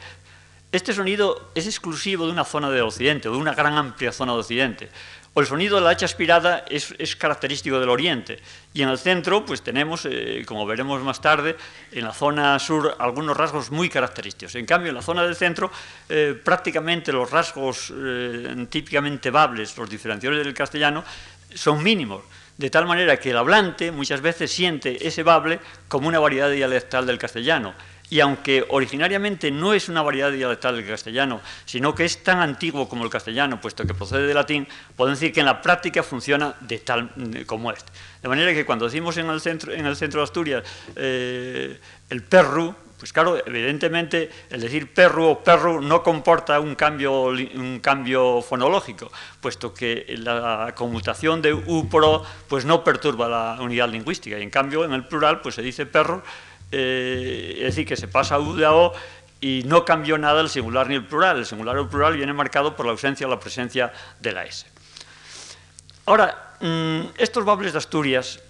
este 0.76 0.92
sonido 0.92 1.50
es 1.54 1.66
exclusivo 1.66 2.26
de 2.26 2.32
una 2.32 2.44
zona 2.44 2.68
del 2.68 2.82
occidente, 2.82 3.28
de 3.28 3.36
una 3.36 3.54
gran 3.54 3.74
amplia 3.74 4.10
zona 4.10 4.32
de 4.32 4.40
occidente. 4.40 4.88
El 5.36 5.46
sonido 5.46 5.76
de 5.76 5.82
la 5.82 5.90
hacha 5.90 6.06
aspirada 6.06 6.64
es, 6.68 7.16
característico 7.16 7.78
del 7.78 7.88
oriente. 7.88 8.40
Y 8.72 8.82
en 8.82 8.88
el 8.88 8.98
centro, 8.98 9.44
pues 9.44 9.62
tenemos, 9.62 10.04
eh, 10.04 10.44
como 10.46 10.66
veremos 10.66 11.02
más 11.02 11.20
tarde, 11.20 11.56
en 11.92 12.04
la 12.04 12.12
zona 12.12 12.58
sur 12.58 12.96
algunos 12.98 13.36
rasgos 13.36 13.70
muy 13.70 13.88
característicos. 13.88 14.54
En 14.56 14.66
cambio, 14.66 14.90
en 14.90 14.96
la 14.96 15.02
zona 15.02 15.22
del 15.22 15.36
centro, 15.36 15.70
eh, 16.08 16.40
prácticamente 16.42 17.12
los 17.12 17.30
rasgos 17.30 17.92
eh, 17.96 18.66
típicamente 18.68 19.30
bables, 19.30 19.76
los 19.76 19.88
diferenciadores 19.88 20.44
del 20.44 20.54
castellano, 20.54 21.04
son 21.54 21.82
mínimos. 21.82 22.22
De 22.56 22.70
tal 22.70 22.86
manera 22.86 23.16
que 23.16 23.30
el 23.30 23.36
hablante 23.36 23.90
muchas 23.90 24.20
veces 24.20 24.52
siente 24.52 25.06
ese 25.06 25.24
bable 25.24 25.58
como 25.88 26.06
una 26.06 26.20
variedad 26.20 26.50
dialectal 26.50 27.06
del 27.06 27.18
castellano 27.18 27.74
y 28.14 28.20
aunque 28.20 28.64
originariamente 28.68 29.50
no 29.50 29.74
es 29.74 29.88
una 29.88 30.00
variedad 30.00 30.30
dialectal 30.30 30.76
del 30.76 30.86
castellano, 30.86 31.40
sino 31.64 31.96
que 31.96 32.04
es 32.04 32.22
tan 32.22 32.38
antiguo 32.38 32.88
como 32.88 33.02
el 33.02 33.10
castellano, 33.10 33.60
puesto 33.60 33.84
que 33.84 33.92
procede 33.92 34.28
del 34.28 34.36
latín, 34.36 34.68
podemos 34.94 35.18
decir 35.18 35.34
que 35.34 35.40
en 35.40 35.46
la 35.46 35.60
práctica 35.60 36.00
funciona 36.04 36.54
de 36.60 36.78
tal 36.78 37.10
como 37.44 37.72
este. 37.72 37.90
De 38.22 38.28
manera 38.28 38.54
que 38.54 38.64
cuando 38.64 38.84
decimos 38.84 39.16
en 39.16 39.28
el 39.30 39.40
centro, 39.40 39.72
en 39.72 39.84
el 39.84 39.96
centro 39.96 40.20
de 40.20 40.24
Asturias 40.24 40.62
eh, 40.94 41.80
el 42.08 42.22
perru, 42.22 42.72
pues 43.00 43.12
claro, 43.12 43.36
evidentemente 43.44 44.30
el 44.48 44.60
decir 44.60 44.94
perru 44.94 45.24
o 45.24 45.42
perru 45.42 45.80
no 45.80 46.04
comporta 46.04 46.60
un 46.60 46.76
cambio, 46.76 47.34
un 47.34 47.80
cambio 47.82 48.40
fonológico, 48.42 49.10
puesto 49.40 49.74
que 49.74 50.14
la 50.18 50.72
conmutación 50.76 51.42
de 51.42 51.52
u 51.52 51.88
pro 51.88 52.22
pues 52.46 52.64
no 52.64 52.84
perturba 52.84 53.28
la 53.28 53.58
unidad 53.60 53.88
lingüística, 53.88 54.38
y 54.38 54.42
en 54.42 54.50
cambio 54.50 54.84
en 54.84 54.92
el 54.92 55.04
plural 55.04 55.40
pues 55.40 55.56
se 55.56 55.62
dice 55.62 55.84
perro 55.84 56.22
eh, 56.76 57.54
es 57.58 57.64
decir, 57.66 57.86
que 57.86 57.96
se 57.96 58.08
pasa 58.08 58.38
de 58.38 58.64
a 58.64 58.72
O 58.72 58.92
y 59.40 59.62
no 59.66 59.84
cambió 59.84 60.18
nada 60.18 60.40
el 60.40 60.48
singular 60.48 60.88
ni 60.88 60.96
el 60.96 61.06
plural. 61.06 61.38
El 61.38 61.46
singular 61.46 61.76
o 61.78 61.82
el 61.82 61.88
plural 61.88 62.16
viene 62.16 62.32
marcado 62.32 62.74
por 62.74 62.86
la 62.86 62.92
ausencia 62.92 63.26
o 63.26 63.30
la 63.30 63.38
presencia 63.38 63.92
de 64.20 64.32
la 64.32 64.44
S. 64.44 64.66
Ahora, 66.06 66.56
mm, 66.60 67.14
estos 67.18 67.44
bables 67.44 67.72
de 67.72 67.78
Asturias, 67.78 68.40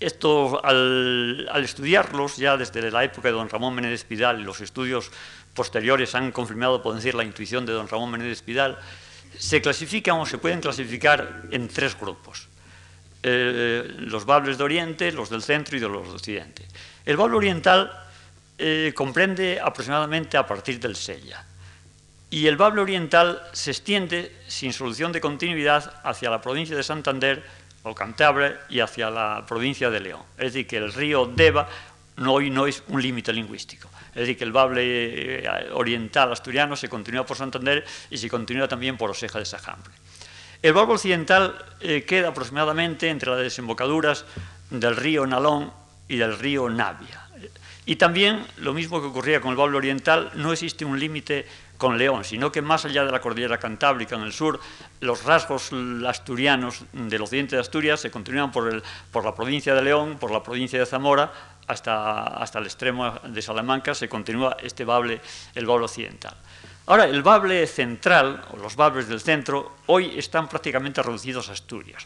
esto, 0.00 0.64
al, 0.64 1.48
estudiarlos 1.62 2.38
ya 2.38 2.56
desde 2.56 2.90
la 2.90 3.04
época 3.04 3.28
de 3.28 3.34
don 3.34 3.48
Ramón 3.48 3.74
Menéndez 3.74 4.04
Pidal 4.04 4.42
los 4.42 4.60
estudios 4.60 5.10
posteriores 5.54 6.14
han 6.14 6.32
confirmado, 6.32 6.82
por 6.82 6.94
decir, 6.94 7.14
la 7.14 7.24
intuición 7.24 7.66
de 7.66 7.72
don 7.72 7.86
Ramón 7.86 8.10
Menéndez 8.10 8.42
Pidal, 8.42 8.78
se 9.38 9.62
clasifican 9.62 10.18
o 10.18 10.26
se 10.26 10.38
pueden 10.38 10.60
clasificar 10.60 11.44
en 11.50 11.68
tres 11.68 11.98
grupos. 11.98 12.49
Eh, 13.22 13.86
los 13.98 14.24
bables 14.24 14.56
de 14.56 14.64
Oriente, 14.64 15.12
los 15.12 15.28
del 15.28 15.42
centro 15.42 15.76
y 15.76 15.80
de 15.80 15.88
los 15.88 16.08
de 16.08 16.14
Occidente. 16.14 16.66
El 17.04 17.16
bable 17.18 17.36
oriental 17.36 17.92
eh, 18.56 18.92
comprende 18.94 19.60
aproximadamente 19.60 20.36
a 20.36 20.46
partir 20.46 20.80
del 20.80 20.96
Sella. 20.96 21.44
Y 22.30 22.46
el 22.46 22.56
bable 22.56 22.80
oriental 22.80 23.42
se 23.52 23.72
extiende 23.72 24.36
sin 24.46 24.72
solución 24.72 25.12
de 25.12 25.20
continuidad 25.20 26.00
hacia 26.04 26.30
la 26.30 26.40
provincia 26.40 26.76
de 26.76 26.82
Santander 26.82 27.42
o 27.82 27.94
Cantabria 27.94 28.60
y 28.68 28.80
hacia 28.80 29.10
la 29.10 29.44
provincia 29.46 29.90
de 29.90 30.00
León. 30.00 30.22
Es 30.38 30.52
decir, 30.52 30.66
que 30.66 30.76
el 30.76 30.92
río 30.92 31.26
Deva 31.26 31.68
no, 32.16 32.34
hoy 32.34 32.50
no 32.50 32.66
es 32.66 32.82
un 32.88 33.02
límite 33.02 33.32
lingüístico. 33.32 33.88
Es 34.10 34.22
decir, 34.22 34.38
que 34.38 34.44
el 34.44 34.52
bable 34.52 35.42
eh, 35.42 35.70
oriental 35.72 36.32
asturiano 36.32 36.76
se 36.76 36.88
continúa 36.88 37.26
por 37.26 37.36
Santander 37.36 37.84
y 38.10 38.18
se 38.18 38.28
continúa 38.28 38.68
también 38.68 38.96
por 38.96 39.10
Oseja 39.10 39.38
de 39.38 39.44
Sajambre. 39.44 39.92
El 40.62 40.74
bable 40.74 40.94
occidental 40.94 41.56
eh, 41.80 42.04
queda 42.04 42.28
aproximadamente 42.28 43.08
entre 43.08 43.30
las 43.30 43.40
desembocaduras 43.40 44.26
del 44.68 44.94
río 44.94 45.26
Nalón 45.26 45.72
y 46.08 46.16
del 46.16 46.38
río 46.38 46.68
Navia. 46.68 47.26
Y 47.86 47.96
también, 47.96 48.46
lo 48.58 48.74
mismo 48.74 49.00
que 49.00 49.06
ocurría 49.06 49.40
con 49.40 49.50
el 49.50 49.56
bable 49.56 49.78
oriental, 49.78 50.30
no 50.34 50.52
existe 50.52 50.84
un 50.84 51.00
límite 51.00 51.46
con 51.78 51.96
León, 51.96 52.24
sino 52.24 52.52
que 52.52 52.60
más 52.60 52.84
allá 52.84 53.06
de 53.06 53.10
la 53.10 53.22
cordillera 53.22 53.58
cantábrica 53.58 54.14
en 54.16 54.22
el 54.22 54.34
sur, 54.34 54.60
los 55.00 55.24
rasgos 55.24 55.70
asturianos 56.06 56.84
del 56.92 57.22
occidente 57.22 57.56
de 57.56 57.62
Asturias 57.62 58.00
se 58.00 58.10
continúan 58.10 58.52
por, 58.52 58.70
la 58.70 59.34
provincia 59.34 59.74
de 59.74 59.80
León, 59.80 60.18
por 60.20 60.30
la 60.30 60.42
provincia 60.42 60.78
de 60.78 60.84
Zamora, 60.84 61.32
hasta, 61.66 62.58
el 62.58 62.64
extremo 62.64 63.14
de 63.24 63.40
Salamanca, 63.40 63.94
se 63.94 64.10
continúa 64.10 64.58
este 64.62 64.84
bable, 64.84 65.22
el 65.54 65.64
bable 65.64 65.86
occidental. 65.86 66.36
Ahora, 66.90 67.04
el 67.04 67.22
bable 67.22 67.68
central, 67.68 68.42
o 68.50 68.56
los 68.56 68.74
bables 68.74 69.06
del 69.06 69.20
centro, 69.20 69.76
hoy 69.86 70.18
están 70.18 70.48
prácticamente 70.48 71.00
reducidos 71.00 71.48
a 71.48 71.52
Asturias. 71.52 72.04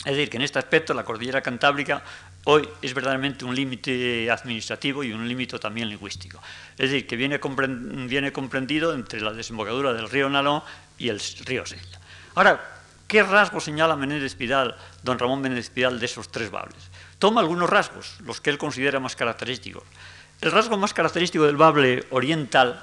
Es 0.00 0.16
decir, 0.16 0.28
que 0.28 0.38
en 0.38 0.42
este 0.42 0.58
aspecto 0.58 0.92
la 0.92 1.04
cordillera 1.04 1.40
cantábrica 1.40 2.02
hoy 2.42 2.68
es 2.82 2.94
verdaderamente 2.94 3.44
un 3.44 3.54
límite 3.54 4.28
administrativo 4.28 5.04
y 5.04 5.12
un 5.12 5.28
límite 5.28 5.60
también 5.60 5.88
lingüístico. 5.88 6.42
Es 6.72 6.90
decir, 6.90 7.06
que 7.06 7.14
viene, 7.14 7.38
comprendido 7.38 8.92
entre 8.92 9.20
la 9.20 9.32
desembocadura 9.32 9.92
del 9.92 10.10
río 10.10 10.28
Nalón 10.28 10.64
y 10.98 11.10
el 11.10 11.20
río 11.44 11.64
Sella. 11.64 12.00
Ahora, 12.34 12.60
¿qué 13.06 13.22
rasgos 13.22 13.62
señala 13.62 13.94
Menéndez 13.94 14.34
Pidal, 14.34 14.76
don 15.04 15.20
Ramón 15.20 15.42
Menéndez 15.42 15.70
Pidal, 15.70 16.00
de 16.00 16.06
esos 16.06 16.28
tres 16.28 16.50
bables? 16.50 16.90
Toma 17.20 17.40
algunos 17.40 17.70
rasgos, 17.70 18.16
los 18.24 18.40
que 18.40 18.50
él 18.50 18.58
considera 18.58 18.98
más 18.98 19.14
característicos. 19.14 19.84
El 20.40 20.50
rasgo 20.50 20.76
más 20.76 20.92
característico 20.92 21.44
del 21.44 21.56
bable 21.56 22.04
oriental 22.10 22.82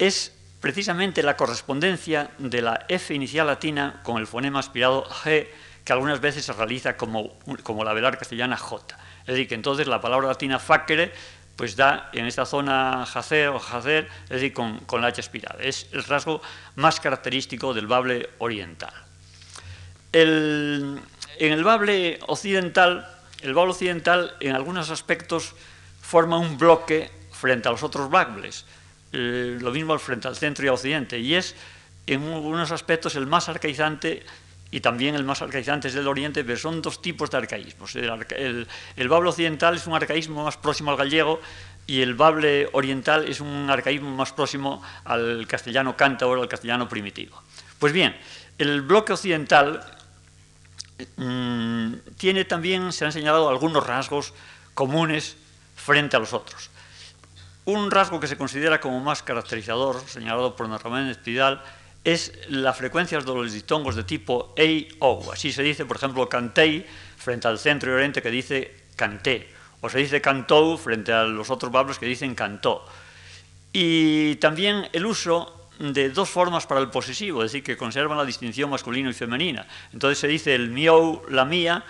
es 0.00 0.32
precisamente 0.60 1.22
la 1.22 1.36
correspondencia 1.36 2.30
de 2.38 2.62
la 2.62 2.84
F 2.88 3.14
inicial 3.14 3.46
latina 3.46 4.00
con 4.02 4.18
el 4.18 4.26
fonema 4.26 4.60
aspirado 4.60 5.04
G 5.04 5.46
que 5.84 5.92
algunas 5.92 6.20
veces 6.20 6.44
se 6.44 6.52
realiza 6.52 6.96
como, 6.96 7.38
como 7.62 7.84
la 7.84 7.92
velar 7.92 8.18
castellana 8.18 8.56
J. 8.56 8.98
Es 9.20 9.26
decir, 9.26 9.46
que 9.46 9.54
entonces 9.54 9.86
la 9.86 10.00
palabra 10.00 10.28
latina 10.28 10.58
facere 10.58 11.12
pues 11.54 11.74
da 11.74 12.10
en 12.12 12.26
esta 12.26 12.44
zona 12.44 13.06
jacer 13.06 13.48
o 13.48 13.58
jacer, 13.58 14.08
es 14.24 14.28
decir, 14.28 14.52
con, 14.52 14.80
con 14.80 15.00
la 15.00 15.08
H 15.08 15.20
aspirada. 15.20 15.58
Es 15.62 15.88
el 15.92 16.04
rasgo 16.04 16.42
más 16.74 17.00
característico 17.00 17.72
del 17.72 17.86
bable 17.86 18.28
oriental. 18.38 18.92
en 20.12 21.00
el 21.38 21.64
bable 21.64 22.18
occidental, 22.26 23.08
el 23.40 23.54
bable 23.54 23.72
occidental 23.72 24.36
en 24.40 24.54
algunos 24.54 24.90
aspectos 24.90 25.54
forma 26.02 26.38
un 26.38 26.58
bloque 26.58 27.10
frente 27.32 27.68
a 27.68 27.72
los 27.72 27.82
otros 27.82 28.10
bables, 28.10 28.66
eh, 29.18 29.56
lo 29.58 29.70
mismo 29.70 29.98
frente 29.98 30.28
al 30.28 30.36
centro 30.36 30.66
y 30.66 30.68
al 30.68 30.74
occidente, 30.74 31.18
y 31.18 31.34
es 31.34 31.54
en 32.06 32.22
algunos 32.22 32.70
aspectos 32.70 33.16
el 33.16 33.26
más 33.26 33.48
arcaizante 33.48 34.22
y 34.70 34.80
también 34.80 35.14
el 35.14 35.24
más 35.24 35.40
arcaizante 35.40 35.88
es 35.88 35.94
del 35.94 36.06
Oriente, 36.06 36.44
pero 36.44 36.58
son 36.58 36.82
dos 36.82 37.00
tipos 37.00 37.30
de 37.30 37.38
arcaísmos. 37.38 37.96
El, 37.96 39.08
bable 39.08 39.28
occidental 39.30 39.76
es 39.76 39.86
un 39.86 39.94
arcaísmo 39.94 40.44
más 40.44 40.58
próximo 40.58 40.90
al 40.90 40.98
gallego 40.98 41.40
y 41.86 42.02
el 42.02 42.14
bable 42.14 42.68
oriental 42.72 43.26
es 43.26 43.40
un 43.40 43.70
arcaísmo 43.70 44.10
más 44.10 44.32
próximo 44.32 44.82
al 45.04 45.46
castellano 45.46 45.96
cántabro, 45.96 46.42
al 46.42 46.48
castellano 46.48 46.90
primitivo. 46.90 47.40
Pues 47.78 47.94
bien, 47.94 48.14
el 48.58 48.82
bloque 48.82 49.14
occidental 49.14 49.80
mm, 51.16 51.94
tiene 52.18 52.44
también, 52.44 52.92
se 52.92 53.06
han 53.06 53.12
señalado 53.12 53.48
algunos 53.48 53.86
rasgos 53.86 54.34
comunes 54.74 55.38
frente 55.74 56.16
a 56.16 56.18
los 56.18 56.34
otros. 56.34 56.70
Un 57.66 57.90
rasgo 57.90 58.20
que 58.20 58.28
se 58.30 58.38
considera 58.38 58.80
como 58.80 59.00
más 59.00 59.22
caracterizador, 59.22 60.00
señalado 60.06 60.54
por 60.54 60.70
Ramón 60.70 61.08
Espidal, 61.08 61.60
es 62.04 62.32
la 62.48 62.72
frecuencia 62.72 63.18
de 63.18 63.34
los 63.34 63.52
diptongos 63.52 63.96
de 63.98 64.06
tipo 64.06 64.54
ei, 64.54 64.86
ou. 65.02 65.26
Así 65.34 65.50
se 65.50 65.66
dice, 65.66 65.82
por 65.82 65.98
ejemplo, 65.98 66.30
cantei 66.30 66.86
frente 67.18 67.50
al 67.50 67.58
centro 67.58 67.90
y 67.90 67.94
oriente 67.98 68.22
que 68.22 68.30
dice 68.30 68.86
canté, 68.94 69.50
o 69.82 69.90
se 69.90 69.98
dice 69.98 70.22
cantou 70.22 70.78
frente 70.78 71.10
a 71.10 71.26
los 71.26 71.50
otros 71.50 71.74
bablos 71.74 71.98
que 71.98 72.06
dicen 72.06 72.38
cantó. 72.38 72.86
Y 73.74 74.36
también 74.36 74.86
el 74.94 75.02
uso 75.04 75.66
de 75.82 76.10
dos 76.10 76.30
formas 76.30 76.70
para 76.70 76.78
el 76.78 76.88
posesivo, 76.94 77.42
es 77.42 77.50
decir, 77.50 77.66
que 77.66 77.76
conservan 77.76 78.16
la 78.16 78.24
distinción 78.24 78.70
masculino 78.70 79.10
y 79.10 79.12
femenina. 79.12 79.66
Entonces 79.92 80.22
se 80.22 80.28
dice 80.28 80.54
el 80.54 80.70
miou, 80.70 81.26
la 81.28 81.44
mía, 81.44 81.82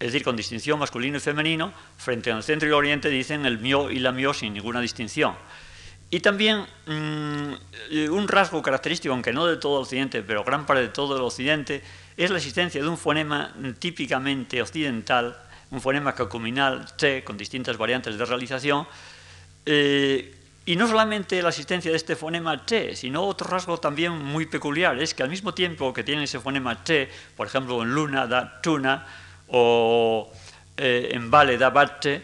es 0.00 0.06
decir, 0.06 0.24
con 0.24 0.34
distinción 0.34 0.78
masculino 0.78 1.18
y 1.18 1.20
femenino, 1.20 1.74
frente 1.98 2.32
al 2.32 2.42
centro 2.42 2.66
y 2.66 2.72
oriente 2.72 3.10
dicen 3.10 3.44
el 3.44 3.58
mío 3.58 3.90
y 3.90 3.98
la 3.98 4.12
mío 4.12 4.32
sin 4.32 4.54
ninguna 4.54 4.80
distinción. 4.80 5.34
Y 6.10 6.20
también 6.20 6.64
mm, 6.86 8.10
un 8.10 8.26
rasgo 8.26 8.62
característico, 8.62 9.12
aunque 9.12 9.34
no 9.34 9.46
de 9.46 9.58
todo 9.58 9.76
el 9.76 9.82
occidente, 9.82 10.22
pero 10.22 10.42
gran 10.42 10.64
parte 10.64 10.82
de 10.82 10.88
todo 10.88 11.16
el 11.16 11.22
occidente, 11.22 11.82
es 12.16 12.30
la 12.30 12.38
existencia 12.38 12.82
de 12.82 12.88
un 12.88 12.96
fonema 12.96 13.54
típicamente 13.78 14.60
occidental, 14.62 15.38
un 15.70 15.82
fonema 15.82 16.14
cacuminal 16.14 16.96
T, 16.96 17.22
con 17.22 17.36
distintas 17.36 17.76
variantes 17.76 18.16
de 18.16 18.24
realización, 18.24 18.88
eh, 19.66 20.34
y 20.64 20.76
no 20.76 20.88
solamente 20.88 21.42
la 21.42 21.50
existencia 21.50 21.90
de 21.90 21.96
este 21.96 22.16
fonema 22.16 22.64
T, 22.64 22.96
sino 22.96 23.22
otro 23.22 23.48
rasgo 23.48 23.78
también 23.78 24.12
muy 24.12 24.46
peculiar, 24.46 25.00
es 25.00 25.14
que 25.14 25.22
al 25.22 25.28
mismo 25.28 25.52
tiempo 25.52 25.92
que 25.92 26.04
tiene 26.04 26.24
ese 26.24 26.40
fonema 26.40 26.82
T, 26.82 27.08
por 27.36 27.46
ejemplo 27.46 27.82
en 27.82 27.94
Luna 27.94 28.26
da 28.26 28.60
Tuna, 28.62 29.06
o 29.50 30.30
eh, 30.76 31.10
en 31.12 31.30
Vale 31.30 31.58
da 31.58 31.70
Batte, 31.70 32.22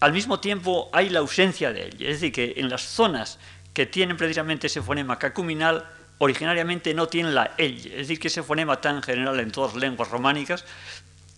al 0.00 0.12
mismo 0.12 0.38
tiempo 0.40 0.90
hay 0.92 1.08
la 1.08 1.20
ausencia 1.20 1.72
de 1.72 1.88
él. 1.88 1.94
Es 2.00 2.20
decir, 2.20 2.32
que 2.32 2.54
en 2.56 2.68
las 2.68 2.82
zonas 2.82 3.38
que 3.72 3.86
tienen 3.86 4.16
precisamente 4.16 4.66
ese 4.66 4.82
fonema 4.82 5.18
cacuminal, 5.18 5.86
originariamente 6.18 6.94
no 6.94 7.06
tienen 7.06 7.34
la 7.34 7.52
L. 7.56 7.76
Es 7.76 8.08
decir, 8.08 8.18
que 8.18 8.28
ese 8.28 8.42
fonema 8.42 8.80
tan 8.80 9.02
general 9.02 9.38
en 9.40 9.50
todas 9.50 9.74
las 9.74 9.82
lenguas 9.82 10.10
románicas 10.10 10.64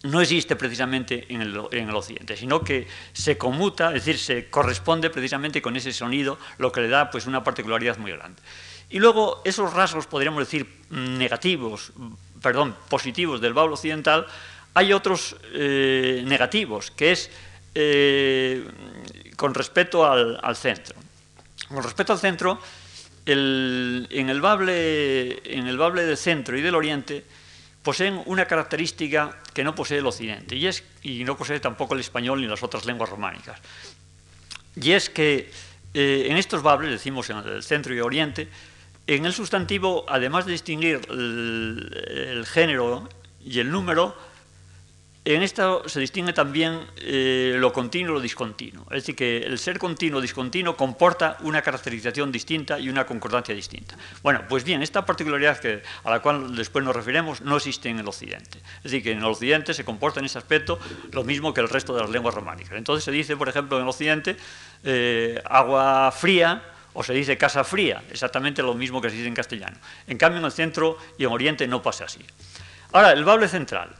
no 0.02 0.20
existe 0.20 0.56
precisamente 0.56 1.26
en 1.28 1.42
el, 1.42 1.56
occidente, 1.94 2.36
sino 2.36 2.64
que 2.64 2.88
se 3.12 3.36
conmuta, 3.36 3.88
es 3.88 4.06
decir, 4.06 4.18
se 4.18 4.48
corresponde 4.48 5.10
precisamente 5.10 5.60
con 5.60 5.76
ese 5.76 5.92
sonido, 5.92 6.38
lo 6.56 6.72
que 6.72 6.80
le 6.80 6.88
da 6.88 7.10
pues, 7.10 7.26
una 7.26 7.44
particularidad 7.44 7.98
muy 7.98 8.12
grande. 8.12 8.40
Y 8.88 8.98
luego 8.98 9.42
esos 9.44 9.72
rasgos, 9.74 10.06
podríamos 10.06 10.40
decir, 10.40 10.66
negativos, 10.88 11.92
perdón, 12.42 12.74
positivos 12.88 13.40
del 13.40 13.52
baulo 13.52 13.74
occidental, 13.74 14.26
hay 14.74 14.92
otros 14.92 15.36
eh, 15.52 16.22
negativos, 16.26 16.90
que 16.90 17.12
es 17.12 17.30
eh, 17.74 18.64
con 19.36 19.54
respecto 19.54 20.04
al, 20.04 20.56
centro. 20.56 20.96
Con 21.68 21.82
respecto 21.82 22.12
al 22.12 22.18
centro, 22.18 22.60
en, 23.26 24.06
el 24.10 24.40
bable, 24.40 25.40
en 25.44 25.66
el 25.66 25.78
bable 25.78 26.04
del 26.04 26.16
centro 26.16 26.58
y 26.58 26.62
del 26.62 26.74
oriente 26.74 27.24
poseen 27.82 28.22
una 28.26 28.44
característica 28.44 29.38
que 29.54 29.64
no 29.64 29.74
posee 29.74 29.98
el 29.98 30.06
occidente, 30.06 30.56
y, 30.56 30.66
es, 30.66 30.84
y 31.02 31.24
no 31.24 31.36
posee 31.36 31.60
tampoco 31.60 31.94
el 31.94 32.00
español 32.00 32.40
ni 32.40 32.46
las 32.46 32.62
otras 32.62 32.84
lenguas 32.84 33.08
románicas. 33.08 33.58
Y 34.76 34.92
es 34.92 35.08
que 35.08 35.50
eh, 35.94 36.26
en 36.28 36.36
estos 36.36 36.62
bables, 36.62 36.90
decimos 36.90 37.30
en 37.30 37.38
el 37.38 37.62
centro 37.62 37.94
y 37.94 38.00
oriente, 38.00 38.48
en 39.06 39.24
el 39.24 39.32
sustantivo, 39.32 40.04
además 40.08 40.46
de 40.46 40.52
distinguir 40.52 41.00
el 41.10 42.44
género 42.46 43.08
y 43.44 43.58
el 43.58 43.70
número, 43.70 44.29
en 45.24 45.42
esto 45.42 45.86
se 45.86 46.00
distingue 46.00 46.32
también 46.32 46.80
eh, 46.96 47.54
lo 47.58 47.72
continuo 47.72 48.12
y 48.12 48.14
lo 48.14 48.20
discontinuo. 48.20 48.84
Es 48.84 49.02
decir, 49.02 49.16
que 49.16 49.38
el 49.38 49.58
ser 49.58 49.78
continuo 49.78 50.18
o 50.18 50.22
discontinuo 50.22 50.76
comporta 50.76 51.36
una 51.40 51.60
caracterización 51.60 52.32
distinta 52.32 52.78
y 52.78 52.88
una 52.88 53.04
concordancia 53.04 53.54
distinta. 53.54 53.96
Bueno, 54.22 54.42
pues 54.48 54.64
bien, 54.64 54.82
esta 54.82 55.04
particularidad 55.04 55.60
a 56.04 56.10
la 56.10 56.20
cual 56.20 56.56
después 56.56 56.84
nos 56.84 56.96
referimos 56.96 57.42
no 57.42 57.56
existe 57.56 57.90
en 57.90 57.98
el 57.98 58.08
occidente. 58.08 58.58
Es 58.78 58.84
decir, 58.84 59.02
que 59.02 59.12
en 59.12 59.18
el 59.18 59.24
occidente 59.24 59.74
se 59.74 59.84
comporta 59.84 60.20
en 60.20 60.26
ese 60.26 60.38
aspecto 60.38 60.78
lo 61.12 61.22
mismo 61.22 61.52
que 61.52 61.60
el 61.60 61.68
resto 61.68 61.94
de 61.94 62.00
las 62.00 62.10
lenguas 62.10 62.34
románicas. 62.34 62.72
Entonces 62.72 63.04
se 63.04 63.10
dice, 63.10 63.36
por 63.36 63.48
ejemplo, 63.48 63.76
en 63.76 63.82
el 63.82 63.88
occidente, 63.90 64.36
eh, 64.84 65.40
agua 65.44 66.10
fría 66.12 66.62
o 66.94 67.02
se 67.04 67.12
dice 67.12 67.36
casa 67.36 67.62
fría, 67.62 68.02
exactamente 68.10 68.62
lo 68.62 68.74
mismo 68.74 69.00
que 69.00 69.10
se 69.10 69.16
dice 69.16 69.28
en 69.28 69.34
castellano. 69.34 69.76
En 70.06 70.16
cambio, 70.16 70.38
en 70.38 70.46
el 70.46 70.52
centro 70.52 70.96
y 71.18 71.24
en 71.24 71.30
oriente 71.30 71.68
no 71.68 71.82
pasa 71.82 72.06
así. 72.06 72.24
Ahora, 72.92 73.12
el 73.12 73.22
bable 73.22 73.46
central. 73.46 73.94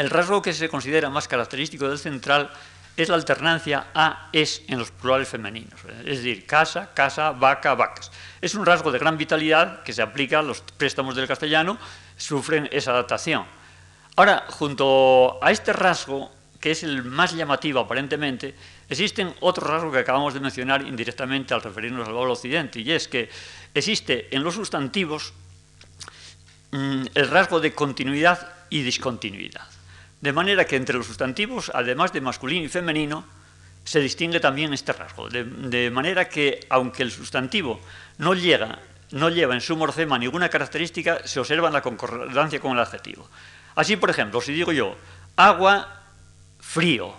El 0.00 0.08
rasgo 0.08 0.40
que 0.40 0.54
se 0.54 0.70
considera 0.70 1.10
más 1.10 1.28
característico 1.28 1.86
del 1.86 1.98
central 1.98 2.50
es 2.96 3.10
la 3.10 3.16
alternancia 3.16 3.88
a-es 3.92 4.62
en 4.66 4.78
los 4.78 4.90
plurales 4.92 5.28
femeninos, 5.28 5.78
es 6.06 6.24
decir, 6.24 6.46
casa, 6.46 6.94
casa, 6.94 7.32
vaca, 7.32 7.74
vacas. 7.74 8.10
Es 8.40 8.54
un 8.54 8.64
rasgo 8.64 8.90
de 8.92 8.98
gran 8.98 9.18
vitalidad 9.18 9.82
que 9.82 9.92
se 9.92 10.00
aplica 10.00 10.38
a 10.38 10.42
los 10.42 10.62
préstamos 10.62 11.16
del 11.16 11.28
castellano, 11.28 11.76
sufren 12.16 12.66
esa 12.72 12.92
adaptación. 12.92 13.44
Ahora, 14.16 14.46
junto 14.48 15.38
a 15.44 15.50
este 15.50 15.74
rasgo, 15.74 16.32
que 16.58 16.70
es 16.70 16.82
el 16.82 17.04
más 17.04 17.34
llamativo 17.34 17.80
aparentemente, 17.80 18.54
existen 18.88 19.34
otros 19.40 19.68
rasgos 19.68 19.92
que 19.92 19.98
acabamos 19.98 20.32
de 20.32 20.40
mencionar 20.40 20.80
indirectamente 20.80 21.52
al 21.52 21.60
referirnos 21.60 22.08
al 22.08 22.14
bable 22.14 22.32
occidente, 22.32 22.80
y 22.80 22.90
es 22.90 23.06
que 23.06 23.28
existe 23.74 24.34
en 24.34 24.44
los 24.44 24.54
sustantivos 24.54 25.34
mm, 26.70 27.04
el 27.14 27.28
rasgo 27.28 27.60
de 27.60 27.74
continuidad 27.74 28.48
y 28.70 28.80
discontinuidad. 28.80 29.68
De 30.20 30.32
manera 30.32 30.66
que 30.66 30.76
entre 30.76 30.96
los 30.96 31.06
sustantivos, 31.06 31.70
además 31.74 32.12
de 32.12 32.20
masculino 32.20 32.64
y 32.64 32.68
femenino, 32.68 33.24
se 33.84 34.00
distingue 34.00 34.38
también 34.38 34.72
este 34.74 34.92
rasgo. 34.92 35.28
De, 35.28 35.90
manera 35.90 36.28
que, 36.28 36.60
aunque 36.68 37.02
el 37.02 37.10
sustantivo 37.10 37.80
no, 38.18 38.34
llega, 38.34 38.78
no 39.12 39.30
lleva 39.30 39.54
en 39.54 39.62
su 39.62 39.76
morfema 39.76 40.18
ninguna 40.18 40.50
característica, 40.50 41.26
se 41.26 41.40
observa 41.40 41.70
la 41.70 41.80
concordancia 41.80 42.60
con 42.60 42.72
el 42.72 42.80
adjetivo. 42.80 43.28
Así, 43.74 43.96
por 43.96 44.10
ejemplo, 44.10 44.40
si 44.40 44.52
digo 44.52 44.72
yo 44.72 44.96
agua, 45.36 46.02
frío, 46.58 47.14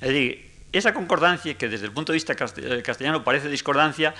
es 0.00 0.08
decir, 0.08 0.50
esa 0.72 0.92
concordancia, 0.92 1.54
que 1.54 1.68
desde 1.68 1.86
el 1.86 1.92
punto 1.92 2.12
de 2.12 2.16
vista 2.16 2.34
eh, 2.34 2.82
castellano 2.82 3.24
parece 3.24 3.48
discordancia, 3.48 4.14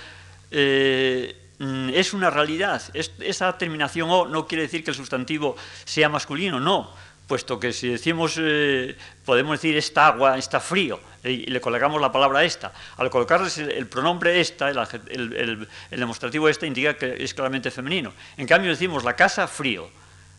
eh, 0.49 1.35
mm, 1.59 1.89
es 1.89 2.13
una 2.13 2.31
realidad. 2.31 2.81
esa 2.93 3.57
terminación 3.59 4.09
o 4.09 4.25
no 4.25 4.47
quiere 4.47 4.63
decir 4.63 4.83
que 4.83 4.91
el 4.91 4.97
sustantivo 4.97 5.55
sea 5.85 6.09
masculino, 6.09 6.59
no 6.59 6.91
puesto 7.27 7.59
que 7.59 7.71
si 7.73 7.89
decimos, 7.89 8.35
eh, 8.39 8.95
podemos 9.25 9.59
decir 9.59 9.77
esta 9.77 10.07
agua 10.07 10.37
está 10.37 10.59
frío, 10.59 10.99
y 11.23 11.45
le 11.45 11.61
colocamos 11.61 12.01
la 12.01 12.11
palabra 12.11 12.43
esta. 12.43 12.73
Al 12.97 13.09
colocarles 13.09 13.57
el, 13.57 13.87
pronombre 13.87 14.41
esta, 14.41 14.69
el, 14.69 15.67
demostrativo 15.89 16.49
esta, 16.49 16.65
indica 16.65 16.95
que 16.95 17.23
es 17.23 17.33
claramente 17.33 17.71
femenino. 17.71 18.13
En 18.37 18.45
cambio 18.45 18.71
decimos 18.71 19.03
la 19.03 19.15
casa 19.15 19.47
frío, 19.47 19.89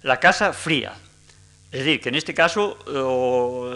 la 0.03 0.21
casa 0.21 0.53
fría. 0.53 0.95
Es 1.73 1.81
decir, 1.81 2.01
que 2.01 2.11
en 2.11 2.15
este 2.15 2.35
caso 2.35 2.79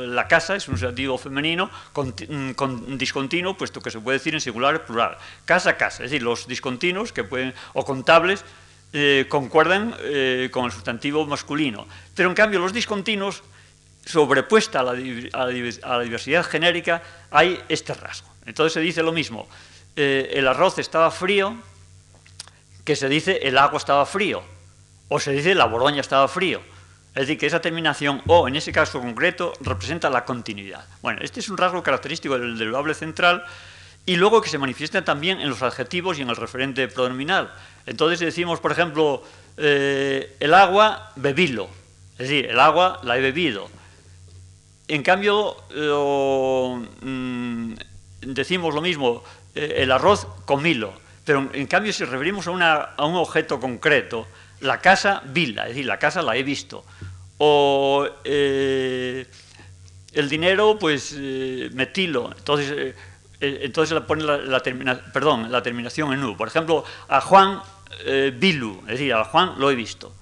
la 0.07 0.29
casa 0.29 0.55
es 0.55 0.68
un 0.68 0.77
sustantivo 0.77 1.18
femenino 1.18 1.68
con, 1.92 2.14
con, 2.55 2.97
discontinuo, 2.97 3.57
puesto 3.57 3.81
que 3.81 3.90
se 3.90 3.99
puede 3.99 4.18
decir 4.18 4.35
en 4.35 4.40
singular 4.40 4.85
plural. 4.85 5.16
Casa, 5.44 5.77
casa. 5.77 6.05
Es 6.05 6.11
decir, 6.11 6.23
los 6.23 6.47
discontinuos 6.47 7.12
que 7.12 7.25
pueden, 7.25 7.55
o 7.73 7.85
contables 7.85 8.44
eh, 8.92 9.27
concuerdan 9.29 9.94
eh, 10.01 10.48
con 10.51 10.64
el 10.64 10.72
sustantivo 10.72 11.27
masculino. 11.27 11.87
Pero 12.14 12.31
en 12.31 12.35
cambio 12.35 12.59
los 12.59 12.72
discontinuos, 12.72 13.42
sobrepuesta 14.05 14.81
a 14.81 14.83
la, 14.83 14.94
diversidad 16.03 16.44
genérica, 16.44 17.03
hay 17.31 17.61
este 17.68 17.92
rasgo. 17.92 18.29
Entonces 18.46 18.72
se 18.72 18.81
dice 18.81 19.03
lo 19.03 19.12
mismo, 19.12 19.46
eh, 19.94 20.31
el 20.33 20.48
arroz 20.48 20.79
estaba 20.79 21.11
frío, 21.11 21.55
que 22.85 22.96
se 22.96 23.11
dice 23.11 23.40
el 23.42 23.59
agua 23.59 23.77
estaba 23.77 24.07
frío, 24.07 24.42
o 25.09 25.20
se 25.20 25.33
dice 25.33 25.55
la 25.55 25.66
boroña 25.66 26.01
estaba 26.01 26.27
frío. 26.27 26.62
Es 27.14 27.27
decir, 27.27 27.38
que 27.38 27.46
esa 27.46 27.61
terminación 27.61 28.22
o, 28.27 28.48
en 28.48 28.57
ese 28.57 28.72
caso 28.72 29.01
concreto, 29.01 29.53
representa 29.61 30.09
la 30.09 30.24
continuidad. 30.24 30.87
Bueno, 31.03 31.20
este 31.22 31.40
es 31.40 31.48
un 31.51 31.59
rasgo 31.59 31.83
característico 31.83 32.38
del, 32.38 32.57
del 32.57 32.70
doble 32.70 32.94
central 32.94 33.44
y 34.09 34.16
luego 34.16 34.40
que 34.40 34.49
se 34.49 34.57
manifiesta 34.57 35.05
también 35.05 35.38
en 35.38 35.51
los 35.51 35.61
adjetivos 35.61 36.18
y 36.18 36.23
en 36.23 36.31
el 36.31 36.37
referente 36.37 36.88
pronominal. 36.88 37.53
Entonces 37.85 38.21
decimos, 38.21 38.59
por 38.59 38.73
ejemplo, 38.73 39.23
eh, 39.59 40.35
el 40.40 40.55
agua, 40.55 41.12
bebilo. 41.16 41.68
Es 42.12 42.31
decir, 42.31 42.47
el 42.47 42.59
agua 42.59 43.01
la 43.03 43.18
he 43.18 43.21
bebido. 43.21 43.68
En 44.88 45.03
cambio, 45.03 45.59
mm, 47.03 47.75
decimos 48.23 48.75
lo 48.75 48.81
mismo, 48.81 49.23
eh, 49.55 49.75
el 49.81 49.92
arroz, 49.92 50.27
comilo. 50.47 50.94
Pero 51.27 51.51
en 51.53 51.66
cambio, 51.66 51.92
si 51.92 52.07
referimos 52.07 52.49
a, 52.49 52.94
un 53.05 53.14
objeto 53.14 53.61
concreto, 53.61 54.27
la 54.61 54.81
casa, 54.81 55.21
vila, 55.27 55.64
es 55.64 55.68
decir, 55.75 55.85
la 55.85 55.99
casa 55.99 56.23
la 56.23 56.35
he 56.35 56.42
visto. 56.42 56.83
O 57.37 58.09
eh, 58.25 59.27
el 60.14 60.29
dinero, 60.31 60.79
pues, 60.79 61.12
metilo. 61.12 62.33
Entonces, 62.35 62.94
entonces 63.40 63.94
la 63.94 64.07
pone 64.07 64.24
la 64.24 65.62
terminación 65.62 66.12
en 66.12 66.24
U. 66.24 66.37
Por 66.37 66.48
ejemplo, 66.48 66.85
a 67.09 67.20
Juan 67.20 67.61
eh, 68.05 68.33
bilu, 68.37 68.81
es 68.83 68.98
decir, 68.98 69.12
a 69.14 69.24
Juan 69.24 69.55
lo 69.59 69.70
he 69.70 69.74
visto. 69.74 70.12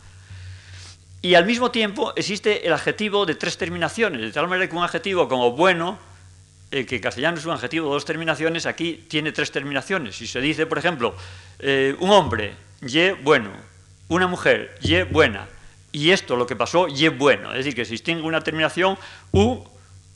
Y 1.23 1.35
al 1.35 1.45
mismo 1.45 1.71
tiempo 1.71 2.13
existe 2.15 2.67
el 2.67 2.73
adjetivo 2.73 3.27
de 3.27 3.35
tres 3.35 3.59
terminaciones, 3.59 4.21
de 4.21 4.33
tal 4.33 4.49
manera 4.49 4.69
que 4.69 4.77
un 4.77 4.85
adjetivo 4.85 5.29
como 5.29 5.53
bueno, 5.53 5.99
eh, 6.71 6.87
que 6.87 6.97
en 6.97 7.03
castellano 7.03 7.39
es 7.39 7.45
un 7.45 7.53
adjetivo 7.53 7.87
de 7.87 7.95
dos 7.95 8.05
terminaciones, 8.05 8.67
aquí 8.67 9.05
tiene 9.09 9.33
tres 9.33 9.51
terminaciones. 9.51 10.17
Si 10.17 10.27
se 10.27 10.41
dice, 10.41 10.67
por 10.67 10.79
ejemplo, 10.79 11.15
eh, 11.59 11.97
un 11.99 12.11
hombre, 12.11 12.55
ye 12.81 13.13
bueno, 13.15 13.51
una 14.09 14.27
mujer, 14.27 14.77
ye 14.81 15.05
buena, 15.05 15.49
y 15.91 16.11
esto 16.11 16.37
lo 16.37 16.47
que 16.47 16.55
pasó, 16.55 16.89
ye 16.89 17.09
bueno, 17.09 17.51
es 17.53 17.59
decir, 17.59 17.75
que 17.75 17.85
se 17.85 17.93
distingue 17.93 18.23
una 18.23 18.43
terminación 18.43 18.99
u, 19.33 19.65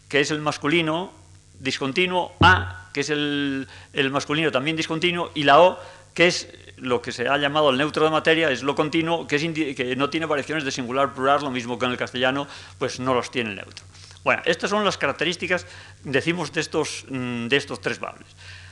que 0.08 0.20
es 0.20 0.30
el 0.30 0.40
masculino 0.40 1.12
discontinuo, 1.60 2.32
a, 2.40 2.88
que 2.92 3.00
es 3.00 3.10
el, 3.10 3.68
masculino 4.10 4.50
también 4.50 4.76
discontinuo, 4.76 5.30
y 5.34 5.44
la 5.44 5.60
o, 5.60 5.78
que 6.14 6.26
es 6.26 6.48
lo 6.78 7.00
que 7.00 7.12
se 7.12 7.28
ha 7.28 7.36
llamado 7.36 7.70
el 7.70 7.76
neutro 7.76 8.04
de 8.04 8.10
materia 8.10 8.50
es 8.50 8.62
lo 8.62 8.74
continuo, 8.74 9.26
que, 9.26 9.74
que 9.74 9.94
no 9.96 10.10
tiene 10.10 10.26
variaciones 10.26 10.64
de 10.64 10.72
singular 10.72 11.14
plural, 11.14 11.42
lo 11.42 11.50
mismo 11.50 11.78
que 11.78 11.84
en 11.84 11.92
el 11.92 11.98
castellano, 11.98 12.48
pues 12.78 12.98
no 12.98 13.14
los 13.14 13.30
tiene 13.30 13.50
el 13.50 13.56
neutro. 13.56 13.84
Bueno, 14.24 14.42
estas 14.44 14.70
son 14.70 14.84
las 14.84 14.98
características, 14.98 15.66
decimos, 16.02 16.52
de 16.52 16.60
estos, 16.60 17.04
mm, 17.08 17.46
de 17.48 17.56
estos 17.56 17.80
tres 17.80 18.00
bables. 18.00 18.28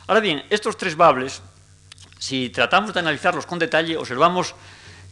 Ahora 0.07 0.21
bien, 0.21 0.43
estos 0.51 0.77
tres 0.77 0.97
bables, 0.97 1.43
si 2.19 2.51
tratamos 2.51 2.93
de 2.93 3.01
analizarlos 3.01 3.47
con 3.47 3.59
detalle, 3.59 3.97
observamos 3.97 4.55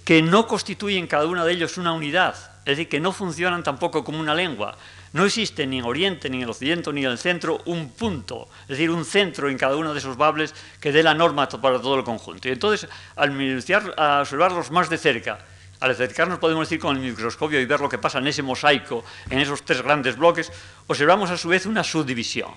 que 0.05 0.23
no 0.23 0.47
constituyen 0.47 1.07
cada 1.07 1.27
uno 1.27 1.45
de 1.45 1.53
ellos 1.53 1.79
una 1.79 1.93
unidad, 1.93 2.35
es 2.61 2.77
decir, 2.77 2.89
que 2.89 3.01
no 3.01 3.12
funcionan 3.12 3.62
tampoco 3.62 4.05
como 4.05 4.21
una 4.21 4.35
lengua, 4.35 4.77
no 5.16 5.24
existe 5.24 5.66
ni 5.66 5.79
en 5.79 5.87
Oriente, 5.87 6.29
ni 6.29 6.37
en 6.37 6.42
el 6.42 6.50
Occidente, 6.50 6.92
ni 6.92 7.02
en 7.02 7.11
el 7.11 7.16
centro 7.16 7.62
un 7.64 7.88
punto, 7.88 8.48
es 8.62 8.68
decir, 8.68 8.90
un 8.90 9.02
centro 9.02 9.48
en 9.48 9.57
cada 9.57 9.74
uno 9.74 9.94
de 9.94 9.98
esos 9.98 10.18
bables 10.18 10.55
que 10.79 10.92
dé 10.92 11.02
la 11.02 11.14
norma 11.14 11.48
para 11.48 11.81
todo 11.81 11.96
el 11.96 12.05
conjunto. 12.05 12.48
Y 12.48 12.50
entonces, 12.52 12.87
al 13.16 13.31
observarlos 13.31 14.70
más 14.70 14.90
de 14.90 14.98
cerca, 14.98 15.38
al 15.81 15.92
acercarnos, 15.92 16.38
podemos 16.38 16.68
decir, 16.68 16.79
con 16.79 16.96
el 16.96 17.02
microscopio 17.02 17.59
y 17.59 17.64
ver 17.64 17.81
lo 17.81 17.88
que 17.88 17.96
pasa 17.96 18.18
en 18.18 18.26
ese 18.26 18.42
mosaico, 18.42 19.07
en 19.31 19.38
esos 19.38 19.64
tres 19.64 19.81
grandes 19.81 20.18
bloques, 20.18 20.52
observamos 20.87 21.31
a 21.31 21.38
su 21.38 21.48
vez 21.48 21.64
una 21.64 21.83
subdivisión. 21.83 22.50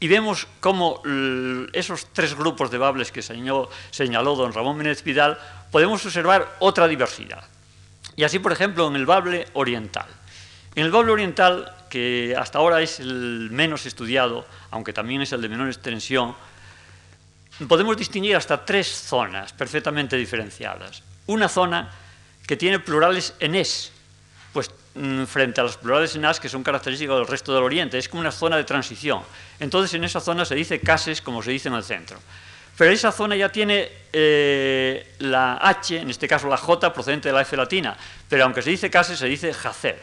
Y 0.00 0.08
vemos 0.08 0.46
cómo 0.60 1.02
esos 1.74 2.06
tres 2.14 2.34
grupos 2.34 2.70
de 2.70 2.78
bables 2.78 3.12
que 3.12 3.20
señaló, 3.20 3.68
señaló 3.90 4.36
don 4.36 4.54
Ramón 4.54 4.78
Méndez 4.78 5.04
Vidal, 5.04 5.38
podemos 5.70 6.02
observar 6.06 6.56
otra 6.60 6.88
diversidad. 6.88 7.44
Y 8.16 8.24
así, 8.24 8.38
por 8.38 8.52
ejemplo, 8.52 8.88
en 8.88 8.96
el 8.96 9.04
bable 9.04 9.48
oriental. 9.52 10.06
En 10.74 10.86
el 10.86 10.90
bable 10.90 11.12
oriental 11.12 11.76
que 11.90 12.34
hasta 12.38 12.58
ahora 12.58 12.80
es 12.80 13.00
el 13.00 13.50
menos 13.50 13.84
estudiado, 13.84 14.46
aunque 14.70 14.94
también 14.94 15.20
es 15.20 15.32
el 15.32 15.42
de 15.42 15.48
menor 15.50 15.68
extensión, 15.68 16.34
podemos 17.68 17.96
distinguir 17.96 18.36
hasta 18.36 18.64
tres 18.64 18.86
zonas 18.88 19.52
perfectamente 19.52 20.16
diferenciadas. 20.16 21.02
Una 21.26 21.48
zona 21.48 21.90
que 22.46 22.56
tiene 22.56 22.78
plurales 22.78 23.34
en 23.40 23.54
es, 23.54 23.92
pues 24.52 24.70
mm, 24.94 25.24
frente 25.24 25.60
a 25.60 25.64
los 25.64 25.76
plurales 25.76 26.16
en 26.16 26.24
as 26.24 26.40
que 26.40 26.48
son 26.48 26.62
característicos 26.62 27.18
del 27.18 27.26
resto 27.26 27.52
del 27.52 27.62
Oriente, 27.62 27.98
es 27.98 28.08
como 28.08 28.20
una 28.20 28.32
zona 28.32 28.56
de 28.56 28.64
transición. 28.64 29.22
Entonces 29.58 29.92
en 29.94 30.04
esa 30.04 30.20
zona 30.20 30.44
se 30.44 30.54
dice 30.54 30.80
cases 30.80 31.20
como 31.20 31.42
se 31.42 31.50
dice 31.50 31.68
en 31.68 31.74
el 31.74 31.84
centro. 31.84 32.18
Pero 32.78 32.92
esa 32.92 33.12
zona 33.12 33.36
ya 33.36 33.52
tiene 33.52 33.90
eh, 34.10 35.14
la 35.18 35.58
H, 35.60 35.98
en 35.98 36.08
este 36.08 36.26
caso 36.26 36.48
la 36.48 36.56
J, 36.56 36.92
procedente 36.94 37.28
de 37.28 37.34
la 37.34 37.42
F 37.42 37.54
latina, 37.54 37.94
pero 38.26 38.44
aunque 38.44 38.62
se 38.62 38.70
dice 38.70 38.88
cases, 38.88 39.18
se 39.18 39.26
dice 39.26 39.52
jacer. 39.52 40.00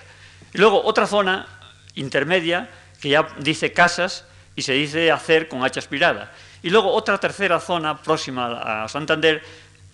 Y 0.53 0.59
luego 0.59 0.83
otra 0.83 1.07
zona 1.07 1.56
intermedia 1.97 2.69
que 3.01 3.09
ya 3.09 3.27
dice 3.39 3.73
casas 3.73 4.25
y 4.55 4.61
se 4.61 4.73
dice 4.73 5.11
hacer 5.11 5.47
con 5.47 5.63
H 5.63 5.79
aspirada. 5.79 6.33
Y 6.63 6.69
luego 6.69 6.91
otra 6.91 7.19
tercera 7.19 7.59
zona 7.59 8.01
próxima 8.01 8.83
a 8.83 8.87
Santander 8.87 9.41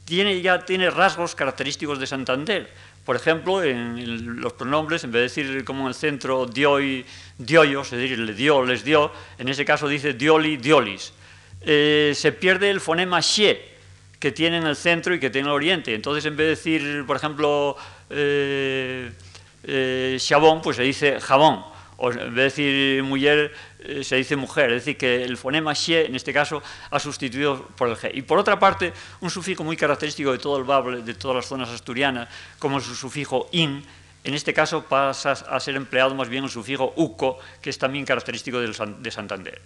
tiene, 0.06 0.41
ya 0.41 0.60
tiene 0.60 0.89
rasgos 0.89 1.36
característicos 1.36 1.99
de 1.99 2.08
Santander, 2.08 2.70
Por 3.06 3.18
ejemplo, 3.18 3.62
en 3.62 4.39
los 4.39 4.54
pronombres, 4.54 5.04
en 5.04 5.12
vez 5.12 5.20
de 5.36 5.43
decir 5.43 5.66
como 5.66 5.82
en 5.82 5.88
el 5.89 5.93
centro 5.93 6.45
dioi, 6.45 7.06
dioyos, 7.38 7.91
es 7.91 7.99
decir, 7.99 8.18
le 8.18 8.34
dio, 8.34 8.64
les 8.64 8.86
dio, 8.86 9.12
en 9.38 9.49
ese 9.49 9.66
caso 9.66 9.89
dice 9.89 10.14
dioli, 10.14 10.56
diolis. 10.56 11.12
Eh, 11.60 12.14
se 12.16 12.32
pierde 12.32 12.70
el 12.70 12.80
fonema 12.80 13.20
she, 13.20 13.74
que 14.20 14.32
tiene 14.32 14.58
en 14.58 14.68
el 14.68 14.78
centro 14.78 15.14
y 15.14 15.20
que 15.20 15.30
tiene 15.30 15.47
en 15.47 15.51
el 15.51 15.56
oriente. 15.56 15.93
Entonces, 15.93 16.24
en 16.26 16.38
vez 16.38 16.45
de 16.45 16.49
decir, 16.51 17.04
por 17.06 17.18
ejemplo, 17.18 17.76
eh, 18.10 19.12
eh, 19.66 20.18
chabón, 20.20 20.62
pues 20.62 20.78
se 20.78 20.84
dice 20.84 21.20
jabón. 21.20 21.72
O 21.97 22.11
en 22.11 22.33
vez 22.33 22.55
de 22.55 22.63
decir 22.63 23.03
mujer, 23.03 23.53
eh, 23.79 24.03
se 24.03 24.15
dice 24.15 24.35
mujer. 24.35 24.71
Es 24.71 24.85
decir, 24.85 24.97
que 24.97 25.23
el 25.23 25.37
fonema 25.37 25.73
she, 25.73 26.05
en 26.05 26.15
este 26.15 26.33
caso, 26.33 26.61
ha 26.89 26.99
sustituido 26.99 27.67
por 27.77 27.89
el 27.89 27.95
g. 27.95 28.11
Y 28.13 28.21
por 28.23 28.39
otra 28.39 28.57
parte, 28.57 28.93
un 29.21 29.29
sufijo 29.29 29.63
muy 29.63 29.77
característico 29.77 30.31
de 30.31 30.39
todo 30.39 30.57
el 30.57 30.63
bable, 30.63 31.01
de 31.01 31.13
todas 31.13 31.37
las 31.37 31.45
zonas 31.45 31.69
asturianas, 31.69 32.29
como 32.59 32.77
el 32.77 32.83
sufijo 32.83 33.47
in, 33.51 33.83
en 34.23 34.33
este 34.33 34.53
caso 34.53 34.85
pasa 34.85 35.31
a 35.31 35.59
ser 35.59 35.75
empleado 35.75 36.15
más 36.15 36.29
bien 36.29 36.45
el 36.45 36.49
sufijo 36.49 36.93
uco, 36.95 37.39
que 37.61 37.69
es 37.69 37.77
también 37.77 38.05
característico 38.05 38.59
de 38.59 39.11
Santander. 39.11 39.61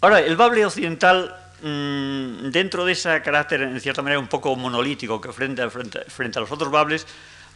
Ahora, 0.00 0.20
el 0.20 0.36
bable 0.36 0.64
occidental, 0.64 1.36
mmm, 1.60 2.50
dentro 2.50 2.84
de 2.84 2.92
ese 2.92 3.20
carácter, 3.20 3.62
en 3.62 3.80
cierta 3.80 4.00
manera, 4.00 4.18
un 4.18 4.28
poco 4.28 4.54
monolítico 4.56 5.20
que 5.20 5.32
frente, 5.32 5.68
frente, 5.68 6.04
frente 6.08 6.38
a 6.38 6.42
los 6.42 6.50
otros 6.50 6.70
bables, 6.70 7.06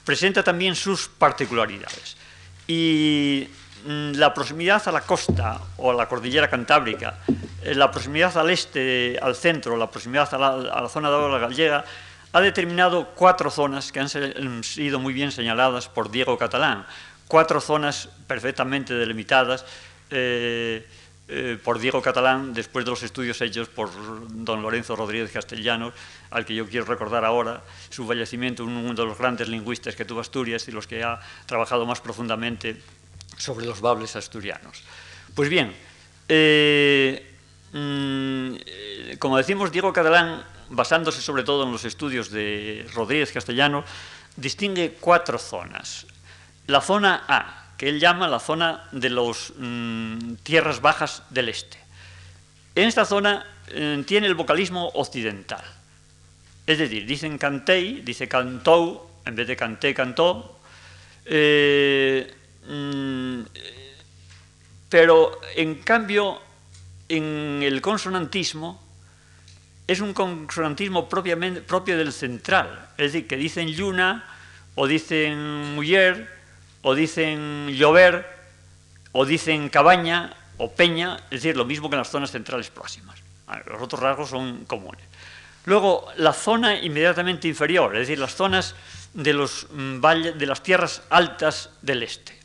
presenta 0.05 0.43
también 0.43 0.75
sus 0.75 1.09
particularidades. 1.09 2.17
Y 2.67 3.49
mmm, 3.87 4.13
la 4.13 4.33
proximidad 4.33 4.83
a 4.87 4.93
la 4.93 5.01
costa 5.01 5.61
o 5.77 5.91
a 5.91 5.95
la 5.95 6.09
cordillera 6.09 6.49
cantábrica, 6.49 7.19
eh, 7.63 7.75
la 7.75 7.91
proximidad 7.91 8.37
al 8.37 8.51
este, 8.51 9.19
al 9.21 9.35
centro, 9.35 9.77
la 9.77 9.91
proximidad 9.91 10.33
a 10.35 10.39
la, 10.39 10.49
a 10.73 10.81
la 10.83 10.89
zona 10.89 11.11
de 11.11 11.29
la 11.29 11.39
gallega, 11.39 11.85
ha 12.33 12.41
determinado 12.41 13.11
cuatro 13.15 13.51
zonas 13.51 13.93
que 13.93 14.01
han 14.01 14.65
sido 14.65 14.99
muy 14.99 15.13
bien 15.13 15.33
señaladas 15.33 15.89
por 15.89 16.11
Diego 16.11 16.39
Catalán, 16.39 16.87
cuatro 17.29 17.61
zonas 17.61 18.09
perfectamente 18.27 18.95
delimitadas 18.95 19.65
eh, 20.11 20.87
eh, 21.35 21.59
por 21.63 21.79
Diego 21.79 22.03
Catalán 22.03 22.53
después 22.53 22.85
de 22.85 22.91
los 22.91 23.03
estudios 23.03 23.41
hechos 23.41 23.69
por 23.69 23.89
don 24.29 24.61
Lorenzo 24.61 24.95
Rodríguez 24.97 25.33
Castellanos, 25.33 25.95
al 26.31 26.45
que 26.45 26.55
yo 26.55 26.69
quiero 26.69 26.85
recordar 26.85 27.25
ahora, 27.25 27.63
su 27.89 28.07
fallecimiento, 28.07 28.65
uno 28.65 28.93
de 28.93 29.05
los 29.07 29.17
grandes 29.17 29.49
lingüistas 29.49 29.97
que 29.97 30.05
tuvo 30.05 30.21
Asturias 30.21 30.69
y 30.69 30.73
los 30.73 30.87
que 30.87 31.03
ha 31.03 31.21
trabajado 31.47 31.87
más 31.87 32.03
profundamente 32.03 32.77
sobre 33.39 33.65
los 33.65 33.81
bables 33.81 34.15
asturianos. 34.15 34.85
Pues 35.35 35.49
bien, 35.49 35.75
eh, 36.29 37.35
mmm, 37.73 39.17
como 39.19 39.39
decimos, 39.39 39.73
Diego 39.73 39.91
Catalán 39.91 40.45
basándose 40.69 41.23
sobre 41.23 41.45
todo 41.45 41.65
en 41.65 41.73
los 41.73 41.87
estudios 41.87 42.31
de 42.31 42.87
Rodríguez 42.95 43.33
Castellano, 43.33 43.85
distingue 44.37 44.99
cuatro 45.01 45.39
zonas. 45.39 46.07
La 46.67 46.83
zona 46.83 47.25
A, 47.27 47.62
que 47.83 47.89
él 47.89 47.99
llama 47.99 48.29
la 48.29 48.39
zona 48.39 48.85
de 48.93 49.11
las 49.11 49.55
mmm, 49.59 50.35
tierras 50.45 50.81
bajas 50.81 51.25
del 51.31 51.49
este. 51.49 51.79
En 52.77 52.87
esta 52.87 53.05
zona 53.05 53.45
eh, 53.67 54.05
tiene 54.07 54.29
el 54.29 54.37
vocalismo 54.37 54.87
occidental. 54.95 55.65
Es 56.65 56.79
decir, 56.79 57.05
dicen 57.07 57.39
cantei, 57.39 58.03
dice 58.03 58.29
cantou, 58.29 59.11
en 59.27 59.35
vez 59.35 59.49
de 59.49 59.57
canté, 59.57 59.93
cantó. 59.95 60.61
Eh, 61.27 62.33
mmm, 62.69 63.43
pero 64.89 65.41
en 65.57 65.83
cambio, 65.83 66.41
en 67.09 67.65
el 67.65 67.83
consonantismo, 67.83 68.81
es 69.89 69.99
un 69.99 70.15
consonantismo 70.15 71.09
propio 71.09 71.99
del 71.99 72.13
central, 72.13 72.91
es 72.97 73.13
decir, 73.13 73.27
que 73.27 73.37
dicen 73.37 73.67
lluna, 73.67 74.25
o 74.77 74.87
dicen 74.87 75.75
mujer, 75.75 76.42
o 76.83 76.95
dicen 76.95 77.69
llover, 77.71 78.27
o 79.13 79.25
dicen 79.25 79.69
cabaña, 79.69 80.35
o 80.59 80.71
peña, 80.71 81.17
es 81.31 81.43
decir, 81.43 81.57
lo 81.57 81.65
mismo 81.65 81.89
que 81.89 81.97
en 81.97 82.01
las 82.01 82.11
zonas 82.11 82.31
centrales 82.31 82.71
próximas. 82.71 83.19
Los 83.67 83.83
otros 83.83 84.01
rasgos 84.01 84.31
son 84.31 84.65
comunes. 84.65 85.05
Luego, 85.65 86.07
la 86.17 86.33
zona 86.33 86.79
inmediatamente 86.79 87.49
inferior, 87.49 87.95
es 87.95 88.09
decir, 88.09 88.19
las 88.19 88.35
zonas 88.35 88.75
de, 89.15 89.33
los 89.33 89.67
mm, 89.71 90.01
de 90.39 90.47
las 90.47 90.63
tierras 90.63 91.03
altas 91.11 91.71
del 91.83 92.03
este. 92.03 92.39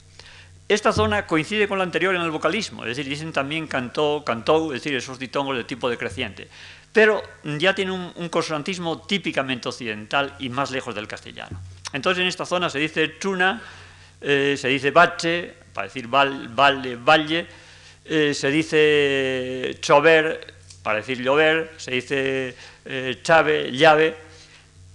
Esta 0.70 0.92
zona 0.92 1.26
coincide 1.26 1.68
con 1.68 1.78
la 1.78 1.86
anterior 1.86 2.14
en 2.14 2.22
el 2.22 2.30
vocalismo, 2.30 2.84
es 2.84 2.90
decir, 2.90 3.10
dicen 3.10 3.32
también 3.32 3.68
cantó, 3.68 4.24
cantó, 4.26 4.74
es 4.74 4.84
decir, 4.84 4.96
esos 4.96 5.18
ditongos 5.18 5.56
de 5.58 5.64
tipo 5.64 5.90
decreciente 5.90 6.50
pero 6.98 7.22
ya 7.60 7.76
tiene 7.76 7.92
un, 7.92 8.12
un, 8.16 8.28
consonantismo 8.28 9.02
típicamente 9.02 9.70
occidental 9.70 10.36
y 10.40 10.50
más 10.50 10.72
lejos 10.72 10.96
del 10.96 11.08
castellano. 11.08 11.62
Entonces 11.94 12.24
en 12.24 12.28
esta 12.28 12.44
zona 12.44 12.72
se 12.72 12.80
dice 12.80 13.20
chuna, 13.20 13.62
eh, 14.22 14.56
se 14.58 14.68
dice 14.68 14.92
bache, 14.92 15.54
para 15.74 15.88
decir 15.88 16.08
val, 16.08 16.48
valle, 16.50 16.96
valle, 16.96 17.48
eh, 18.06 18.34
se 18.34 18.50
dice 18.50 19.78
chover, 19.82 20.56
para 20.82 20.98
decir 20.98 21.22
llover, 21.22 21.72
se 21.78 21.92
dice 21.92 22.56
eh, 22.86 23.20
chave, 23.22 23.72
llave, 23.72 24.16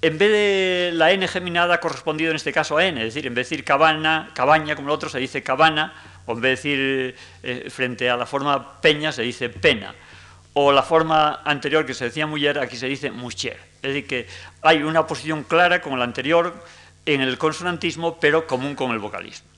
en 0.03 0.18
vez 0.18 0.33
de 0.33 0.91
la 0.95 1.12
n 1.12 1.29
geminada 1.29 1.79
correspondido 1.79 2.31
en 2.31 2.37
este 2.37 2.53
caso 2.53 2.77
a 2.77 2.85
n, 2.85 2.99
es 2.99 3.14
decir, 3.14 3.27
en 3.27 3.35
vez 3.35 3.49
de 3.49 3.57
decir 3.57 3.64
cabana, 3.64 4.31
cabaña 4.35 4.75
como 4.75 4.89
el 4.89 4.95
otro, 4.95 5.09
se 5.09 5.20
dice 5.20 5.45
cabana, 5.45 5.95
o 6.27 6.33
en 6.33 6.41
vez 6.41 6.62
de 6.62 6.70
decir 6.70 7.16
eh, 7.45 7.70
frente 7.70 8.11
a 8.11 8.16
la 8.16 8.27
forma 8.27 8.81
peña, 8.81 9.12
se 9.12 9.23
dice 9.23 9.49
pena. 9.49 9.95
O 10.55 10.73
la 10.73 10.83
forma 10.83 11.43
anterior 11.45 11.87
que 11.87 11.95
se 11.95 12.07
decía 12.07 12.27
mujer, 12.27 12.59
aquí 12.59 12.77
se 12.77 12.87
dice 12.87 13.11
mujer. 13.11 13.59
Es 13.77 13.95
decir, 13.95 14.07
que 14.07 14.27
hay 14.62 14.83
una 14.83 15.07
posición 15.07 15.45
clara 15.45 15.81
con 15.81 15.97
la 15.99 16.05
anterior 16.05 16.53
en 17.07 17.20
el 17.20 17.38
consonantismo, 17.38 18.18
pero 18.20 18.46
común 18.46 18.74
con 18.74 18.92
el 18.92 18.98
vocalismo. 18.98 19.48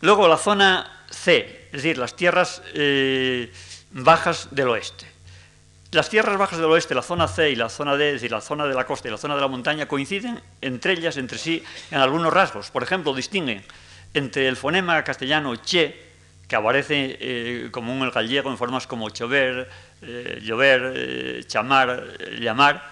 Luego 0.00 0.28
la 0.28 0.36
zona 0.36 1.04
C, 1.10 1.66
es 1.66 1.82
decir, 1.82 1.98
las 1.98 2.14
tierras 2.14 2.62
eh, 2.74 3.52
bajas 3.92 4.48
del 4.50 4.68
oeste. 4.68 5.06
Las 5.92 6.10
tierras 6.10 6.36
bajas 6.36 6.58
del 6.58 6.66
oeste, 6.66 6.94
la 6.94 7.02
zona 7.02 7.28
C 7.28 7.50
y 7.50 7.56
la 7.56 7.68
zona 7.68 7.96
D, 7.96 8.08
es 8.08 8.14
decir, 8.14 8.30
la 8.30 8.40
zona 8.40 8.66
de 8.66 8.74
la 8.74 8.84
costa 8.84 9.08
y 9.08 9.10
la 9.10 9.16
zona 9.16 9.34
de 9.34 9.40
la 9.40 9.48
montaña, 9.48 9.86
coinciden 9.86 10.40
entre 10.60 10.92
ellas, 10.92 11.16
entre 11.16 11.38
sí, 11.38 11.62
en 11.90 11.98
algunos 11.98 12.32
rasgos. 12.32 12.70
Por 12.70 12.82
ejemplo, 12.82 13.14
distinguen 13.14 13.64
entre 14.12 14.48
el 14.48 14.56
fonema 14.56 15.02
castellano 15.04 15.56
che, 15.56 16.06
que 16.48 16.56
aparece 16.56 17.16
eh, 17.20 17.68
común 17.70 17.98
en 17.98 18.04
el 18.04 18.10
gallego 18.10 18.50
en 18.50 18.58
formas 18.58 18.86
como 18.86 19.10
chover, 19.10 19.68
eh, 20.02 20.40
llover, 20.42 20.92
eh, 20.94 21.44
chamar, 21.46 22.18
llamar, 22.38 22.82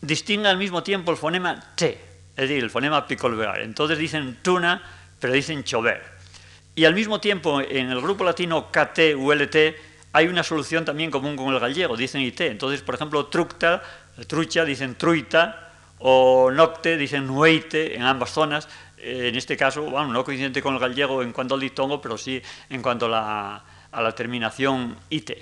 distingue 0.00 0.48
al 0.48 0.58
mismo 0.58 0.82
tiempo 0.82 1.10
el 1.10 1.16
fonema 1.16 1.74
T, 1.74 1.98
es 2.36 2.48
decir, 2.48 2.62
el 2.62 2.70
fonema 2.70 3.06
picolvear. 3.06 3.62
Entonces 3.62 3.98
dicen 3.98 4.38
tuna, 4.42 4.82
pero 5.18 5.32
dicen 5.32 5.64
chover. 5.64 6.02
Y 6.74 6.84
al 6.84 6.94
mismo 6.94 7.20
tiempo, 7.20 7.60
en 7.60 7.90
el 7.90 8.00
grupo 8.02 8.22
latino 8.22 8.70
KT, 8.70 9.16
ULT, 9.16 9.56
hay 10.12 10.28
una 10.28 10.42
solución 10.42 10.84
también 10.84 11.10
común 11.10 11.36
con 11.36 11.52
el 11.52 11.58
gallego, 11.58 11.96
dicen 11.96 12.20
IT. 12.20 12.42
Entonces, 12.42 12.82
por 12.82 12.94
ejemplo, 12.94 13.26
tructa, 13.26 13.82
trucha, 14.26 14.64
dicen 14.64 14.94
truita, 14.96 15.72
o 15.98 16.50
nocte, 16.50 16.98
dicen 16.98 17.26
nueite, 17.26 17.96
en 17.96 18.02
ambas 18.02 18.30
zonas. 18.30 18.68
en 18.98 19.36
este 19.36 19.56
caso, 19.56 19.82
bueno, 19.82 20.12
no 20.12 20.24
coincidente 20.24 20.60
con 20.60 20.74
el 20.74 20.80
gallego 20.80 21.22
en 21.22 21.32
cuanto 21.32 21.54
al 21.54 21.60
diptongo, 21.60 22.00
pero 22.00 22.18
sí 22.18 22.42
en 22.68 22.82
cuanto 22.82 23.06
a 23.06 23.08
la, 23.08 23.64
a 23.92 24.02
la 24.02 24.12
terminación 24.12 24.96
IT. 25.08 25.32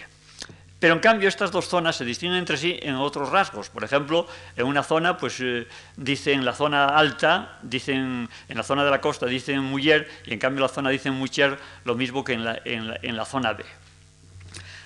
Pero 0.84 0.92
en 0.92 1.00
cambio 1.00 1.30
estas 1.30 1.50
dos 1.50 1.66
zonas 1.66 1.96
se 1.96 2.04
distinguen 2.04 2.40
entre 2.40 2.58
sí 2.58 2.78
en 2.82 2.96
otros 2.96 3.30
rasgos. 3.30 3.70
Por 3.70 3.84
ejemplo, 3.84 4.28
en 4.54 4.66
una 4.66 4.82
zona, 4.82 5.16
pues 5.16 5.40
eh, 5.40 5.66
dicen 5.96 6.44
la 6.44 6.52
zona 6.52 6.88
alta, 6.88 7.56
dicen 7.62 8.28
en 8.50 8.56
la 8.58 8.62
zona 8.62 8.84
de 8.84 8.90
la 8.90 9.00
costa 9.00 9.24
dicen 9.24 9.60
mujer 9.60 10.10
y 10.26 10.34
en 10.34 10.38
cambio 10.38 10.60
la 10.60 10.68
zona 10.68 10.90
dicen 10.90 11.14
mujer 11.14 11.58
lo 11.86 11.94
mismo 11.94 12.22
que 12.22 12.34
en 12.34 12.44
la, 12.44 12.60
en 12.66 12.86
la, 12.86 12.98
en 13.00 13.16
la 13.16 13.24
zona 13.24 13.54
B. 13.54 13.64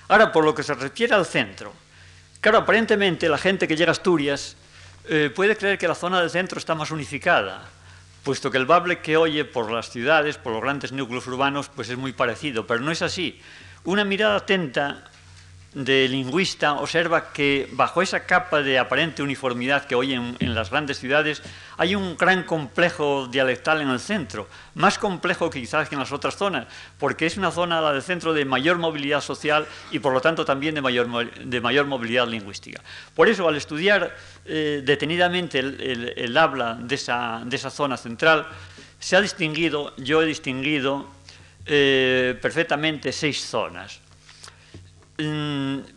Ahora, 0.07 0.31
por 0.31 0.45
lo 0.45 0.55
que 0.55 0.63
se 0.63 0.73
refiere 0.73 1.15
al 1.15 1.25
centro, 1.25 1.73
claro, 2.39 2.59
aparentemente 2.59 3.27
la 3.27 3.37
gente 3.37 3.67
que 3.67 3.75
llega 3.75 3.91
a 3.91 3.91
Asturias 3.91 4.55
eh, 5.09 5.29
puede 5.35 5.57
creer 5.57 5.77
que 5.77 5.89
la 5.89 5.95
zona 5.95 6.21
del 6.21 6.29
centro 6.29 6.59
está 6.59 6.75
más 6.75 6.91
unificada, 6.91 7.67
puesto 8.23 8.49
que 8.49 8.57
el 8.57 8.65
bable 8.65 8.99
que 8.99 9.17
oye 9.17 9.43
por 9.43 9.69
las 9.69 9.89
ciudades, 9.89 10.37
por 10.37 10.53
los 10.53 10.61
grandes 10.61 10.93
núcleos 10.93 11.27
urbanos, 11.27 11.67
pues 11.67 11.89
es 11.89 11.97
muy 11.97 12.13
parecido, 12.13 12.65
pero 12.65 12.79
no 12.79 12.89
es 12.89 13.01
así. 13.01 13.41
Una 13.83 14.05
mirada 14.05 14.37
atenta 14.37 15.08
de 15.73 16.07
lingüista 16.07 16.73
observa 16.73 17.31
que 17.31 17.69
bajo 17.73 18.01
esa 18.01 18.25
capa 18.25 18.63
de 18.63 18.79
aparente 18.79 19.21
uniformidad 19.21 19.85
que 19.85 19.93
hoy 19.93 20.13
en, 20.13 20.35
en, 20.39 20.55
las 20.55 20.71
grandes 20.71 20.97
ciudades 20.97 21.43
hay 21.77 21.93
un 21.93 22.17
gran 22.17 22.43
complejo 22.43 23.27
dialectal 23.27 23.81
en 23.81 23.89
el 23.89 23.99
centro, 23.99 24.47
más 24.73 24.97
complejo 24.97 25.49
quizás 25.49 25.87
que 25.87 25.93
en 25.93 25.99
las 25.99 26.11
otras 26.11 26.35
zonas, 26.37 26.65
porque 26.97 27.27
es 27.27 27.37
una 27.37 27.51
zona, 27.51 27.81
la 27.81 27.93
del 27.93 28.01
centro, 28.01 28.33
de 28.33 28.45
mayor 28.45 28.79
movilidad 28.79 29.21
social 29.21 29.67
y 29.91 29.99
por 29.99 30.11
lo 30.11 30.21
tanto 30.21 30.43
también 30.43 30.73
de 30.73 30.81
mayor, 30.81 31.31
de 31.33 31.61
mayor 31.61 31.85
movilidad 31.85 32.27
lingüística. 32.27 32.81
Por 33.13 33.29
eso, 33.29 33.47
al 33.47 33.55
estudiar 33.55 34.15
eh, 34.45 34.81
detenidamente 34.83 35.59
el, 35.59 35.79
el, 35.79 36.13
el 36.17 36.37
habla 36.37 36.79
de 36.81 36.95
esa, 36.95 37.43
de 37.45 37.55
esa, 37.55 37.69
zona 37.69 37.95
central, 37.95 38.47
se 38.99 39.15
ha 39.15 39.21
distinguido, 39.21 39.93
yo 39.97 40.23
he 40.23 40.25
distinguido 40.25 41.07
eh, 41.67 42.37
perfectamente 42.41 43.11
seis 43.11 43.45
zonas 43.45 44.01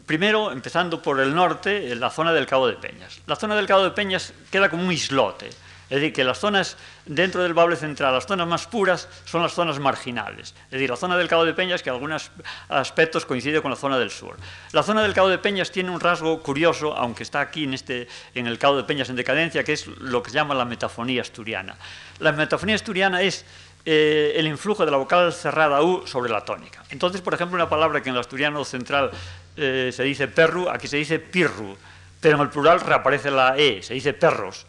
primero, 0.07 0.51
empezando 0.51 1.01
por 1.01 1.21
el 1.21 1.35
norte, 1.35 1.93
en 1.93 2.01
la 2.01 2.11
zona 2.11 2.33
del 2.33 2.47
Cabo 2.47 2.67
de 2.67 2.75
Peñas. 2.75 3.21
La 3.27 3.37
zona 3.37 3.55
del 3.55 3.67
Cabo 3.67 3.85
de 3.85 3.91
Peñas 3.91 4.33
queda 4.51 4.69
como 4.69 4.85
un 4.85 4.93
islote, 4.93 5.49
es 5.49 5.57
Es 5.91 6.01
decir, 6.01 6.13
que 6.13 6.25
las 6.25 6.39
zonas 6.39 6.77
dentro 7.07 7.43
del 7.43 7.55
Bable 7.55 7.77
Central, 7.77 8.15
las 8.15 8.27
zonas 8.27 8.49
más 8.49 8.67
puras, 8.67 9.09
son 9.25 9.43
las 9.43 9.53
zonas 9.53 9.79
marginales. 9.79 10.55
Es 10.65 10.71
decir, 10.71 10.91
la 10.91 10.97
zona 10.97 11.17
del 11.17 11.29
Cabo 11.29 11.45
de 11.45 11.55
Peñas, 11.55 11.83
que 11.83 11.91
en 11.91 11.95
algunos 11.95 12.31
aspectos 12.69 13.27
coincide 13.27 13.63
con 13.63 13.71
la 13.71 13.77
zona 13.77 13.99
del 13.99 14.11
sur. 14.11 14.37
La 14.73 14.83
zona 14.83 15.03
del 15.03 15.15
Cabo 15.15 15.29
de 15.29 15.39
Peñas 15.39 15.71
tiene 15.71 15.91
un 15.91 16.01
rasgo 16.01 16.43
curioso, 16.43 16.97
aunque 16.97 17.23
está 17.23 17.41
aquí 17.41 17.65
en, 17.65 17.75
este, 17.75 18.09
en 18.35 18.47
el 18.47 18.59
Cabo 18.59 18.77
de 18.77 18.85
Peñas 18.85 19.09
en 19.11 19.17
decadencia, 19.17 19.63
que 19.63 19.75
es 19.75 19.87
lo 19.87 20.23
que 20.23 20.31
se 20.31 20.37
llama 20.37 20.55
la 20.55 20.65
metafonía 20.65 21.23
asturiana. 21.23 21.77
La 22.19 22.33
metafonía 22.33 22.75
asturiana 22.75 23.23
es 23.23 23.45
eh, 23.85 24.33
el 24.37 24.47
influjo 24.47 24.85
de 24.85 24.91
la 24.91 24.97
vocal 24.97 25.33
cerrada 25.33 25.83
U 25.83 26.07
sobre 26.07 26.31
la 26.31 26.45
tónica. 26.45 26.85
Entonces, 26.91 27.21
por 27.21 27.35
ejemplo, 27.35 27.57
una 27.57 27.69
palabra 27.69 28.01
que 28.03 28.09
en 28.09 28.15
el 28.15 28.21
asturiano 28.21 28.65
central 28.65 29.11
eh, 29.57 29.91
se 29.93 30.03
dice 30.05 30.29
perru, 30.29 30.69
aquí 30.69 30.87
se 30.87 30.97
dice 30.97 31.19
pirru, 31.19 31.77
pero 32.21 32.37
en 32.37 32.43
el 32.43 32.49
plural 32.49 32.81
reaparece 32.81 33.31
la 33.31 33.57
E, 33.59 33.83
se 33.83 33.95
dice 33.95 34.13
perros 34.13 34.67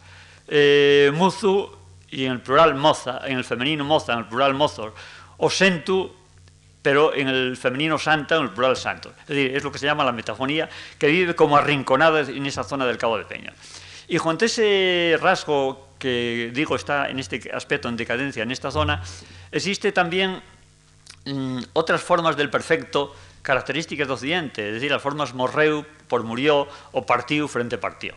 eh, 0.48 1.10
muzu 1.14 1.70
y 2.10 2.24
en 2.26 2.32
el 2.32 2.40
plural 2.40 2.74
moza, 2.74 3.20
en 3.24 3.38
el 3.38 3.44
femenino 3.44 3.84
moza, 3.84 4.12
en 4.12 4.20
el 4.20 4.26
plural 4.26 4.54
mozos, 4.54 4.92
o 5.38 5.50
sentu, 5.50 6.12
pero 6.82 7.14
en 7.14 7.28
el 7.28 7.56
femenino 7.56 7.98
santa, 7.98 8.36
en 8.36 8.42
el 8.42 8.50
plural 8.50 8.76
santo. 8.76 9.10
Es 9.22 9.26
decir, 9.28 9.56
es 9.56 9.64
lo 9.64 9.72
que 9.72 9.78
se 9.78 9.86
llama 9.86 10.04
la 10.04 10.12
metafonía, 10.12 10.68
que 10.98 11.08
vive 11.08 11.34
como 11.34 11.56
arrinconada 11.56 12.20
en 12.20 12.46
esa 12.46 12.62
zona 12.62 12.86
del 12.86 12.98
Cabo 12.98 13.18
de 13.18 13.24
Peña. 13.24 13.52
Y 14.06 14.18
junto 14.18 14.44
a 14.44 14.46
ese 14.46 15.18
rasgo 15.20 15.83
que 16.04 16.50
digo 16.52 16.76
está 16.76 17.08
en 17.08 17.18
este 17.18 17.40
aspecto 17.48 17.88
en 17.88 17.96
decadencia 17.96 18.42
en 18.42 18.50
esta 18.50 18.70
zona, 18.70 19.00
existe 19.50 19.90
también 19.90 20.42
mm, 21.24 21.72
otras 21.72 22.02
formas 22.02 22.36
del 22.36 22.50
perfecto 22.50 23.16
características 23.40 24.06
de 24.06 24.12
Occidente, 24.12 24.68
es 24.68 24.74
decir, 24.74 24.90
las 24.90 25.00
formas 25.00 25.32
morreu 25.32 25.80
por 26.06 26.22
murió 26.22 26.68
o 26.92 27.08
partiu 27.08 27.48
frente 27.48 27.80
partió. 27.80 28.12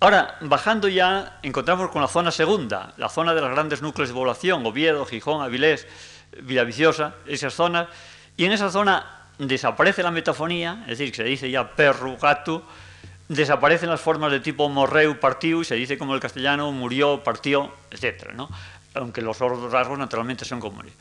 Ahora, 0.00 0.40
bajando 0.40 0.88
ya, 0.88 1.40
encontramos 1.42 1.90
con 1.92 2.00
la 2.00 2.08
zona 2.08 2.32
segunda, 2.32 2.94
la 2.96 3.10
zona 3.10 3.34
de 3.34 3.42
los 3.42 3.50
grandes 3.52 3.82
núcleos 3.82 4.08
de 4.08 4.14
población, 4.14 4.64
Oviedo, 4.64 5.04
Gijón, 5.04 5.44
Avilés, 5.44 5.84
Villaviciosa, 6.40 7.20
esas 7.28 7.52
zonas, 7.52 7.88
y 8.38 8.46
en 8.46 8.52
esa 8.52 8.70
zona 8.70 9.28
desaparece 9.36 10.02
la 10.02 10.10
metafonía, 10.10 10.84
es 10.88 10.96
decir, 10.96 11.10
que 11.10 11.16
se 11.20 11.24
dice 11.24 11.50
ya 11.50 11.76
perro, 11.76 12.16
gato, 12.16 12.64
desaparecen 13.28 13.88
las 13.88 14.00
formas 14.00 14.30
de 14.30 14.40
tipo 14.40 14.68
morreu, 14.68 15.18
partiu, 15.18 15.62
y 15.62 15.64
se 15.64 15.74
dice 15.74 15.96
como 15.96 16.14
el 16.14 16.20
castellano 16.20 16.70
murió, 16.72 17.22
partió, 17.22 17.72
etc. 17.90 18.32
¿no? 18.34 18.48
Aunque 18.94 19.22
los 19.22 19.40
otros 19.40 19.72
rasgos 19.72 19.98
naturalmente 19.98 20.44
son 20.44 20.60
comunes. 20.60 20.92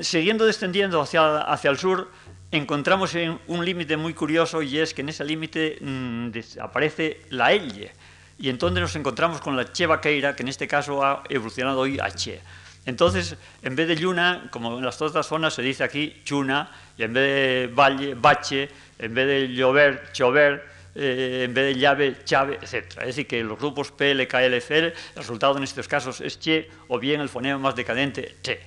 Siguiendo 0.00 0.44
descendiendo 0.44 1.00
hacia, 1.00 1.42
hacia 1.42 1.70
el 1.70 1.78
sur, 1.78 2.10
encontramos 2.50 3.14
un 3.46 3.64
límite 3.64 3.96
muy 3.96 4.14
curioso 4.14 4.62
y 4.62 4.78
es 4.78 4.94
que 4.94 5.02
en 5.02 5.08
ese 5.08 5.24
límite 5.24 5.78
mmm, 5.80 6.30
aparece 6.60 7.22
la 7.30 7.52
elle, 7.52 7.92
y 8.38 8.48
entonces 8.48 8.80
nos 8.80 8.96
encontramos 8.96 9.40
con 9.40 9.56
la 9.56 9.72
che 9.72 9.86
vaqueira, 9.86 10.34
que 10.34 10.42
en 10.42 10.48
este 10.48 10.66
caso 10.66 11.04
ha 11.04 11.22
evolucionado 11.28 11.80
hoy 11.80 11.98
a 12.00 12.10
che. 12.10 12.40
Entonces, 12.86 13.36
en 13.62 13.76
vez 13.76 13.88
de 13.88 13.96
luna, 13.96 14.48
como 14.50 14.78
en 14.78 14.84
las 14.84 15.00
otras 15.00 15.26
zonas 15.26 15.54
se 15.54 15.62
dice 15.62 15.84
aquí 15.84 16.20
chuna, 16.24 16.70
y 16.98 17.04
en 17.04 17.12
vez 17.14 17.68
de 17.68 17.74
valle, 17.74 18.14
bache, 18.14 18.68
en 18.98 19.14
vez 19.14 19.26
de 19.26 19.54
llover, 19.54 20.10
chover, 20.12 20.73
eh, 20.94 21.42
en 21.44 21.54
vez 21.54 21.74
de 21.74 21.80
llave, 21.80 22.16
chave, 22.24 22.58
etc. 22.62 22.98
Es 23.00 23.06
decir, 23.06 23.26
que 23.26 23.42
los 23.42 23.58
grupos 23.58 23.90
P, 23.90 24.12
L, 24.12 24.28
K, 24.28 24.44
L, 24.44 24.56
F, 24.56 24.78
L, 24.78 24.86
el 24.88 24.94
resultado 25.16 25.56
en 25.56 25.64
estos 25.64 25.88
casos 25.88 26.20
es 26.20 26.38
che, 26.38 26.68
o 26.88 26.98
bien 26.98 27.20
el 27.20 27.28
fonema 27.28 27.58
más 27.58 27.74
decadente, 27.74 28.36
che. 28.42 28.60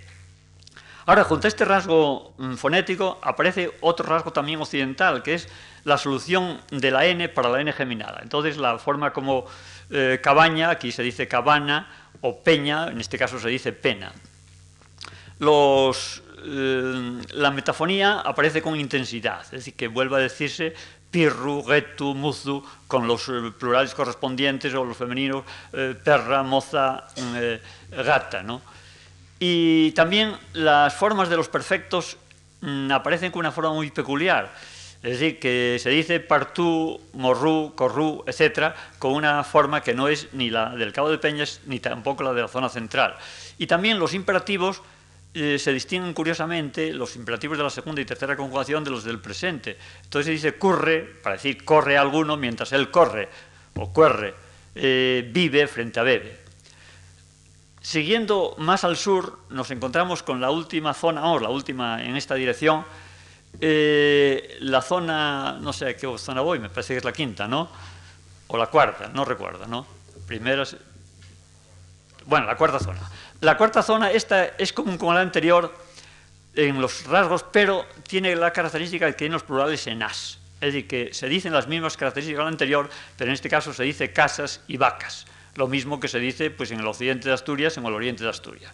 Ahora, 1.06 1.24
junto 1.24 1.48
a 1.48 1.50
este 1.50 1.64
rasgo 1.64 2.34
mm, 2.38 2.56
fonético, 2.56 3.18
aparece 3.24 3.72
otro 3.80 4.06
rasgo 4.06 4.34
también 4.34 4.60
occidental, 4.60 5.24
que 5.24 5.36
es 5.36 5.48
la 5.86 5.98
solución 5.98 6.60
de 6.70 6.92
la 6.92 7.06
n 7.06 7.30
para 7.30 7.48
la 7.48 7.62
n 7.62 7.72
geminada. 7.72 8.20
Entonces, 8.22 8.58
la 8.58 8.78
forma 8.78 9.14
como 9.14 9.46
eh, 9.90 10.20
cabaña, 10.22 10.70
aquí 10.70 10.92
se 10.92 11.04
dice 11.04 11.30
cabana, 11.30 11.88
o 12.20 12.44
peña, 12.44 12.90
en 12.90 13.00
este 13.00 13.18
caso 13.18 13.40
se 13.40 13.48
dice 13.48 13.72
pena. 13.72 14.12
Los, 15.40 16.24
la 16.44 17.52
metafonía 17.52 18.20
aparece 18.20 18.62
con 18.62 18.80
intensidad, 18.80 19.42
es 19.46 19.52
decir, 19.52 19.74
que 19.74 19.88
vuelve 19.88 20.18
a 20.18 20.20
decirse 20.20 20.76
pirru, 21.12 21.64
getu, 21.64 22.14
muzu, 22.14 22.64
con 22.88 23.08
los 23.08 23.30
eh, 23.30 23.52
plurales 23.58 23.94
correspondientes 23.94 24.74
o 24.74 24.84
los 24.84 24.98
femeninos 24.98 25.44
eh, 25.74 25.96
perra, 26.04 26.44
moza, 26.44 27.08
eh, 27.36 27.62
gata. 27.90 28.44
¿no? 28.44 28.62
Y 29.40 29.92
también 29.92 30.36
las 30.54 30.94
formas 30.94 31.30
de 31.30 31.38
los 31.38 31.48
perfectos 31.48 32.18
mm, 32.62 32.92
aparecen 32.92 33.32
con 33.32 33.40
una 33.40 33.52
forma 33.52 33.74
muy 33.74 33.92
peculiar. 33.92 34.54
Es 35.04 35.20
decir, 35.20 35.40
que 35.40 35.78
se 35.80 35.92
dice 35.92 36.20
partú, 36.20 37.00
morrú, 37.14 37.74
corrú, 37.76 38.24
etcétera, 38.26 38.76
con 38.98 39.14
una 39.14 39.44
forma 39.44 39.82
que 39.82 39.94
no 39.94 40.08
es 40.08 40.28
ni 40.34 40.50
la 40.50 40.76
del 40.76 40.92
Cabo 40.92 41.10
de 41.10 41.20
Peñas 41.20 41.62
ni 41.68 41.80
tampoco 41.80 42.24
la 42.24 42.34
de 42.34 42.42
la 42.42 42.48
zona 42.48 42.68
central. 42.68 43.16
Y 43.60 43.68
también 43.68 44.00
los 44.00 44.16
imperativos 44.16 44.82
eh, 45.34 45.60
se 45.60 45.74
distinguen 45.74 46.14
curiosamente, 46.14 46.94
los 46.94 47.16
imperativos 47.16 47.58
de 47.58 47.64
la 47.64 47.70
segunda 47.70 48.02
y 48.02 48.06
tercera 48.06 48.36
conjugación, 48.36 48.84
de 48.84 48.90
los 48.90 49.04
del 49.04 49.20
presente. 49.20 49.78
Entonces 50.04 50.26
se 50.26 50.32
dice 50.32 50.58
curre, 50.58 51.02
para 51.22 51.36
decir 51.36 51.64
corre 51.64 51.98
alguno 51.98 52.38
mientras 52.38 52.72
él 52.72 52.90
corre, 52.90 53.30
o 53.76 53.94
corre, 53.94 54.34
eh, 54.76 55.30
vive 55.32 55.68
frente 55.68 56.00
a 56.00 56.04
bebe. 56.04 56.40
Siguiendo 57.82 58.56
más 58.58 58.84
al 58.84 58.98
sur, 58.98 59.40
nos 59.50 59.72
encontramos 59.72 60.24
con 60.24 60.42
la 60.42 60.50
última 60.50 60.94
zona, 60.94 61.26
o 61.32 61.40
la 61.40 61.50
última 61.50 62.04
en 62.04 62.18
esta 62.18 62.36
dirección, 62.36 62.84
eh, 63.62 64.58
la 64.60 64.82
zona, 64.82 65.58
no 65.62 65.72
sé 65.74 65.90
a 65.90 65.96
qué 65.96 66.08
zona 66.18 66.42
voy, 66.42 66.60
me 66.60 66.70
parece 66.70 66.94
que 66.94 66.98
es 66.98 67.06
la 67.06 67.14
quinta, 67.14 67.48
¿no? 67.48 67.70
O 68.48 68.58
la 68.58 68.68
cuarta, 68.68 69.10
no 69.14 69.24
recuerdo, 69.26 69.68
¿no? 69.68 69.86
Primera, 70.28 70.64
bueno, 72.26 72.46
la 72.46 72.58
cuarta 72.58 72.80
zona. 72.80 73.00
La 73.42 73.56
cuarta 73.56 73.84
zona, 73.84 74.12
esta 74.12 74.46
es 74.58 74.74
común 74.74 74.98
con 74.98 75.14
la 75.14 75.22
anterior 75.22 75.74
en 76.56 76.82
los 76.82 77.06
rasgos, 77.06 77.44
pero 77.44 77.86
tiene 78.08 78.36
la 78.36 78.52
característica 78.52 79.06
de 79.06 79.12
que 79.12 79.18
tiene 79.20 79.34
los 79.34 79.44
plurales 79.44 79.86
en 79.88 80.02
as. 80.02 80.40
Es 80.60 80.74
decir, 80.74 80.88
que 80.88 81.14
se 81.14 81.30
dicen 81.30 81.54
las 81.54 81.68
mismas 81.68 81.98
características 81.98 82.40
que 82.40 82.44
la 82.44 82.50
anterior, 82.50 82.90
pero 83.16 83.30
en 83.30 83.36
este 83.36 83.48
caso 83.48 83.74
se 83.74 83.84
dice 83.84 84.12
casas 84.12 84.62
y 84.68 84.78
vacas. 84.78 85.28
Lo 85.54 85.68
mismo 85.68 86.00
que 86.00 86.08
se 86.08 86.20
dice 86.20 86.50
pues, 86.50 86.72
en 86.72 86.80
el 86.80 86.88
occidente 86.88 87.28
de 87.28 87.36
Asturias, 87.36 87.78
en 87.78 87.86
el 87.86 87.94
oriente 87.94 88.24
de 88.24 88.30
Asturias. 88.30 88.74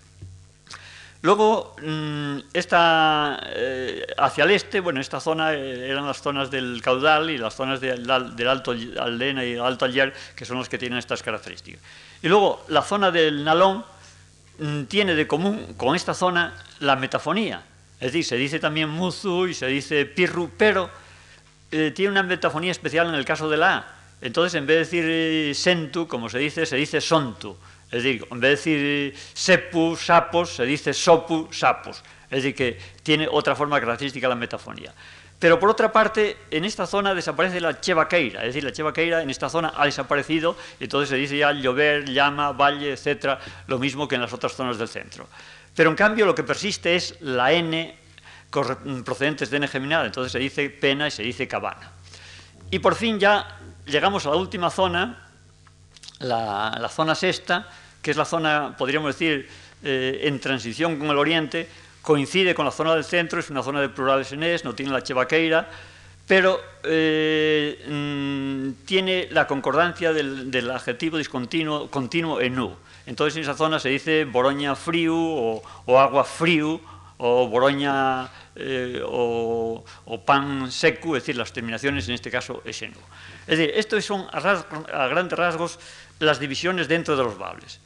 Luego, 1.24 1.76
mm, 1.82 2.40
esta, 2.54 3.40
eh, 3.48 4.06
hacia 4.18 4.44
el 4.44 4.52
este, 4.52 4.80
bueno, 4.82 5.00
esta 5.00 5.22
zona 5.22 5.54
eh, 5.54 5.90
eran 5.90 6.06
las 6.06 6.22
zonas 6.22 6.52
del 6.52 6.82
caudal 6.82 7.30
y 7.30 7.38
las 7.38 7.56
zonas 7.56 7.80
del, 7.80 8.10
Alto 8.10 8.72
Aldena 8.72 9.46
y 9.46 9.54
el 9.54 9.62
Alto 9.62 9.86
Allier, 9.86 10.14
que 10.36 10.44
son 10.44 10.58
las 10.58 10.68
que 10.68 10.78
tienen 10.78 11.00
estas 11.00 11.24
características. 11.24 11.82
Y 12.22 12.28
luego, 12.28 12.66
la 12.68 12.82
zona 12.82 13.10
del 13.12 13.44
Nalón 13.44 13.86
tiene 14.88 15.16
de 15.16 15.28
común 15.28 15.74
con 15.78 15.96
esta 15.96 16.14
zona 16.14 16.54
la 16.80 16.96
metafonía. 16.96 17.64
Es 18.00 18.12
decir, 18.12 18.26
se 18.26 18.36
dice 18.36 18.60
también 18.60 18.90
muzu 18.90 19.48
y 19.48 19.54
se 19.54 19.68
dice 19.68 20.06
pirru, 20.06 20.52
pero 20.58 20.90
eh, 21.72 21.92
tiene 21.96 22.12
una 22.12 22.24
metafonía 22.24 22.72
especial 22.72 23.08
en 23.08 23.16
el 23.16 23.26
caso 23.26 23.50
de 23.50 23.58
la 23.58 23.78
A. 23.78 23.96
Entonces, 24.22 24.56
en 24.56 24.66
vez 24.66 24.92
de 24.92 25.02
decir 25.02 25.56
sentu, 25.56 26.08
como 26.08 26.30
se 26.30 26.38
dice, 26.38 26.66
se 26.66 26.76
dice 26.76 27.02
sontu. 27.02 27.58
Es 27.92 28.04
decir, 28.04 28.26
en 28.32 28.40
vez 28.40 28.64
de 28.64 28.72
decir 28.72 29.16
sepu, 29.34 29.96
sapos, 29.96 30.56
se 30.56 30.66
dice 30.66 30.94
sopu, 30.94 31.50
sapos. 31.52 32.04
Es 32.30 32.44
decir, 32.44 32.56
que 32.56 32.80
tiene 33.04 33.28
otra 33.30 33.56
forma 33.56 33.80
característica 33.80 34.28
la 34.28 34.36
metafonía. 34.36 34.94
Pero 35.44 35.60
por 35.60 35.70
otra 35.70 35.92
parte, 35.92 36.38
en 36.52 36.64
esta 36.64 36.88
zona 36.88 37.14
desaparece 37.14 37.60
la 37.60 37.82
chevaqueira, 37.82 38.40
es 38.44 38.48
decir, 38.48 38.64
la 38.64 38.72
chevaqueira 38.72 39.22
en 39.22 39.30
esta 39.30 39.50
zona 39.50 39.74
ha 39.76 39.84
desaparecido, 39.84 40.56
entonces 40.80 41.10
se 41.10 41.18
dice 41.18 41.38
ya 41.38 41.52
llover, 41.52 42.10
llama, 42.10 42.54
valle, 42.54 42.94
etcétera, 42.94 43.40
lo 43.68 43.78
mismo 43.78 44.08
que 44.08 44.16
en 44.16 44.22
las 44.22 44.32
otras 44.32 44.54
zonas 44.54 44.78
del 44.78 44.88
centro. 44.88 45.28
Pero 45.76 45.90
en 45.90 45.98
cambio 45.98 46.26
lo 46.26 46.34
que 46.34 46.44
persiste 46.44 46.96
es 46.96 47.18
la 47.20 47.52
n 47.52 47.94
procedentes 49.04 49.50
de 49.50 49.58
n 49.58 49.68
geminada, 49.68 50.06
entonces 50.06 50.32
se 50.32 50.40
dice 50.40 50.70
pena 50.70 51.10
y 51.10 51.12
se 51.12 51.24
dice 51.24 51.46
cabana. 51.46 51.92
Y 52.72 52.80
por 52.80 52.96
fin 52.96 53.20
ya 53.20 53.60
llegamos 53.86 54.26
a 54.26 54.30
la 54.30 54.38
última 54.38 54.70
zona, 54.70 55.28
la, 56.20 56.90
zona 56.90 57.16
sexta, 57.16 57.68
que 58.02 58.12
es 58.12 58.16
la 58.16 58.24
zona, 58.24 58.76
podríamos 58.78 59.14
decir, 59.14 59.50
eh, 59.84 60.22
en 60.24 60.40
transición 60.40 60.98
con 60.98 61.10
el 61.10 61.18
oriente, 61.18 61.68
coincide 62.04 62.54
con 62.54 62.66
la 62.66 62.72
zona 62.72 62.94
del 62.94 63.06
centro, 63.06 63.40
es 63.40 63.50
una 63.50 63.64
zona 63.64 63.82
de 63.82 63.90
plurales 63.90 64.32
en 64.34 64.44
es, 64.44 64.64
no 64.64 64.76
tiene 64.76 64.92
la 64.92 65.02
chevaqueira, 65.02 65.70
pero 66.28 66.60
eh, 66.84 67.84
mm, 67.88 68.86
tiene 68.86 69.30
la 69.32 69.48
concordancia 69.48 70.14
del, 70.14 70.70
adjetivo 70.70 71.18
discontinuo 71.18 71.90
continuo 71.90 72.40
en 72.42 72.60
u. 72.60 72.76
Entonces 73.06 73.38
en 73.38 73.44
esa 73.44 73.56
zona 73.56 73.80
se 73.80 73.90
dice 73.90 74.26
boroña 74.26 74.76
frío 74.76 75.16
o, 75.16 76.00
agua 76.00 76.24
frío 76.24 76.80
o 77.18 77.48
boroña 77.48 78.30
eh, 78.56 79.02
o, 79.06 79.84
pan 80.26 80.72
seco, 80.72 81.16
es 81.16 81.24
decir, 81.24 81.38
las 81.38 81.52
terminaciones 81.54 82.08
en 82.08 82.16
este 82.16 82.30
caso 82.30 82.62
es 82.66 82.82
en. 82.82 82.92
Es 83.48 83.58
decir, 83.58 83.72
esto 83.76 84.00
son 84.02 84.28
a 84.32 85.08
grandes 85.08 85.40
rasgos 85.40 85.80
las 86.20 86.40
divisiones 86.40 86.88
dentro 86.88 87.16
de 87.16 87.24
los 87.24 87.38
bables. 87.38 87.80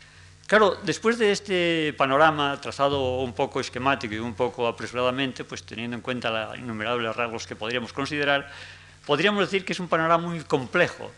Claro, 0.47 0.77
después 0.83 1.19
de 1.19 1.31
este 1.31 1.93
panorama 1.97 2.59
trazado 2.59 3.19
un 3.19 3.33
poco 3.33 3.59
esquemático 3.59 4.15
y 4.15 4.19
un 4.19 4.33
poco 4.33 4.65
apresuradamente, 4.65 5.43
pues 5.43 5.63
teniendo 5.63 5.95
en 5.95 6.01
cuenta 6.01 6.31
los 6.31 6.57
innumerables 6.57 7.15
rasgos 7.15 7.45
que 7.45 7.55
podríamos 7.55 7.93
considerar, 7.93 8.49
podríamos 9.05 9.41
decir 9.41 9.63
que 9.65 9.73
es 9.73 9.79
un 9.79 9.87
panorama 9.87 10.27
muy 10.27 10.39
complejo 10.41 11.11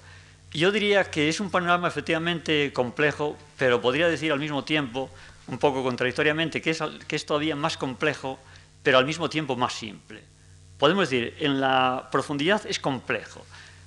yo 0.51 0.71
diría 0.71 1.03
que 1.11 1.29
es 1.29 1.39
un 1.39 1.51
panorama 1.51 1.87
efectivamente 1.87 2.73
complejo, 2.73 3.37
pero 3.57 3.81
podría 3.81 4.07
decir 4.07 4.31
al 4.31 4.39
mismo 4.39 4.63
tiempo, 4.63 5.09
un 5.47 5.59
poco 5.59 5.83
contradictoriamente, 5.83 6.61
que 6.61 6.71
es, 6.71 6.81
que 7.07 7.15
es 7.15 7.25
todavía 7.25 7.55
más 7.55 7.77
complejo, 7.77 8.39
pero 8.81 8.97
al 8.97 9.05
mismo 9.05 9.29
tiempo 9.29 9.55
más 9.55 9.73
simple. 9.73 10.23
Podemos 10.77 11.09
decir, 11.09 11.35
en 11.39 11.61
la 11.61 12.09
profundidad 12.11 12.65
es 12.65 12.79
complejo, 12.79 13.45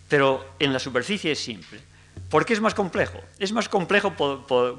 pero 0.09 0.55
en 0.59 0.73
la 0.73 0.79
superficie 0.79 1.33
es 1.33 1.41
simple. 1.41 1.81
¿Por 2.33 2.47
qué 2.47 2.55
es 2.55 2.63
más 2.63 2.73
complejo? 2.73 3.21
Es 3.39 3.53
más 3.53 3.69
complejo 3.69 4.15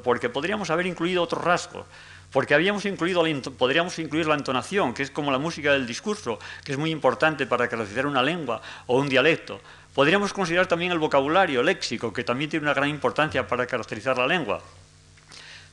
porque 0.03 0.27
podríamos 0.27 0.71
haber 0.71 0.87
incluido 0.87 1.21
otros 1.21 1.43
rasgos, 1.43 1.85
porque 2.31 2.55
habíamos 2.55 2.83
incluido, 2.85 3.23
podríamos 3.55 3.99
incluir 3.99 4.25
la 4.25 4.33
entonación, 4.33 4.91
que 4.95 5.03
es 5.03 5.11
como 5.11 5.31
la 5.31 5.37
música 5.37 5.71
del 5.71 5.85
discurso, 5.85 6.39
que 6.63 6.71
es 6.71 6.79
muy 6.79 6.89
importante 6.89 7.45
para 7.45 7.67
caracterizar 7.67 8.07
una 8.07 8.23
lengua 8.23 8.59
o 8.87 8.97
un 8.97 9.07
dialecto. 9.07 9.61
Podríamos 9.93 10.33
considerar 10.33 10.65
también 10.65 10.93
el 10.93 10.97
vocabulario, 10.97 11.61
léxico, 11.61 12.11
que 12.11 12.23
también 12.23 12.49
tiene 12.49 12.63
una 12.65 12.73
gran 12.73 12.89
importancia 12.89 13.45
para 13.45 13.67
caracterizar 13.67 14.17
la 14.17 14.25
lengua. 14.25 14.59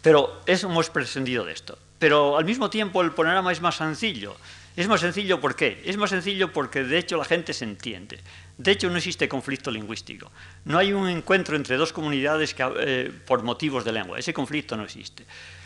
Pero 0.02 0.42
eso 0.44 0.68
hemos 0.68 0.90
prescindido 0.90 1.46
de 1.46 1.54
esto. 1.54 1.78
Pero 1.98 2.36
al 2.36 2.44
mismo 2.44 2.68
tiempo 2.68 3.00
el 3.00 3.12
panorama 3.12 3.52
es 3.52 3.62
más 3.62 3.76
sencillo. 3.76 4.36
Es 4.76 4.86
más 4.86 5.00
sencillo 5.00 5.40
¿por 5.40 5.56
qué? 5.56 5.82
Es 5.86 5.96
más 5.96 6.10
sencillo 6.10 6.52
porque 6.52 6.84
de 6.84 6.98
hecho 6.98 7.16
la 7.16 7.24
gente 7.24 7.54
se 7.54 7.64
entiende. 7.64 8.20
De 8.60 8.72
hecho 8.72 8.90
no 8.90 8.98
existe 8.98 9.26
conflicto 9.26 9.70
lingüístico. 9.70 10.30
No 10.66 10.76
hay 10.76 10.92
un 10.92 11.08
encuentro 11.08 11.56
entre 11.56 11.78
dos 11.78 11.94
comunidades 11.94 12.54
eh, 12.58 13.10
por 13.26 13.42
motivos 13.42 13.86
de 13.86 13.92
lengua. 13.92 14.18
Ese 14.18 14.34
conflicto 14.34 14.76
no 14.76 14.84
existe. 14.84 15.24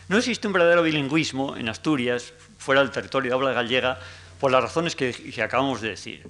No 0.09 0.17
existe 0.17 0.47
un 0.47 0.53
verdadero 0.53 0.85
bilingüismo 0.85 1.57
en 1.57 1.69
Asturias, 1.69 2.33
fuera 2.57 2.83
del 2.83 2.93
territorio 2.93 3.31
de 3.31 3.35
habla 3.35 3.53
gallega, 3.53 3.99
por 4.39 4.53
las 4.53 4.63
razones 4.63 4.95
que 4.95 5.43
acabamos 5.43 5.81
de 5.81 5.89
decir. 5.89 6.29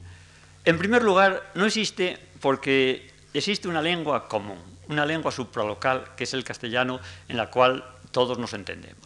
En 0.64 0.78
primer 0.78 1.02
lugar, 1.02 1.50
no 1.54 1.66
existe 1.66 2.18
porque 2.40 3.12
existe 3.34 3.68
una 3.68 3.82
lengua 3.82 4.26
común, 4.26 4.56
una 4.88 5.04
lengua 5.04 5.32
supralocal, 5.32 6.14
que 6.16 6.24
es 6.24 6.32
el 6.32 6.44
castellano, 6.44 6.98
en 7.28 7.36
la 7.36 7.50
cual 7.50 7.84
todos 8.10 8.38
nos 8.38 8.54
entendemos. 8.54 9.04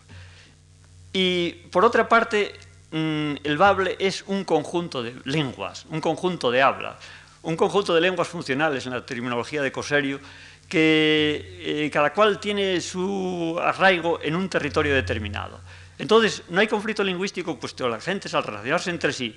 Y 1.13 1.51
por 1.73 1.85
otra 1.85 2.09
parte, 2.09 2.55
mm, 2.93 3.35
el 3.43 3.59
bable 3.59 3.97
es 3.99 4.23
un 4.29 4.45
conjunto 4.45 5.03
de 5.03 5.17
lenguas, 5.25 5.87
un 5.91 6.01
conjunto 6.01 6.53
de 6.53 6.63
hablas, 6.63 6.95
un 7.43 7.57
conjunto 7.57 7.95
de 7.95 8.01
lenguas 8.01 8.29
funcionales 8.29 8.87
en 8.87 8.93
la 8.93 9.05
terminología 9.05 9.63
de 9.63 9.73
Coserio, 9.73 10.21
que 10.69 11.85
eh, 11.87 11.91
cada 11.91 12.13
cual 12.13 12.41
tiene 12.41 12.81
su 12.81 13.59
arraigo 13.61 14.21
en 14.23 14.37
un 14.37 14.49
territorio 14.49 14.95
determinado. 14.95 15.61
Entonces, 15.99 16.43
no 16.49 16.61
hay 16.61 16.67
conflicto 16.67 17.03
lingüístico, 17.03 17.59
puesto 17.59 17.89
las 17.89 18.05
gentes 18.05 18.35
al 18.35 18.45
relacionarse 18.45 18.91
entre 18.91 19.13
sí 19.13 19.37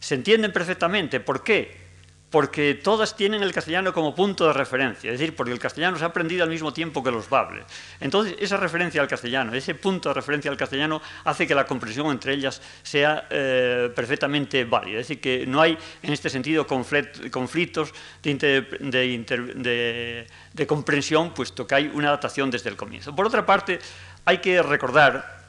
se 0.00 0.14
entienden 0.14 0.52
perfectamente. 0.52 1.20
¿Por 1.20 1.42
qué? 1.42 1.87
Porque 2.30 2.74
todas 2.74 3.16
tienen 3.16 3.42
el 3.42 3.52
castellano 3.52 3.94
como 3.94 4.14
punto 4.14 4.46
de 4.46 4.52
referencia, 4.52 5.10
es 5.10 5.18
decir, 5.18 5.34
porque 5.34 5.50
el 5.50 5.58
castellano 5.58 5.96
se 5.96 6.04
ha 6.04 6.08
aprendido 6.08 6.44
al 6.44 6.50
mismo 6.50 6.74
tiempo 6.74 7.02
que 7.02 7.10
los 7.10 7.30
bables. 7.30 7.64
Entonces, 8.00 8.36
esa 8.38 8.58
referencia 8.58 9.00
al 9.00 9.08
castellano, 9.08 9.54
ese 9.54 9.74
punto 9.74 10.10
de 10.10 10.14
referencia 10.14 10.50
al 10.50 10.58
castellano, 10.58 11.00
hace 11.24 11.46
que 11.46 11.54
la 11.54 11.64
comprensión 11.64 12.10
entre 12.10 12.34
ellas 12.34 12.60
sea 12.82 13.26
eh, 13.30 13.90
perfectamente 13.96 14.64
válida. 14.64 15.00
Es 15.00 15.08
decir, 15.08 15.22
que 15.22 15.46
no 15.46 15.62
hay 15.62 15.78
en 16.02 16.12
este 16.12 16.28
sentido 16.28 16.66
conflictos 16.66 17.94
de, 18.22 20.26
de 20.52 20.66
comprensión, 20.66 21.32
puesto 21.32 21.66
que 21.66 21.76
hay 21.76 21.90
una 21.94 22.08
adaptación 22.08 22.50
desde 22.50 22.68
el 22.68 22.76
comienzo. 22.76 23.16
Por 23.16 23.26
otra 23.26 23.46
parte, 23.46 23.78
hay 24.26 24.38
que 24.38 24.62
recordar, 24.62 25.46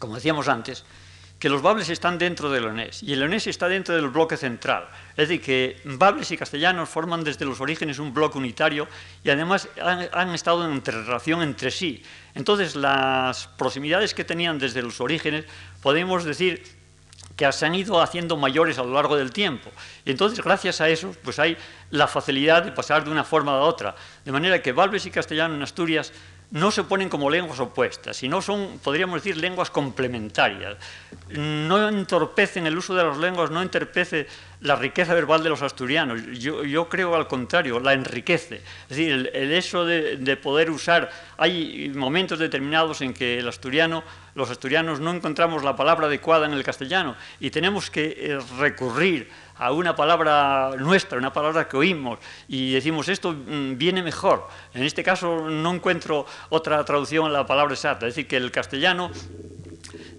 como 0.00 0.16
decíamos 0.16 0.48
antes, 0.48 0.84
que 1.38 1.48
los 1.50 1.60
bables 1.60 1.90
están 1.90 2.18
dentro 2.18 2.50
del 2.50 2.62
leonés 2.62 3.02
y 3.02 3.12
el 3.12 3.20
leonés 3.20 3.46
está 3.46 3.68
dentro 3.68 3.94
del 3.94 4.08
bloque 4.08 4.36
central. 4.36 4.88
Es 5.10 5.28
decir, 5.28 5.42
que 5.42 5.80
bables 5.84 6.30
y 6.30 6.36
castellanos 6.36 6.88
forman 6.88 7.24
desde 7.24 7.44
los 7.44 7.60
orígenes 7.60 7.98
un 7.98 8.14
bloque 8.14 8.38
unitario 8.38 8.88
y 9.22 9.30
además 9.30 9.68
han, 9.82 10.34
estado 10.34 10.64
en 10.64 10.82
relación 10.82 11.42
entre 11.42 11.70
sí. 11.70 12.02
Entonces, 12.34 12.74
las 12.74 13.48
proximidades 13.48 14.14
que 14.14 14.24
tenían 14.24 14.58
desde 14.58 14.82
los 14.82 15.00
orígenes, 15.00 15.44
podemos 15.82 16.24
decir 16.24 16.62
que 17.36 17.50
se 17.52 17.66
han 17.66 17.74
ido 17.74 18.00
haciendo 18.00 18.38
mayores 18.38 18.78
a 18.78 18.82
lo 18.82 18.94
largo 18.94 19.16
del 19.16 19.30
tiempo. 19.30 19.70
Y 20.06 20.10
entonces, 20.10 20.42
gracias 20.42 20.80
a 20.80 20.88
eso, 20.88 21.14
pues 21.22 21.38
hay 21.38 21.56
la 21.90 22.06
facilidad 22.06 22.62
de 22.62 22.72
pasar 22.72 23.04
de 23.04 23.10
una 23.10 23.24
forma 23.24 23.52
a 23.52 23.60
otra. 23.60 23.94
De 24.24 24.32
manera 24.32 24.62
que 24.62 24.72
bables 24.72 25.04
y 25.04 25.10
castellano 25.10 25.54
en 25.54 25.62
Asturias 25.62 26.12
no 26.50 26.70
se 26.70 26.84
ponen 26.84 27.08
como 27.08 27.28
lenguas 27.28 27.58
opuestas, 27.58 28.16
sino 28.16 28.40
son, 28.40 28.78
podríamos 28.82 29.22
decir, 29.22 29.36
lenguas 29.36 29.70
complementarias. 29.70 30.76
No 31.30 31.88
entorpecen 31.88 32.66
el 32.66 32.78
uso 32.78 32.94
de 32.94 33.02
las 33.02 33.18
lenguas, 33.18 33.50
no 33.50 33.62
entorpece 33.62 34.28
la 34.60 34.76
riqueza 34.76 35.12
verbal 35.12 35.42
de 35.42 35.48
los 35.48 35.62
asturianos. 35.62 36.22
Yo, 36.38 36.88
creo 36.88 37.16
al 37.16 37.26
contrario, 37.26 37.80
la 37.80 37.92
enriquece. 37.92 38.56
Es 38.88 38.96
decir, 38.96 39.30
el, 39.32 39.52
hecho 39.52 39.84
de, 39.84 40.18
de, 40.18 40.36
poder 40.36 40.70
usar, 40.70 41.10
hay 41.36 41.90
momentos 41.94 42.38
determinados 42.38 43.00
en 43.00 43.12
que 43.12 43.42
los 43.42 44.50
asturianos 44.50 45.00
no 45.00 45.10
encontramos 45.10 45.64
la 45.64 45.74
palabra 45.74 46.06
adecuada 46.06 46.46
en 46.46 46.52
el 46.52 46.62
castellano 46.62 47.16
y 47.40 47.50
tenemos 47.50 47.90
que 47.90 48.16
eh, 48.18 48.38
recurrir 48.58 49.28
a 49.58 49.72
una 49.72 49.96
palabra 49.96 50.72
nuestra, 50.78 51.18
una 51.18 51.32
palabra 51.32 51.68
que 51.68 51.76
oímos 51.76 52.18
y 52.48 52.72
decimos 52.72 53.08
esto 53.08 53.32
mm, 53.32 53.76
viene 53.76 54.02
mejor. 54.02 54.48
En 54.74 54.82
este 54.82 55.02
caso 55.02 55.48
no 55.48 55.74
encuentro 55.74 56.26
otra 56.50 56.84
traducción 56.84 57.26
a 57.26 57.30
la 57.30 57.46
palabra 57.46 57.74
exacta, 57.74 58.06
es 58.06 58.14
decir, 58.14 58.28
que 58.28 58.36
el 58.36 58.50
castellano, 58.50 59.10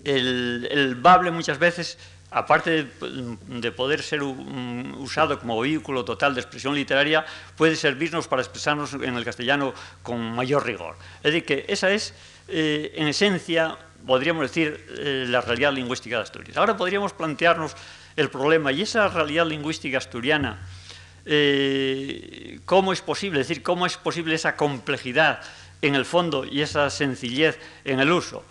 el, 0.04 0.98
bable 1.00 1.32
muchas 1.32 1.60
veces 1.60 1.98
aparte 2.30 2.88
de, 3.48 3.72
poder 3.72 4.02
ser 4.04 4.22
usado 4.22 5.40
como 5.40 5.62
vehículo 5.62 6.04
total 6.04 6.36
de 6.36 6.42
expresión 6.42 6.76
literaria, 6.76 7.26
puede 7.56 7.76
servirnos 7.78 8.28
para 8.28 8.42
expresarnos 8.42 8.94
en 8.94 9.16
el 9.16 9.24
castellano 9.24 9.74
con 10.04 10.36
mayor 10.36 10.66
rigor. 10.66 10.98
Es 11.18 11.32
decir, 11.32 11.46
que 11.46 11.66
esa 11.70 11.90
es, 11.90 12.14
eh, 12.50 12.92
en 12.96 13.08
esencia, 13.08 13.78
podríamos 14.06 14.42
decir, 14.44 14.86
eh, 14.98 15.26
la 15.28 15.40
realidad 15.40 15.72
lingüística 15.72 16.18
de 16.18 16.24
Asturias. 16.24 16.58
Ahora 16.58 16.76
podríamos 16.76 17.14
plantearnos 17.14 17.76
el 18.18 18.30
problema. 18.30 18.74
Y 18.74 18.82
esa 18.82 19.08
realidad 19.08 19.48
lingüística 19.48 19.98
asturiana, 19.98 20.60
eh, 21.26 22.60
¿cómo 22.66 22.92
es 22.92 23.02
posible? 23.02 23.40
Es 23.40 23.48
decir, 23.48 23.64
¿cómo 23.64 23.86
es 23.86 23.96
posible 23.96 24.36
esa 24.36 24.58
complejidad 24.58 25.42
en 25.82 25.96
el 25.96 26.04
fondo 26.04 26.44
y 26.44 26.62
esa 26.62 26.90
sencillez 26.90 27.58
en 27.86 28.02
el 28.02 28.12
uso? 28.12 28.44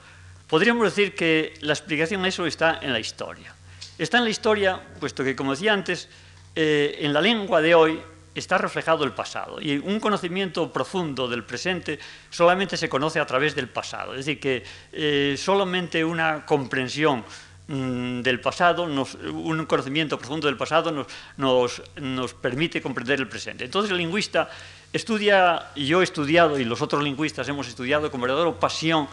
Podríamos 0.46 0.84
decir 0.84 1.14
que 1.14 1.54
la 1.60 1.72
explicación 1.72 2.22
de 2.22 2.30
eso 2.30 2.46
está 2.46 2.78
en 2.80 2.92
la 2.92 3.00
historia. 3.00 3.54
Está 3.98 4.18
en 4.18 4.24
la 4.24 4.30
historia, 4.30 4.80
puesto 5.00 5.24
que, 5.24 5.34
como 5.34 5.50
decía 5.50 5.72
antes, 5.72 6.08
eh, 6.54 6.98
en 7.00 7.12
la 7.12 7.20
lengua 7.20 7.60
de 7.60 7.74
hoy 7.74 8.00
está 8.34 8.58
reflejado 8.58 9.04
el 9.04 9.12
pasado 9.12 9.60
y 9.60 9.78
un 9.78 9.98
conocimiento 9.98 10.70
profundo 10.70 11.26
del 11.26 11.44
presente 11.44 11.98
solamente 12.28 12.76
se 12.76 12.88
conoce 12.88 13.18
a 13.18 13.26
través 13.26 13.54
del 13.54 13.68
pasado. 13.68 14.12
Es 14.12 14.26
decir, 14.26 14.38
que 14.38 14.62
eh, 14.92 15.36
solamente 15.38 16.04
una 16.04 16.44
comprensión 16.44 17.24
del 17.68 18.40
pasado, 18.40 18.84
un 18.84 19.66
conocimiento 19.66 20.18
profundo 20.18 20.46
del 20.46 20.56
pasado 20.56 20.92
nos, 21.36 21.82
nos, 21.96 22.34
permite 22.34 22.80
comprender 22.80 23.18
el 23.18 23.28
presente. 23.28 23.64
Entonces 23.64 23.90
el 23.90 23.96
lingüista 23.98 24.48
estudia, 24.92 25.70
yo 25.74 26.00
he 26.00 26.04
estudiado, 26.04 26.58
y 26.60 26.64
los 26.64 26.80
otros 26.80 27.02
lingüistas 27.02 27.48
hemos 27.48 27.66
estudiado 27.66 28.10
con 28.10 28.20
verdadera 28.20 28.52
pasión, 28.52 29.08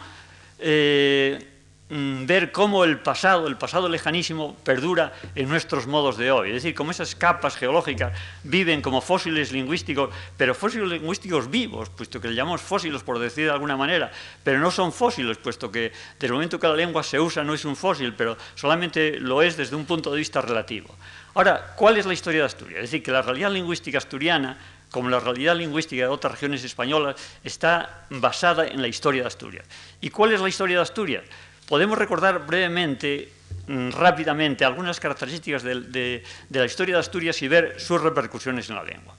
eh, 0.60 1.53
Mm, 1.90 2.24
ver 2.24 2.50
cómo 2.50 2.82
el 2.84 2.98
pasado, 3.00 3.46
el 3.46 3.58
pasado 3.58 3.90
lejanísimo, 3.90 4.56
perdura 4.64 5.12
en 5.34 5.50
nuestros 5.50 5.86
modos 5.86 6.16
de 6.16 6.30
hoy. 6.30 6.48
Es 6.48 6.54
decir, 6.54 6.74
cómo 6.74 6.92
esas 6.92 7.14
capas 7.14 7.56
geológicas 7.56 8.18
viven 8.42 8.80
como 8.80 9.02
fósiles 9.02 9.52
lingüísticos, 9.52 10.08
pero 10.38 10.54
fósiles 10.54 10.88
lingüísticos 10.88 11.50
vivos, 11.50 11.90
puesto 11.90 12.22
que 12.22 12.28
le 12.28 12.34
llamamos 12.34 12.62
fósiles 12.62 13.02
por 13.02 13.18
decir 13.18 13.44
de 13.44 13.50
alguna 13.50 13.76
manera, 13.76 14.10
pero 14.42 14.60
no 14.60 14.70
son 14.70 14.94
fósiles, 14.94 15.36
puesto 15.36 15.70
que 15.70 15.92
desde 16.14 16.28
el 16.28 16.32
momento 16.32 16.58
que 16.58 16.66
la 16.66 16.74
lengua 16.74 17.02
se 17.02 17.20
usa 17.20 17.44
no 17.44 17.52
es 17.52 17.66
un 17.66 17.76
fósil, 17.76 18.14
pero 18.14 18.38
solamente 18.54 19.20
lo 19.20 19.42
es 19.42 19.58
desde 19.58 19.76
un 19.76 19.84
punto 19.84 20.10
de 20.10 20.16
vista 20.16 20.40
relativo. 20.40 20.94
Ahora, 21.34 21.74
¿cuál 21.76 21.98
es 21.98 22.06
la 22.06 22.14
historia 22.14 22.40
de 22.40 22.46
Asturias? 22.46 22.78
Es 22.78 22.90
decir, 22.90 23.02
que 23.02 23.10
la 23.10 23.20
realidad 23.20 23.50
lingüística 23.50 23.98
asturiana 23.98 24.56
como 24.94 25.08
la 25.08 25.18
realidad 25.18 25.56
lingüística 25.56 26.02
de 26.02 26.08
otras 26.08 26.34
regiones 26.34 26.62
españolas, 26.62 27.16
está 27.42 28.06
basada 28.10 28.68
en 28.68 28.80
la 28.80 28.86
historia 28.86 29.22
de 29.22 29.26
Asturias. 29.26 29.66
¿Y 30.00 30.08
cuál 30.10 30.32
es 30.32 30.40
la 30.40 30.48
historia 30.48 30.76
de 30.76 30.82
Asturias? 30.82 31.24
Podemos 31.68 31.98
recordar 31.98 32.46
brevemente, 32.46 33.32
mm, 33.66 33.90
rápidamente, 33.90 34.64
algunas 34.64 35.00
características 35.00 35.62
de, 35.62 36.22
la 36.50 36.64
historia 36.64 36.96
de 36.96 37.00
Asturias 37.00 37.40
y 37.42 37.48
ver 37.48 37.80
sus 37.80 38.00
repercusiones 38.00 38.68
en 38.68 38.76
la 38.76 38.84
lengua. 38.84 39.14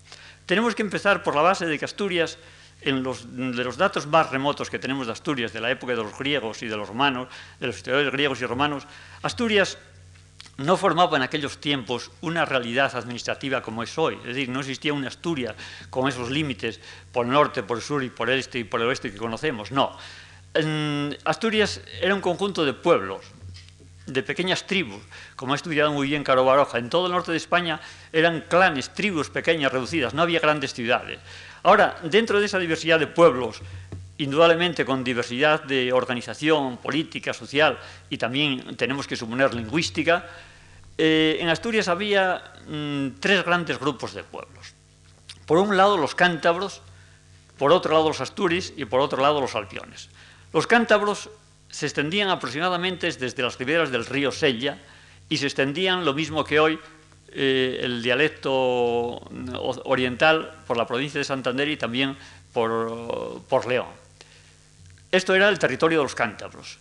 Tenemos 0.45 0.75
que 0.75 0.83
empezar 0.83 1.23
por 1.23 1.35
la 1.35 1.41
base 1.41 1.65
de 1.65 1.79
que 1.79 1.85
Asturias, 1.85 2.37
en 2.81 3.01
los, 3.01 3.25
de 3.35 3.63
los 3.63 3.77
datos 3.77 4.05
más 4.05 4.29
remotos 4.29 4.69
que 4.69 4.77
tenemos 4.77 5.07
de 5.07 5.13
Asturias, 5.13 5.53
de 5.53 5.61
la 5.61 5.71
época 5.71 5.93
de 5.93 6.03
los 6.03 6.17
griegos 6.17 6.61
y 6.61 6.67
de 6.67 6.77
los 6.77 6.87
romanos, 6.87 7.29
de 7.59 7.67
los 7.67 7.77
historiadores 7.77 8.11
griegos 8.11 8.41
y 8.41 8.45
romanos, 8.45 8.85
Asturias 9.23 9.79
no 10.57 10.77
formaba 10.77 11.17
en 11.17 11.23
aquellos 11.23 11.57
tiempos 11.57 12.11
una 12.21 12.45
realidad 12.45 12.95
administrativa 12.95 13.61
como 13.61 13.83
es 13.83 13.97
hoy. 13.97 14.15
Es 14.21 14.35
decir, 14.35 14.49
no 14.49 14.59
existía 14.59 14.93
una 14.93 15.07
Asturias 15.07 15.55
con 15.89 16.07
esos 16.07 16.29
límites 16.29 16.79
por 17.11 17.25
el 17.25 17.31
norte, 17.31 17.63
por 17.63 17.77
el 17.77 17.83
sur 17.83 18.03
y 18.03 18.09
por 18.09 18.29
el 18.29 18.39
este 18.39 18.59
y 18.59 18.63
por 18.63 18.81
el 18.81 18.87
oeste 18.87 19.11
que 19.11 19.17
conocemos. 19.17 19.71
No. 19.71 19.97
Asturias 21.25 21.81
era 22.01 22.15
un 22.15 22.21
conjunto 22.21 22.63
de 22.63 22.73
pueblos, 22.73 23.25
de 24.05 24.23
pequeñas 24.23 24.67
tribus, 24.67 25.01
como 25.35 25.53
ha 25.53 25.55
estudiado 25.55 25.91
muy 25.91 26.07
bien 26.07 26.23
Caro 26.23 26.45
Baroja. 26.45 26.77
En 26.77 26.89
todo 26.89 27.07
el 27.07 27.11
norte 27.11 27.31
de 27.31 27.37
España 27.37 27.81
eran 28.13 28.45
clanes, 28.47 28.93
tribus 28.93 29.29
pequeñas, 29.29 29.71
reducidas, 29.71 30.13
no 30.13 30.21
había 30.21 30.39
grandes 30.39 30.73
ciudades. 30.73 31.19
Ahora, 31.63 31.97
dentro 32.03 32.39
de 32.39 32.45
esa 32.45 32.59
diversidad 32.59 32.99
de 32.99 33.07
pueblos, 33.07 33.61
indudablemente 34.17 34.85
con 34.85 35.03
diversidad 35.03 35.63
de 35.63 35.91
organización 35.91 36.77
política, 36.77 37.33
social 37.33 37.77
y 38.09 38.17
también 38.17 38.77
tenemos 38.77 39.07
que 39.07 39.15
suponer 39.15 39.53
lingüística, 39.53 40.25
eh, 40.97 41.37
en 41.41 41.49
Asturias 41.49 41.89
había 41.89 42.53
mm, 42.67 43.19
tres 43.19 43.43
grandes 43.43 43.79
grupos 43.79 44.13
de 44.13 44.23
pueblos. 44.23 44.73
Por 45.45 45.57
un 45.57 45.75
lado 45.75 45.97
los 45.97 46.15
cántabros, 46.15 46.81
por 47.57 47.71
otro 47.71 47.93
lado 47.93 48.09
los 48.09 48.21
asturis 48.21 48.73
y 48.77 48.85
por 48.85 49.01
otro 49.01 49.21
lado 49.21 49.41
los 49.41 49.55
albiones. 49.55 50.09
Los 50.55 50.67
cántabros 50.67 51.29
se 51.69 51.85
extendían 51.85 52.29
aproximadamente 52.29 53.11
desde 53.11 53.43
las 53.43 53.59
riberas 53.59 53.91
del 53.91 54.05
río 54.05 54.31
Sella 54.31 54.77
y 55.27 55.35
se 55.35 55.47
extendían 55.47 56.05
lo 56.05 56.13
mismo 56.13 56.45
que 56.45 56.61
hoy 56.61 56.79
eh, 57.33 57.81
el 57.83 58.01
dialecto 58.01 59.19
oriental 59.83 60.53
por 60.65 60.77
la 60.77 60.87
provincia 60.87 61.17
de 61.17 61.25
Santander 61.25 61.67
y 61.67 61.75
también 61.75 62.15
por, 62.53 63.41
por 63.49 63.67
León. 63.67 63.89
Esto 65.11 65.35
era 65.35 65.49
el 65.49 65.59
territorio 65.59 65.97
de 65.97 66.03
los 66.05 66.15
cántabros. 66.15 66.77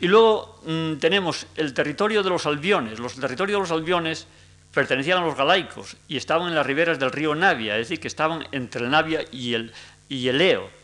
Y 0.00 0.08
luego 0.08 0.60
mm, 0.66 0.94
tenemos 0.94 1.46
el 1.54 1.74
territorio 1.74 2.24
de 2.24 2.30
los 2.30 2.44
albiones. 2.44 2.98
Los 2.98 3.14
territorios 3.14 3.56
de 3.56 3.60
los 3.60 3.70
albiones 3.70 4.26
pertenecían 4.74 5.18
a 5.18 5.24
los 5.24 5.36
galaicos 5.36 5.96
y 6.08 6.16
estaban 6.16 6.48
en 6.48 6.56
las 6.56 6.66
riberas 6.66 6.98
del 6.98 7.12
río 7.12 7.36
Navia, 7.36 7.78
es 7.78 7.86
decir, 7.86 8.00
que 8.00 8.08
estaban 8.08 8.48
entre 8.50 8.82
el 8.82 8.90
Navia 8.90 9.24
y 9.30 9.54
el, 9.54 9.72
y 10.08 10.26
el 10.26 10.40
Eo. 10.40 10.81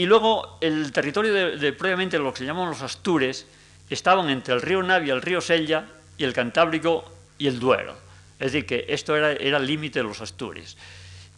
Y 0.00 0.06
luego 0.06 0.56
el 0.62 0.92
territorio 0.92 1.58
de, 1.58 1.72
previamente 1.74 2.18
lo 2.18 2.32
que 2.32 2.38
se 2.38 2.46
llaman 2.46 2.70
los 2.70 2.80
Astures 2.80 3.44
estaban 3.90 4.30
entre 4.30 4.54
el 4.54 4.62
río 4.62 4.82
Navia, 4.82 5.12
el 5.12 5.20
río 5.20 5.42
Sella 5.42 5.84
y 6.16 6.24
el 6.24 6.32
Cantábrico 6.32 7.04
y 7.36 7.48
el 7.48 7.60
Duero. 7.60 7.98
Es 8.38 8.52
decir, 8.52 8.64
que 8.64 8.86
esto 8.88 9.14
era, 9.14 9.32
era 9.32 9.58
el 9.58 9.66
límite 9.66 9.98
de 9.98 10.04
los 10.04 10.22
Astures. 10.22 10.78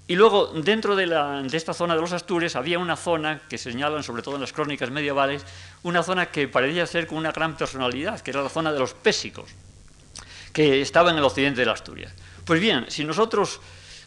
Y 0.07 0.15
luego, 0.15 0.47
dentro 0.55 0.95
de, 0.95 1.07
esta 1.53 1.75
zona 1.75 1.97
de 1.97 2.03
los 2.03 2.13
Astures, 2.13 2.55
había 2.55 2.79
una 2.79 2.95
zona 2.95 3.41
que 3.49 3.59
señalan, 3.59 4.05
sobre 4.05 4.23
todo 4.23 4.37
en 4.37 4.43
las 4.43 4.53
crónicas 4.53 4.93
medievales, 4.93 5.45
una 5.83 6.05
zona 6.05 6.27
que 6.27 6.47
parecía 6.47 6.87
ser 6.87 7.09
con 7.09 7.19
una 7.19 7.33
gran 7.33 7.57
personalidad, 7.57 8.21
que 8.21 8.31
era 8.31 8.45
la 8.45 8.49
zona 8.49 8.73
de 8.73 8.79
los 8.79 8.95
Pésicos, 8.95 9.51
que 10.53 10.81
estaba 10.81 11.11
en 11.11 11.19
el 11.19 11.25
occidente 11.25 11.63
de 11.63 11.67
la 11.67 11.73
Asturias. 11.73 12.15
Pues 12.45 12.61
bien, 12.61 12.87
si 12.87 13.03
nosotros 13.03 13.61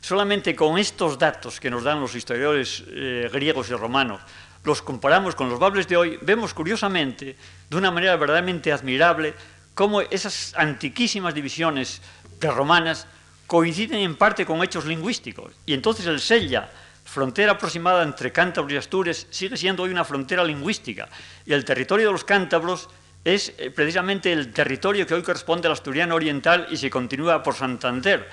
solamente 0.06 0.56
con 0.56 0.78
estos 0.78 1.18
datos 1.18 1.60
que 1.60 1.72
nos 1.72 1.84
dan 1.84 2.00
los 2.00 2.14
historiadores 2.14 2.84
eh, 2.88 3.28
griegos 3.34 3.72
y 3.72 3.74
romanos, 3.74 4.22
los 4.66 4.82
comparamos 4.82 5.36
con 5.36 5.50
los 5.50 5.60
bables 5.60 5.88
de 5.88 5.96
hoy, 5.96 6.20
vemos 6.22 6.54
curiosamente, 6.54 7.36
de 7.70 7.78
una 7.78 7.92
manera 7.92 8.16
verdaderamente 8.18 8.72
admirable, 8.72 9.34
cómo 9.74 10.02
esas 10.02 10.54
antiquísimas 10.56 11.34
divisiones 11.34 12.02
prerromanas 12.40 13.08
coinciden 13.48 14.00
en 14.00 14.16
parte 14.16 14.46
con 14.46 14.64
hechos 14.64 14.86
lingüísticos. 14.86 15.54
Y 15.66 15.74
entonces 15.74 16.06
el 16.08 16.20
Sella, 16.20 16.70
frontera 17.04 17.54
aproximada 17.54 18.04
entre 18.04 18.32
Cántabros 18.32 18.74
y 18.74 18.78
Astures, 18.78 19.28
sigue 19.30 19.58
siendo 19.58 19.84
hoy 19.84 19.92
una 19.92 20.04
frontera 20.04 20.44
lingüística. 20.44 21.08
Y 21.46 21.54
el 21.54 21.64
territorio 21.64 22.08
de 22.08 22.14
los 22.14 22.24
cántabros 22.24 22.90
es 23.24 23.54
eh, 23.58 23.72
precisamente 23.72 24.32
el 24.32 24.52
territorio 24.52 25.06
que 25.06 25.14
hoy 25.14 25.24
corresponde 25.24 25.68
al 25.68 25.74
asturiano 25.74 26.16
oriental 26.16 26.68
y 26.72 26.78
se 26.78 26.90
continúa 26.90 27.44
por 27.44 27.56
Santander. 27.56 28.30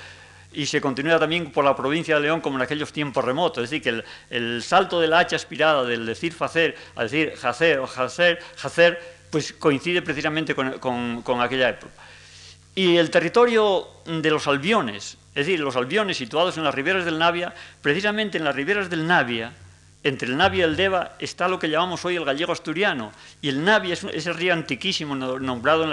Y 0.54 0.66
se 0.66 0.80
continúa 0.80 1.18
también 1.18 1.50
por 1.50 1.64
la 1.64 1.74
provincia 1.74 2.16
de 2.16 2.22
León 2.22 2.40
como 2.40 2.56
en 2.56 2.62
aquellos 2.62 2.92
tiempos 2.92 3.24
remotos. 3.24 3.64
Es 3.64 3.70
decir, 3.70 3.82
que 3.82 4.04
el, 4.30 4.62
salto 4.62 5.00
de 5.00 5.08
la 5.08 5.20
hacha 5.20 5.36
aspirada 5.36 5.84
del 5.84 6.04
decir 6.06 6.32
facer 6.32 6.76
a 6.94 7.04
decir 7.04 7.34
jacer 7.36 7.78
o 7.78 7.86
jacer, 7.86 8.38
jacer 8.56 9.00
pues 9.30 9.52
coincide 9.52 10.02
precisamente 10.02 10.54
con, 10.54 11.22
con 11.22 11.40
aquella 11.40 11.70
época. 11.70 11.92
Y 12.74 12.96
el 12.96 13.10
territorio 13.10 13.86
de 14.06 14.30
los 14.30 14.46
albiones, 14.46 15.18
es 15.34 15.46
decir, 15.46 15.60
los 15.60 15.76
albiones 15.76 16.16
situados 16.16 16.56
en 16.56 16.64
las 16.64 16.74
riberas 16.74 17.04
del 17.04 17.18
Navia, 17.18 17.54
precisamente 17.82 18.38
en 18.38 18.44
las 18.44 18.54
riberas 18.56 18.88
del 18.88 19.06
Navia, 19.06 19.52
entre 20.04 20.28
el 20.28 20.36
Navia 20.36 20.60
y 20.60 20.62
el 20.68 20.76
Deva, 20.76 21.12
está 21.18 21.46
lo 21.46 21.58
que 21.58 21.68
llamamos 21.68 22.04
hoy 22.04 22.16
el 22.16 22.24
gallego 22.24 22.52
asturiano. 22.52 23.12
Y 23.40 23.48
el 23.48 23.64
Navia 23.64 23.94
es 23.94 24.04
ese 24.04 24.32
río 24.32 24.52
antiquísimo 24.52 25.14
nombrado 25.14 25.84
en, 25.84 25.90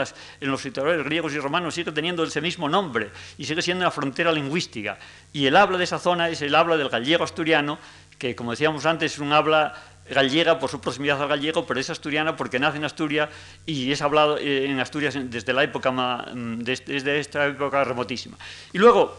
los 0.50 0.66
historiadores 0.66 1.06
griegos 1.06 1.34
y 1.34 1.40
romanos, 1.40 1.76
sigue 1.76 1.92
teniendo 1.92 2.24
ese 2.24 2.42
mismo 2.42 2.68
nombre 2.68 3.12
y 3.38 3.46
sigue 3.46 3.62
siendo 3.62 3.84
una 3.84 3.92
frontera 3.92 4.32
lingüística. 4.32 4.98
Y 5.32 5.46
el 5.46 5.56
habla 5.56 5.78
de 5.78 5.84
esa 5.84 6.00
zona 6.00 6.30
es 6.30 6.42
el 6.42 6.56
habla 6.56 6.78
del 6.78 6.90
gallego 6.90 7.24
asturiano, 7.24 7.78
que 8.18 8.36
como 8.36 8.52
decíamos 8.52 8.86
antes 8.86 9.14
es 9.14 9.20
un 9.20 9.32
habla 9.32 9.74
gallega 10.10 10.58
por 10.58 10.70
su 10.70 10.82
proximidad 10.82 11.22
al 11.22 11.30
gallego, 11.30 11.66
pero 11.66 11.80
es 11.80 11.90
asturiana 11.90 12.36
porque 12.36 12.60
nace 12.60 12.78
en 12.78 12.86
Asturias 12.86 13.30
y 13.66 13.92
es 13.92 14.02
hablado 14.02 14.38
eh, 14.38 14.66
en 14.66 14.80
Asturias 14.80 15.16
desde 15.16 15.54
la 15.54 15.64
época 15.64 15.92
mm, 15.92 16.60
desde 16.60 17.20
esta 17.20 17.46
época 17.46 17.84
remotísima. 17.84 18.38
Y 18.74 18.80
luego 18.80 19.16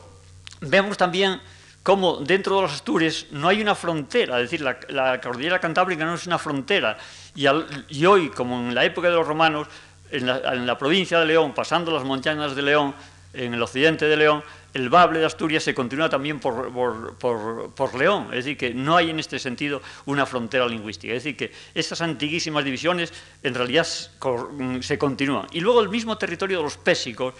vemos 0.60 0.96
también 0.96 1.40
cómo 1.82 2.16
dentro 2.16 2.56
de 2.56 2.62
los 2.62 2.72
Asturias 2.72 3.26
no 3.30 3.48
hay 3.48 3.60
una 3.60 3.74
frontera, 3.74 4.40
es 4.40 4.50
decir, 4.50 4.60
la, 4.60 5.20
cordillera 5.20 5.58
cantábrica 5.58 6.04
no 6.04 6.14
es 6.14 6.26
una 6.26 6.38
frontera. 6.38 6.96
Y, 7.34 8.04
hoy, 8.06 8.30
como 8.30 8.58
en 8.60 8.74
la 8.74 8.84
época 8.84 9.08
de 9.08 9.14
los 9.14 9.26
romanos, 9.26 9.68
en 10.10 10.26
la, 10.26 10.54
la 10.54 10.78
provincia 10.78 11.18
de 11.20 11.26
León, 11.26 11.54
pasando 11.54 11.92
las 11.92 12.04
montañas 12.04 12.54
de 12.54 12.62
León, 12.62 12.94
en 13.32 13.54
el 13.54 13.62
occidente 13.62 14.06
de 14.06 14.16
León, 14.16 14.42
el 14.74 14.88
Bable 14.88 15.20
de 15.20 15.26
Asturias 15.26 15.62
se 15.62 15.74
continúa 15.74 16.08
también 16.08 16.40
por, 16.40 16.72
por, 16.72 17.94
León, 17.94 18.28
es 18.30 18.44
decir, 18.44 18.56
que 18.56 18.74
no 18.74 18.96
hay 18.96 19.10
en 19.10 19.18
este 19.18 19.38
sentido 19.38 19.82
una 20.06 20.26
frontera 20.26 20.66
lingüística, 20.66 21.12
es 21.14 21.24
decir, 21.24 21.36
que 21.36 21.52
estas 21.74 22.00
antiguísimas 22.00 22.64
divisiones 22.64 23.12
en 23.42 23.54
realidad 23.54 23.84
se 23.84 24.98
continúan. 24.98 25.46
Y 25.52 25.60
luego 25.60 25.80
el 25.80 25.88
mismo 25.88 26.18
territorio 26.18 26.58
de 26.58 26.64
los 26.64 26.76
pésicos, 26.76 27.34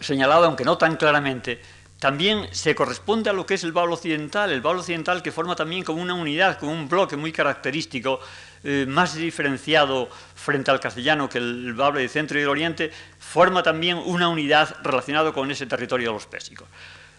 señalado 0.00 0.46
aunque 0.46 0.64
no 0.64 0.76
tan 0.76 0.96
claramente, 0.96 1.60
también 2.04 2.48
se 2.50 2.74
corresponde 2.74 3.30
a 3.30 3.32
lo 3.32 3.46
que 3.46 3.54
es 3.54 3.64
el 3.64 3.72
Bable 3.72 3.94
occidental, 3.94 4.52
el 4.52 4.60
Bable 4.60 4.80
occidental 4.80 5.22
que 5.22 5.32
forma 5.32 5.56
también 5.56 5.82
como 5.82 6.02
una 6.02 6.12
unidad, 6.12 6.58
como 6.58 6.70
un 6.70 6.86
bloque 6.86 7.16
muy 7.16 7.32
característico 7.32 8.20
eh, 8.62 8.84
más 8.86 9.14
diferenciado 9.14 10.10
frente 10.34 10.70
al 10.70 10.80
castellano 10.80 11.30
que 11.30 11.38
el 11.38 11.72
bable 11.72 12.02
de 12.02 12.10
Centro 12.10 12.36
y 12.36 12.42
del 12.42 12.50
Oriente, 12.50 12.90
forma 13.18 13.62
también 13.62 13.96
una 13.96 14.28
unidad 14.28 14.76
relacionada 14.82 15.32
con 15.32 15.50
ese 15.50 15.64
territorio 15.64 16.08
de 16.08 16.12
los 16.12 16.26
pésicos. 16.26 16.68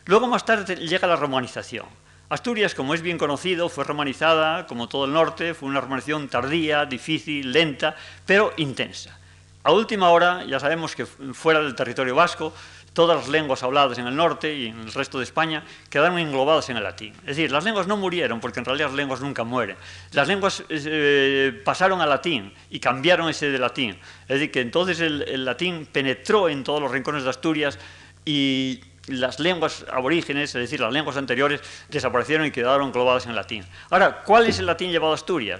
Luego 0.05 0.27
más 0.27 0.45
tarde 0.45 0.75
llega 0.75 1.07
la 1.07 1.15
romanización. 1.15 1.88
Asturias, 2.29 2.75
como 2.75 2.93
es 2.93 3.01
bien 3.01 3.17
conocido, 3.17 3.69
fue 3.69 3.86
romanizada, 3.86 4.67
como 4.67 4.88
todo 4.88 5.05
el 5.05 5.13
norte, 5.13 5.55
fue 5.55 5.67
una 5.67 5.81
romanización 5.81 6.29
tardía, 6.29 6.86
difícil, 6.86 7.51
lenta, 7.51 7.95
pero 8.27 8.53
intensa. 8.57 9.17
A 9.63 9.71
última 9.71 10.09
hora, 10.09 10.45
ya 10.45 10.59
sabemos 10.59 10.95
que 10.95 11.07
fuera 11.07 11.59
del 11.59 11.73
territorio 11.73 12.13
vasco, 12.13 12.53
todas 12.96 13.18
las 13.18 13.28
lenguas 13.28 13.62
habladas 13.62 13.98
en 13.98 14.08
el 14.08 14.16
norte 14.16 14.56
y 14.56 14.68
en 14.68 14.80
el 14.80 14.93
resto 14.93 15.18
de 15.18 15.26
España 15.26 15.64
quedaron 15.89 16.18
englobadas 16.18 16.70
en 16.70 16.78
el 16.78 16.84
latín. 16.84 17.14
Es 17.20 17.36
decir, 17.36 17.52
las 17.52 17.66
lenguas 17.66 17.88
no 17.88 17.98
murieron, 17.98 18.39
porque 18.39 18.60
en 18.60 18.66
realidad 18.66 18.88
las 18.88 18.96
lenguas 18.96 19.20
nunca 19.20 19.43
mueren. 19.43 19.76
Las 20.14 20.30
lenguas 20.30 20.64
eh, 20.70 21.62
pasaron 21.66 22.00
al 22.00 22.10
latín 22.10 22.54
y 22.70 22.80
cambiaron 22.80 23.30
ese 23.30 23.52
de 23.52 23.60
latín. 23.60 23.98
Es 24.22 24.39
decir, 24.39 24.50
que 24.50 24.62
entonces 24.62 25.02
el, 25.02 25.43
latín 25.43 25.88
penetró 25.91 26.48
en 26.48 26.64
todos 26.64 26.82
los 26.82 26.89
rincones 26.89 27.26
de 27.26 27.30
Asturias 27.30 27.78
y 28.24 28.80
las 29.08 29.41
lenguas 29.41 29.86
aborígenes, 29.91 30.56
es 30.56 30.62
decir, 30.62 30.80
las 30.80 30.93
lenguas 30.93 31.18
anteriores, 31.18 31.62
desaparecieron 31.89 32.48
y 32.48 32.52
quedaron 32.52 32.88
englobadas 32.88 33.26
en 33.26 33.32
el 33.32 33.36
latín. 33.36 33.66
Ahora, 33.89 34.24
¿cuál 34.24 34.48
es 34.48 34.58
el 34.60 34.68
latín 34.68 34.89
llevado 34.89 35.12
a 35.12 35.16
Asturias? 35.16 35.60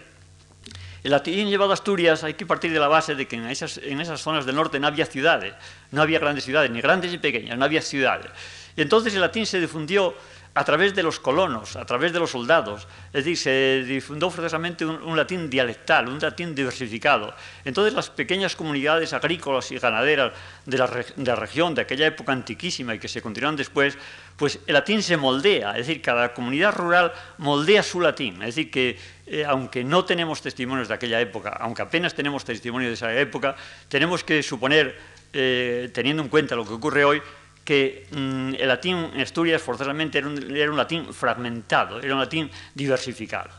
El 1.06 1.12
latín 1.12 1.48
llevado 1.48 1.70
a 1.70 1.76
Asturias 1.76 2.24
hay 2.24 2.34
que 2.34 2.48
partir 2.48 2.74
de 2.74 2.80
la 2.80 2.88
base 2.88 3.14
de 3.14 3.28
que 3.28 3.36
en 3.36 3.46
esas, 3.46 3.78
en 3.78 4.02
esas 4.02 4.20
zonas 4.20 4.44
del 4.44 4.56
norte 4.56 4.80
no 4.80 4.88
había 4.88 5.06
ciudades, 5.06 5.54
no 5.92 6.02
había 6.02 6.18
grandes 6.18 6.46
ciudades, 6.46 6.72
ni 6.72 6.82
grandes 6.82 7.12
ni 7.12 7.20
pequeñas, 7.20 7.60
no 7.60 7.64
había 7.64 7.84
ciudades. 7.84 8.32
Y 8.76 8.82
entonces 8.82 9.14
el 9.14 9.22
latín 9.22 9.46
se 9.46 9.60
difundió 9.60 10.16
a 10.56 10.64
través 10.64 10.96
de 10.96 11.04
los 11.04 11.20
colonos, 11.20 11.76
a 11.76 11.86
través 11.86 12.14
de 12.14 12.20
los 12.20 12.32
soldados. 12.32 12.88
Es 13.08 13.26
decir, 13.26 13.38
se 13.38 13.84
difundió 13.86 14.30
forzosamente 14.30 14.86
un, 14.86 15.16
latín 15.16 15.50
dialectal, 15.50 16.08
un 16.08 16.18
latín 16.18 16.56
diversificado. 16.56 17.36
Entonces 17.66 17.94
las 17.94 18.10
pequeñas 18.10 18.56
comunidades 18.56 19.12
agrícolas 19.12 19.70
y 19.72 19.78
ganaderas 19.78 20.32
de 20.66 20.78
la, 20.78 21.36
región 21.36 21.76
de 21.76 21.82
aquella 21.82 22.08
época 22.08 22.32
antiquísima 22.32 22.96
y 22.96 23.00
que 23.00 23.10
se 23.10 23.22
continuaron 23.22 23.58
después, 23.58 23.98
pues 24.38 24.60
el 24.66 24.74
latín 24.74 25.04
se 25.04 25.18
moldea, 25.18 25.72
es 25.72 25.88
decir, 25.88 26.02
cada 26.02 26.34
comunidad 26.34 26.74
rural 26.74 27.12
moldea 27.38 27.84
su 27.84 28.00
latín. 28.00 28.36
Es 28.42 28.56
decir, 28.56 28.72
que 28.72 28.98
eh, 29.28 29.44
aunque 29.46 29.84
no 29.84 30.06
tenemos 30.06 30.42
testimonios 30.42 30.88
de 30.88 30.94
aquella 30.94 31.20
época, 31.20 31.50
aunque 31.60 31.82
apenas 31.82 32.14
tenemos 32.14 32.46
testimonios 32.46 32.90
de 32.90 32.94
esa 32.94 33.14
época, 33.14 33.56
tenemos 33.88 34.24
que 34.24 34.44
suponer, 34.44 34.96
eh, 35.34 35.90
teniendo 35.94 36.22
en 36.22 36.30
cuenta 36.30 36.56
lo 36.56 36.66
que 36.66 36.74
ocurre 36.74 37.04
hoy, 37.04 37.22
que 37.64 38.06
mm, 38.12 38.54
el 38.60 38.68
latín 38.68 39.10
en 39.14 39.22
Asturias 39.22 39.62
forzosamente 39.62 40.20
era 40.20 40.28
un, 40.28 40.78
latín 40.78 41.12
fragmentado, 41.12 42.00
era 42.00 42.14
un 42.14 42.20
latín 42.20 42.52
diversificado. 42.76 43.50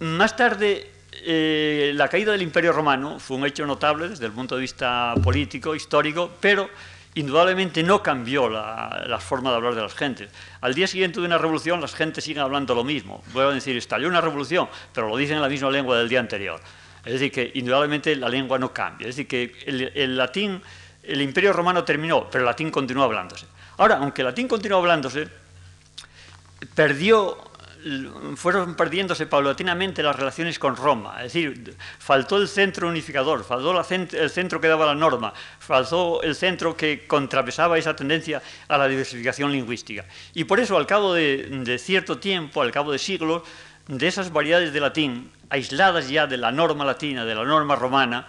Más 0.00 0.36
tarde, 0.36 0.90
eh, 1.24 1.92
la 1.94 2.08
caída 2.08 2.32
del 2.32 2.42
Imperio 2.42 2.72
Romano 2.72 3.20
fue 3.20 3.36
un 3.36 3.46
hecho 3.46 3.64
notable 3.64 4.08
desde 4.08 4.26
el 4.26 4.32
punto 4.32 4.56
de 4.56 4.62
vista 4.62 5.14
político, 5.22 5.76
histórico, 5.76 6.32
pero 6.40 6.68
indudablemente 7.14 7.82
no 7.82 8.02
cambió 8.02 8.48
la, 8.48 9.18
forma 9.20 9.50
de 9.50 9.56
hablar 9.56 9.74
de 9.74 9.82
las 9.82 9.94
gentes. 9.94 10.30
Al 10.60 10.74
día 10.74 10.86
siguiente 10.86 11.20
de 11.20 11.26
una 11.26 11.38
revolución, 11.38 11.80
las 11.80 11.94
gentes 11.94 12.24
siguen 12.24 12.42
hablando 12.42 12.74
lo 12.74 12.84
mismo. 12.84 13.22
Voy 13.32 13.44
a 13.44 13.50
decir, 13.50 13.76
estalló 13.76 14.08
una 14.08 14.20
revolución, 14.20 14.68
pero 14.94 15.08
lo 15.08 15.16
dicen 15.16 15.36
en 15.36 15.42
la 15.42 15.48
misma 15.48 15.70
lengua 15.70 15.98
del 15.98 16.08
día 16.08 16.20
anterior. 16.20 16.60
Es 17.04 17.14
decir, 17.14 17.32
que 17.32 17.50
indudablemente 17.54 18.14
la 18.16 18.28
lengua 18.28 18.58
no 18.58 18.72
cambia. 18.72 19.08
Es 19.08 19.16
decir, 19.16 19.28
que 19.28 19.90
el 19.94 20.16
latín 20.16 20.62
el 21.02 21.20
imperio 21.20 21.52
romano 21.52 21.84
terminó, 21.84 22.28
pero 22.30 22.42
el 22.42 22.46
latín 22.46 22.70
continuó 22.70 23.04
hablándose. 23.04 23.46
Ahora, 23.78 23.96
aunque 23.96 24.22
el 24.22 24.26
latín 24.26 24.46
continuó 24.46 24.78
hablándose, 24.78 25.28
perdió 26.74 27.51
fueron 28.36 28.74
perdiéndose 28.74 29.26
paulatinamente 29.26 30.02
las 30.02 30.16
relaciones 30.16 30.58
con 30.58 30.76
Roma, 30.76 31.16
es 31.18 31.32
decir, 31.32 31.76
faltó 31.98 32.36
el 32.36 32.48
centro 32.48 32.88
unificador, 32.88 33.44
faltó 33.44 33.78
el 33.90 34.30
centro 34.30 34.60
que 34.60 34.68
daba 34.68 34.86
la 34.86 34.94
norma, 34.94 35.32
faltó 35.58 36.22
el 36.22 36.34
centro 36.34 36.76
que 36.76 37.06
contrapesaba 37.06 37.78
esa 37.78 37.96
tendencia 37.96 38.42
a 38.68 38.78
la 38.78 38.88
diversificación 38.88 39.52
lingüística. 39.52 40.04
Y 40.34 40.44
por 40.44 40.60
eso, 40.60 40.76
al 40.76 40.86
cabo 40.86 41.14
de, 41.14 41.48
de 41.64 41.78
cierto 41.78 42.18
tiempo, 42.18 42.62
al 42.62 42.72
cabo 42.72 42.92
de 42.92 42.98
siglos, 42.98 43.42
de 43.88 44.06
esas 44.06 44.32
variedades 44.32 44.72
de 44.72 44.80
latín, 44.80 45.30
aisladas 45.50 46.08
ya 46.08 46.26
de 46.26 46.36
la 46.36 46.52
norma 46.52 46.84
latina, 46.84 47.24
de 47.24 47.34
la 47.34 47.44
norma 47.44 47.76
romana, 47.76 48.26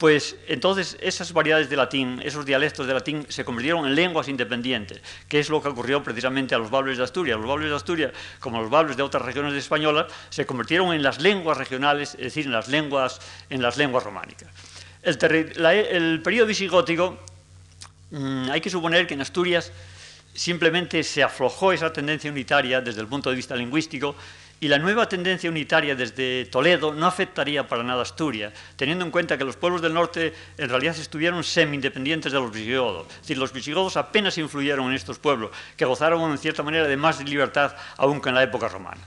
pues 0.00 0.36
entonces 0.48 0.96
esas 1.02 1.34
variedades 1.34 1.68
de 1.68 1.76
latín, 1.76 2.22
esos 2.24 2.46
dialectos 2.46 2.86
de 2.86 2.94
latín 2.94 3.26
se 3.28 3.44
convirtieron 3.44 3.86
en 3.86 3.94
lenguas 3.94 4.28
independientes, 4.28 5.02
que 5.28 5.38
es 5.38 5.50
lo 5.50 5.60
que 5.60 5.68
ocurrió 5.68 6.02
precisamente 6.02 6.54
a 6.54 6.58
los 6.58 6.70
bables 6.70 6.96
de 6.96 7.04
Asturias. 7.04 7.36
Los 7.36 7.46
bables 7.46 7.68
de 7.68 7.76
Asturias, 7.76 8.12
como 8.38 8.62
los 8.62 8.70
bables 8.70 8.96
de 8.96 9.02
otras 9.02 9.22
regiones 9.22 9.52
españolas, 9.52 10.10
se 10.30 10.46
convirtieron 10.46 10.94
en 10.94 11.02
las 11.02 11.20
lenguas 11.20 11.58
regionales, 11.58 12.14
es 12.14 12.20
decir, 12.22 12.46
en 12.46 12.52
las 12.52 12.68
lenguas, 12.68 13.20
en 13.50 13.60
las 13.60 13.76
lenguas 13.76 14.02
románicas. 14.02 14.48
El, 15.02 15.18
el 15.66 16.22
periodo 16.22 16.46
visigótico, 16.46 17.18
mm, 18.10 18.48
hay 18.52 18.62
que 18.62 18.70
suponer 18.70 19.06
que 19.06 19.12
en 19.12 19.20
Asturias 19.20 19.70
simplemente 20.32 21.04
se 21.04 21.22
aflojó 21.22 21.74
esa 21.74 21.92
tendencia 21.92 22.30
unitaria 22.30 22.80
desde 22.80 23.02
el 23.02 23.06
punto 23.06 23.28
de 23.28 23.36
vista 23.36 23.54
lingüístico 23.54 24.16
y 24.60 24.68
la 24.68 24.78
nueva 24.78 25.08
tendencia 25.08 25.48
unitaria 25.48 25.96
desde 25.96 26.44
Toledo 26.44 26.92
no 26.92 27.06
afectaría 27.06 27.66
para 27.66 27.82
nada 27.82 28.00
a 28.00 28.02
Asturias, 28.02 28.52
teniendo 28.76 29.04
en 29.06 29.10
cuenta 29.10 29.38
que 29.38 29.44
los 29.44 29.56
pueblos 29.56 29.80
del 29.80 29.94
norte 29.94 30.34
en 30.58 30.68
realidad 30.68 30.94
estuvieron 30.98 31.42
semi-independientes 31.42 32.30
de 32.30 32.38
los 32.38 32.52
visigodos. 32.52 33.06
Es 33.08 33.20
decir, 33.22 33.38
los 33.38 33.52
visigodos 33.54 33.96
apenas 33.96 34.36
influyeron 34.36 34.88
en 34.88 34.94
estos 34.94 35.18
pueblos, 35.18 35.50
que 35.76 35.86
gozaron 35.86 36.30
en 36.30 36.36
cierta 36.36 36.62
manera 36.62 36.86
de 36.86 36.96
más 36.98 37.24
libertad 37.24 37.74
aún 37.96 38.20
que 38.20 38.28
en 38.28 38.34
la 38.34 38.42
época 38.42 38.68
romana. 38.68 39.00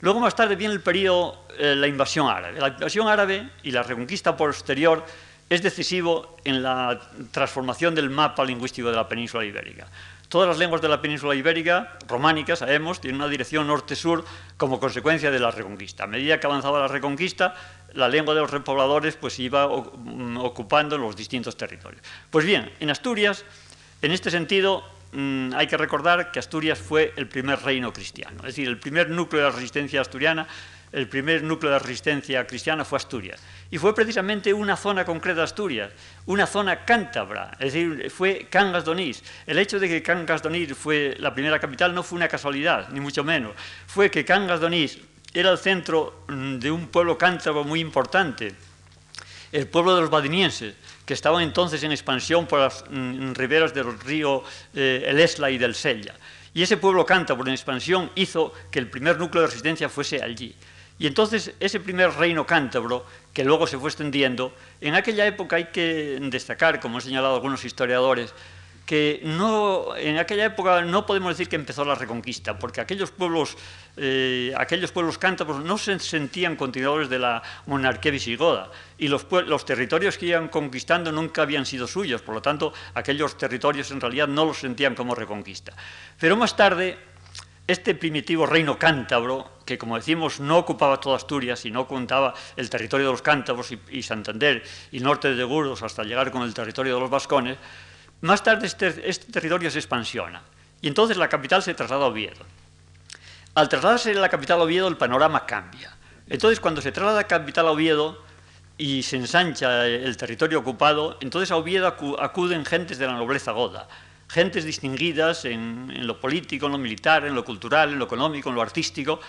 Luego 0.00 0.18
más 0.18 0.34
tarde 0.34 0.56
viene 0.56 0.74
el 0.74 0.80
periodo, 0.80 1.46
eh, 1.56 1.74
la 1.76 1.86
invasión 1.86 2.28
árabe. 2.28 2.60
La 2.60 2.68
invasión 2.68 3.08
árabe 3.08 3.50
y 3.62 3.70
la 3.70 3.84
reconquista 3.84 4.36
posterior 4.36 5.04
es 5.48 5.62
decisivo 5.62 6.36
en 6.44 6.62
la 6.62 7.00
transformación 7.30 7.94
del 7.94 8.10
mapa 8.10 8.44
lingüístico 8.44 8.90
de 8.90 8.96
la 8.96 9.08
península 9.08 9.44
ibérica. 9.44 9.86
Todas 10.28 10.46
las 10.46 10.58
lenguas 10.58 10.82
de 10.82 10.88
la 10.88 11.00
península 11.00 11.34
ibérica, 11.34 11.96
románicas, 12.06 12.58
sabemos, 12.58 13.00
tienen 13.00 13.20
una 13.20 13.30
dirección 13.30 13.66
norte-sur 13.66 14.24
como 14.58 14.78
consecuencia 14.78 15.30
de 15.30 15.38
la 15.38 15.50
reconquista. 15.50 16.04
A 16.04 16.06
medida 16.06 16.38
que 16.38 16.46
avanzaba 16.46 16.80
la 16.80 16.88
reconquista, 16.88 17.54
la 17.94 18.08
lengua 18.08 18.34
de 18.34 18.42
los 18.42 18.50
repobladores 18.50 19.16
pues, 19.16 19.38
iba 19.38 19.66
mm, 19.66 20.36
ocupando 20.36 20.98
los 20.98 21.16
distintos 21.16 21.56
territorios. 21.56 22.02
Pues 22.30 22.44
bien, 22.44 22.70
en 22.78 22.90
Asturias, 22.90 23.46
en 24.02 24.12
este 24.12 24.30
sentido, 24.30 24.84
mm, 25.12 25.54
hay 25.54 25.66
que 25.66 25.78
recordar 25.78 26.30
que 26.30 26.38
Asturias 26.38 26.78
fue 26.78 27.14
el 27.16 27.26
primer 27.26 27.62
reino 27.62 27.90
cristiano, 27.90 28.36
es 28.40 28.48
decir, 28.48 28.68
el 28.68 28.78
primer 28.78 29.08
núcleo 29.08 29.42
de 29.42 29.48
la 29.48 29.54
resistencia 29.54 30.02
asturiana 30.02 30.46
el 30.92 31.08
primer 31.08 31.42
núcleo 31.42 31.72
de 31.72 31.78
resistencia 31.78 32.46
cristiana 32.46 32.84
fue 32.84 32.96
Asturias. 32.96 33.40
Y 33.70 33.76
fue 33.76 33.94
precisamente 33.94 34.52
una 34.54 34.76
zona 34.76 35.04
concreta 35.04 35.38
de 35.38 35.44
Asturias, 35.44 35.90
una 36.24 36.46
zona 36.46 36.86
cántabra, 36.86 37.50
es 37.60 37.74
decir, 37.74 38.10
fue 38.10 38.46
Cangas 38.50 38.84
d'Onís. 38.84 39.22
El 39.46 39.58
hecho 39.58 39.78
de 39.78 39.88
que 39.88 40.02
Cangas 40.02 40.42
d'Onís 40.42 40.74
fue 40.74 41.16
la 41.18 41.34
primera 41.34 41.58
capital 41.58 41.94
no 41.94 42.02
fue 42.02 42.16
una 42.16 42.28
casualidad, 42.28 42.88
ni 42.88 43.00
mucho 43.00 43.22
menos. 43.24 43.52
Fue 43.86 44.10
que 44.10 44.24
Cangas 44.24 44.60
d'Onís 44.60 44.98
era 45.34 45.50
el 45.50 45.58
centro 45.58 46.24
mm, 46.28 46.56
de 46.58 46.70
un 46.70 46.88
pueblo 46.88 47.18
cántabro 47.18 47.62
muy 47.62 47.80
importante, 47.80 48.54
el 49.52 49.66
pueblo 49.66 49.94
de 49.94 50.00
los 50.00 50.10
badinienses, 50.10 50.74
que 51.04 51.14
estaban 51.14 51.42
entonces 51.42 51.82
en 51.82 51.92
expansión 51.92 52.46
por 52.46 52.60
las 52.60 52.84
mm, 52.90 53.32
riberas 53.32 53.74
del 53.74 53.98
río 54.00 54.44
eh, 54.74 55.04
el 55.06 55.20
Esla 55.20 55.50
y 55.50 55.58
del 55.58 55.74
Sella. 55.74 56.14
Y 56.54 56.62
ese 56.62 56.78
pueblo 56.78 57.04
cántabro 57.04 57.46
en 57.46 57.52
expansión 57.52 58.10
hizo 58.14 58.52
que 58.70 58.78
el 58.78 58.88
primer 58.88 59.18
núcleo 59.18 59.42
de 59.42 59.48
resistencia 59.48 59.88
fuese 59.90 60.22
allí. 60.22 60.54
Y 60.98 61.06
entonces 61.06 61.54
ese 61.60 61.80
primer 61.80 62.10
reino 62.12 62.46
cántabro, 62.46 63.06
que 63.32 63.44
luego 63.44 63.66
se 63.66 63.78
fue 63.78 63.88
extendiendo, 63.88 64.52
en 64.80 64.94
aquella 64.94 65.26
época 65.26 65.56
hay 65.56 65.66
que 65.66 66.18
destacar, 66.22 66.80
como 66.80 66.96
han 66.96 67.02
señalado 67.02 67.36
algunos 67.36 67.64
historiadores, 67.64 68.34
que 68.88 69.20
no, 69.22 69.94
en 69.98 70.16
aquella 70.16 70.46
época 70.46 70.80
no 70.80 71.04
podemos 71.04 71.36
decir 71.36 71.46
que 71.46 71.56
empezó 71.56 71.84
la 71.84 71.94
reconquista, 71.94 72.58
porque 72.58 72.80
aquellos 72.80 73.10
pueblos, 73.10 73.54
eh, 73.98 74.50
aquellos 74.56 74.92
pueblos 74.92 75.18
cántabros 75.18 75.62
no 75.62 75.76
se 75.76 75.98
sentían 75.98 76.56
continuadores 76.56 77.10
de 77.10 77.18
la 77.18 77.42
monarquía 77.66 78.10
visigoda 78.10 78.70
y 78.96 79.08
los, 79.08 79.26
los, 79.46 79.66
territorios 79.66 80.16
que 80.16 80.24
iban 80.24 80.48
conquistando 80.48 81.12
nunca 81.12 81.42
habían 81.42 81.66
sido 81.66 81.86
suyos, 81.86 82.22
por 82.22 82.34
lo 82.34 82.40
tanto 82.40 82.72
aquellos 82.94 83.36
territorios 83.36 83.90
en 83.90 84.00
realidad 84.00 84.26
no 84.26 84.46
los 84.46 84.56
sentían 84.56 84.94
como 84.94 85.14
reconquista. 85.14 85.74
Pero 86.18 86.38
más 86.38 86.56
tarde 86.56 86.96
este 87.68 87.94
primitivo 87.94 88.46
reino 88.46 88.78
cántabro, 88.78 89.60
que 89.66 89.76
como 89.76 89.96
decimos 89.96 90.40
no 90.40 90.56
ocupaba 90.56 90.98
toda 90.98 91.16
Asturias, 91.16 91.60
sino 91.60 91.86
contaba 91.86 92.32
el 92.56 92.70
territorio 92.70 93.06
de 93.06 93.12
los 93.12 93.22
cántabros 93.22 93.70
y, 93.90 94.02
Santander 94.02 94.64
y 94.90 95.00
norte 95.00 95.34
de 95.34 95.44
Burgos 95.44 95.82
hasta 95.82 96.02
llegar 96.02 96.30
con 96.30 96.42
el 96.42 96.54
territorio 96.54 96.94
de 96.94 97.00
los 97.00 97.10
vascones, 97.10 97.58
más 98.22 98.42
tarde 98.42 98.66
este, 98.66 99.08
este, 99.08 99.30
territorio 99.30 99.70
se 99.70 99.78
expansiona 99.78 100.42
y 100.80 100.88
entonces 100.88 101.18
la 101.18 101.28
capital 101.28 101.62
se 101.62 101.74
traslada 101.74 102.06
a 102.06 102.08
Oviedo. 102.08 102.44
Al 103.54 103.68
trasladarse 103.68 104.14
la 104.14 104.30
capital 104.30 104.60
a 104.60 104.64
Oviedo 104.64 104.88
el 104.88 104.96
panorama 104.96 105.44
cambia. 105.44 105.94
Entonces 106.26 106.60
cuando 106.60 106.80
se 106.80 106.90
traslada 106.90 107.18
la 107.18 107.26
capital 107.26 107.68
a 107.68 107.72
Oviedo 107.72 108.24
y 108.78 109.02
se 109.02 109.16
ensancha 109.16 109.86
el 109.86 110.16
territorio 110.16 110.60
ocupado, 110.60 111.18
entonces 111.20 111.50
a 111.50 111.56
Oviedo 111.56 111.86
acuden 112.18 112.64
gentes 112.64 112.96
de 112.96 113.06
la 113.06 113.12
nobleza 113.12 113.52
goda, 113.52 113.88
gentes 114.28 114.64
distinguidas 114.64 115.44
en, 115.44 116.06
lo 116.06 116.20
político, 116.20 116.66
en 116.66 116.72
lo 116.72 116.78
militar, 116.78 117.24
en 117.24 117.34
lo 117.34 117.44
cultural, 117.44 117.92
en 117.92 117.98
lo 117.98 118.04
económico, 118.04 118.50
en 118.50 118.54
lo 118.54 118.62
artístico, 118.62 119.20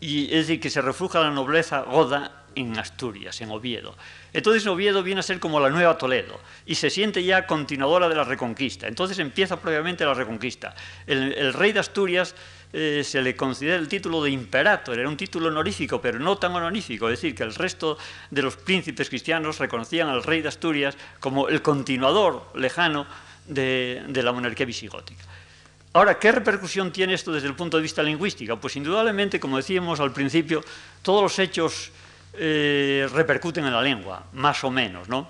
y 0.00 0.24
es 0.26 0.46
decir, 0.46 0.60
que 0.60 0.70
se 0.70 0.80
refugia 0.80 1.20
la 1.20 1.30
nobleza 1.30 1.82
goda 1.82 2.44
en 2.54 2.78
Asturias, 2.78 3.40
en 3.40 3.50
Oviedo. 3.50 3.96
Entonces 4.32 4.66
Oviedo 4.66 5.02
viene 5.02 5.20
a 5.20 5.22
ser 5.22 5.40
como 5.40 5.60
la 5.60 5.70
nueva 5.70 5.98
Toledo 5.98 6.40
y 6.66 6.74
se 6.76 6.90
siente 6.90 7.22
ya 7.24 7.46
continuadora 7.46 8.08
de 8.08 8.14
la 8.14 8.24
reconquista. 8.24 8.86
Entonces 8.86 9.18
empieza 9.18 9.60
propiamente 9.60 10.04
la 10.04 10.14
reconquista. 10.14 10.74
El, 11.06 11.52
rey 11.52 11.72
de 11.72 11.80
Asturias 11.80 12.34
eh, 12.72 13.02
se 13.04 13.22
le 13.22 13.34
considera 13.36 13.76
el 13.76 13.88
título 13.88 14.22
de 14.22 14.30
imperator, 14.30 14.98
era 14.98 15.08
un 15.08 15.16
título 15.16 15.48
honorífico, 15.48 16.00
pero 16.00 16.18
no 16.18 16.36
tan 16.38 16.54
honorífico, 16.54 17.08
es 17.08 17.20
decir, 17.20 17.34
que 17.34 17.42
el 17.42 17.54
resto 17.54 17.98
de 18.30 18.42
los 18.42 18.56
príncipes 18.56 19.08
cristianos 19.08 19.58
reconocían 19.58 20.08
al 20.08 20.22
rey 20.22 20.42
de 20.42 20.48
Asturias 20.48 20.96
como 21.20 21.48
el 21.48 21.62
continuador 21.62 22.50
lejano 22.54 23.06
de, 23.46 24.22
la 24.22 24.32
monarquía 24.32 24.66
visigótica. 24.66 25.24
Ahora, 25.92 26.18
¿qué 26.18 26.32
repercusión 26.32 26.92
tiene 26.92 27.14
esto 27.14 27.32
desde 27.32 27.46
el 27.46 27.54
punto 27.54 27.76
de 27.76 27.82
vista 27.82 28.02
lingüístico? 28.02 28.58
Pues 28.58 28.74
indudablemente, 28.76 29.38
como 29.38 29.56
decíamos 29.56 30.00
al 30.00 30.12
principio, 30.12 30.64
todos 31.02 31.22
los 31.22 31.38
hechos 31.38 31.92
eh, 32.34 33.08
repercuten 33.12 33.64
en 33.64 33.72
la 33.72 33.82
lengua, 33.82 34.24
más 34.32 34.64
o 34.64 34.70
menos, 34.70 35.08
¿no? 35.08 35.28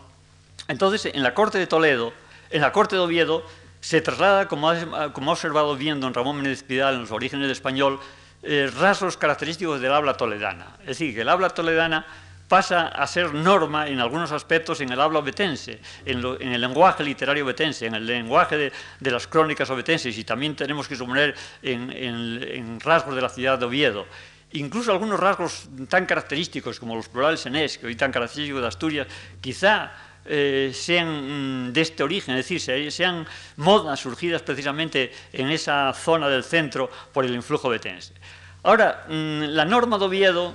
Entonces, 0.69 1.13
en 1.15 1.23
la 1.23 1.35
corte 1.35 1.59
de 1.59 1.67
Toledo, 1.67 2.15
en 2.51 2.63
la 2.63 2.73
corte 2.73 2.97
de 2.97 3.03
Oviedo, 3.03 3.45
se 3.81 4.01
traslada, 4.01 4.49
como 4.49 4.71
ha, 4.71 5.13
como 5.13 5.33
observado 5.33 5.77
bien 5.77 6.01
don 6.01 6.15
Ramón 6.15 6.37
Menéndez 6.37 6.63
Pidal 6.63 6.95
en 6.95 7.01
los 7.03 7.11
orígenes 7.11 7.45
del 7.45 7.53
español, 7.53 8.01
eh, 8.43 8.71
rasgos 8.79 9.19
característicos 9.19 9.81
del 9.81 9.93
habla 9.93 10.17
toledana. 10.17 10.77
Es 10.81 10.99
decir, 10.99 11.15
que 11.15 11.21
el 11.21 11.29
habla 11.29 11.51
toledana 11.51 12.07
pasa 12.49 12.89
a 12.89 13.07
ser 13.07 13.33
norma 13.35 13.89
en 13.89 14.01
algunos 14.01 14.33
aspectos 14.33 14.81
en 14.81 14.91
el 14.91 15.01
habla 15.01 15.21
obetense, 15.21 15.81
en, 16.05 16.19
el 16.25 16.61
lenguaje 16.61 17.03
literario 17.03 17.45
obetense, 17.45 17.87
en 17.87 17.95
el 17.95 18.07
lenguaje 18.07 18.73
de, 19.01 19.11
las 19.11 19.27
crónicas 19.27 19.71
obetenses 19.71 20.17
y 20.17 20.25
también 20.25 20.55
tenemos 20.55 20.89
que 20.89 20.97
suponer 20.97 21.35
en, 21.63 22.81
rasgos 22.81 23.15
de 23.15 23.23
la 23.23 23.29
ciudad 23.29 23.59
de 23.59 23.67
Oviedo. 23.67 24.07
Incluso 24.53 24.93
algunos 24.93 25.19
rasgos 25.19 25.69
tan 25.89 26.07
característicos 26.07 26.79
como 26.79 26.95
los 26.95 27.09
plurales 27.09 27.45
en 27.47 27.57
es, 27.57 27.79
que 27.79 27.87
hoy 27.87 27.97
tan 27.97 28.13
característicos 28.13 28.63
de 28.63 28.69
Asturias, 28.69 29.07
quizá 29.41 29.93
eh, 30.27 30.71
sean 30.73 31.69
mm, 31.69 31.73
de 31.73 31.81
este 31.81 32.03
origen, 32.03 32.37
es 32.37 32.49
decir, 32.49 32.91
sean 32.93 33.27
modas 33.57 34.01
surgidas 34.01 34.43
precisamente 34.43 35.13
en 35.33 35.51
esa 35.51 35.93
zona 35.93 36.29
del 36.29 36.45
centro 36.45 36.89
por 37.13 37.25
el 37.25 37.35
influjo 37.35 37.69
obetense. 37.69 38.15
Ahora, 38.63 39.07
mm, 39.09 39.43
la 39.49 39.65
norma 39.65 39.99
de 39.99 40.05
Oviedo 40.05 40.55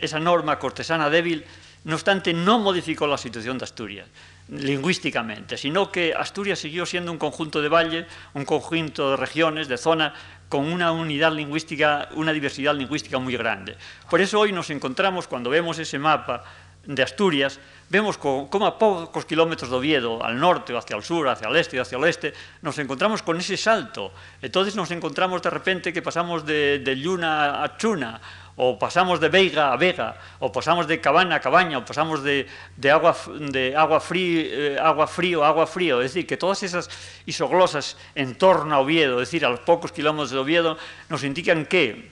esa 0.00 0.20
norma 0.20 0.58
cortesana 0.58 1.10
débil, 1.10 1.44
no 1.84 1.94
obstante, 1.94 2.32
no 2.32 2.58
modificó 2.58 3.06
la 3.06 3.16
situación 3.16 3.58
de 3.58 3.64
Asturias 3.64 4.06
lingüísticamente, 4.50 5.56
sino 5.56 5.92
que 5.92 6.12
Asturias 6.12 6.58
siguió 6.58 6.84
siendo 6.84 7.12
un 7.12 7.18
conjunto 7.18 7.62
de 7.62 7.68
valles, 7.68 8.06
un 8.34 8.44
conjunto 8.44 9.12
de 9.12 9.16
regiones, 9.16 9.68
de 9.68 9.78
zonas, 9.78 10.12
con 10.48 10.66
una 10.66 10.90
unidad 10.90 11.32
lingüística, 11.32 12.08
una 12.16 12.32
diversidad 12.32 12.74
lingüística 12.74 13.18
muy 13.18 13.36
grande. 13.36 13.76
Por 14.10 14.20
eso 14.20 14.40
hoy 14.40 14.50
nos 14.52 14.70
encontramos, 14.70 15.28
cuando 15.28 15.50
vemos 15.50 15.78
ese 15.78 15.98
mapa 15.98 16.42
de 16.84 17.02
Asturias, 17.02 17.60
vemos 17.88 18.18
cómo 18.18 18.66
a 18.66 18.78
pocos 18.78 19.24
kilómetros 19.24 19.70
de 19.70 19.76
Oviedo, 19.76 20.24
al 20.24 20.40
norte 20.40 20.72
o 20.72 20.78
hacia 20.78 20.96
el 20.96 21.04
sur, 21.04 21.28
hacia 21.28 21.48
el 21.48 21.56
este 21.56 21.76
y 21.76 21.78
hacia 21.78 21.98
el 21.98 22.02
oeste, 22.02 22.32
nos 22.62 22.76
encontramos 22.78 23.22
con 23.22 23.38
ese 23.38 23.56
salto. 23.56 24.12
Entonces 24.42 24.74
nos 24.74 24.90
encontramos 24.90 25.42
de 25.42 25.50
repente 25.50 25.92
que 25.92 26.02
pasamos 26.02 26.44
de, 26.44 26.80
de 26.80 26.96
Lluna 26.96 27.62
a 27.62 27.76
Chuna, 27.76 28.20
o 28.56 28.78
pasamos 28.78 29.20
de 29.20 29.28
veiga 29.28 29.72
a 29.72 29.76
vega, 29.76 30.16
o 30.38 30.52
pasamos 30.52 30.86
de 30.86 31.00
cabana 31.00 31.36
a 31.36 31.40
cabaña, 31.40 31.78
o 31.78 31.84
pasamos 31.84 32.22
de, 32.22 32.46
agua, 32.90 33.16
de 33.52 33.76
agua, 33.76 34.00
frío, 34.00 34.40
eh, 34.44 34.78
agua 34.78 35.06
frío 35.06 35.44
a 35.44 35.48
agua 35.48 35.66
frío. 35.66 36.02
Es 36.02 36.12
decir, 36.12 36.26
que 36.26 36.36
todas 36.36 36.62
esas 36.62 36.90
isoglosas 37.26 37.96
en 38.14 38.34
torno 38.36 38.74
a 38.74 38.80
Oviedo, 38.80 39.22
es 39.22 39.28
decir, 39.28 39.46
a 39.46 39.50
los 39.50 39.60
pocos 39.60 39.92
kilómetros 39.92 40.30
de 40.30 40.38
Oviedo, 40.38 40.76
nos 41.08 41.24
indican 41.24 41.66
que, 41.66 42.10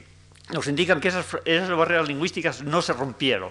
nos 0.50 0.66
indican 0.68 1.00
que 1.00 1.08
esas, 1.08 1.26
esas 1.44 1.70
barreras 1.70 2.08
lingüísticas 2.08 2.62
no 2.62 2.82
se 2.82 2.92
rompieron 2.92 3.50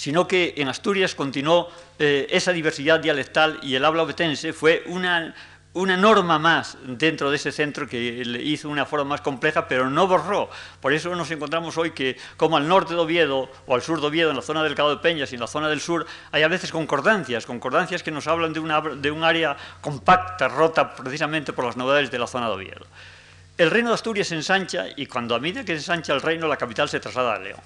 sino 0.00 0.26
que 0.26 0.54
en 0.56 0.66
Asturias 0.68 1.14
continuó 1.14 1.68
eh, 1.98 2.26
esa 2.30 2.52
diversidad 2.52 3.00
dialectal 3.00 3.60
y 3.62 3.74
el 3.74 3.84
habla 3.84 4.04
obetense 4.04 4.54
fue 4.54 4.82
una, 4.86 5.34
una 5.72 5.96
norma 5.96 6.38
más 6.38 6.76
dentro 6.82 7.30
de 7.30 7.36
ese 7.36 7.52
centro 7.52 7.86
que 7.86 8.24
le 8.24 8.42
hizo 8.42 8.68
una 8.68 8.84
forma 8.86 9.04
más 9.04 9.20
compleja, 9.20 9.68
pero 9.68 9.88
no 9.88 10.08
borró. 10.08 10.50
Por 10.80 10.92
eso 10.92 11.14
nos 11.14 11.30
encontramos 11.30 11.78
hoy 11.78 11.92
que, 11.92 12.16
como 12.36 12.56
al 12.56 12.66
norte 12.66 12.94
de 12.94 13.00
Oviedo 13.00 13.48
o 13.66 13.74
al 13.74 13.82
sur 13.82 14.00
de 14.00 14.08
Oviedo, 14.08 14.30
en 14.30 14.36
la 14.36 14.42
zona 14.42 14.64
del 14.64 14.74
Cabo 14.74 14.90
de 14.90 14.96
Peñas 14.96 15.30
y 15.30 15.36
en 15.36 15.40
la 15.40 15.46
zona 15.46 15.68
del 15.68 15.80
sur, 15.80 16.06
hay 16.32 16.42
a 16.42 16.48
veces 16.48 16.72
concordancias, 16.72 17.46
concordancias 17.46 18.02
que 18.02 18.10
nos 18.10 18.26
hablan 18.26 18.52
de, 18.52 18.58
una, 18.58 18.80
de 18.80 19.10
un 19.12 19.22
área 19.22 19.56
compacta, 19.80 20.48
rota 20.48 20.92
precisamente 20.92 21.52
por 21.52 21.64
las 21.64 21.76
novedades 21.76 22.10
de 22.10 22.18
la 22.18 22.26
zona 22.26 22.46
de 22.46 22.52
Oviedo. 22.54 22.86
El 23.56 23.70
reino 23.70 23.90
de 23.90 23.94
Asturias 23.94 24.26
se 24.26 24.34
ensancha 24.34 24.86
y 24.96 25.06
cuando 25.06 25.36
a 25.36 25.38
medida 25.38 25.64
que 25.64 25.72
se 25.72 25.78
ensancha 25.78 26.14
el 26.14 26.22
reino, 26.22 26.48
la 26.48 26.56
capital 26.56 26.88
se 26.88 26.98
traslada 26.98 27.34
a 27.34 27.38
León. 27.38 27.60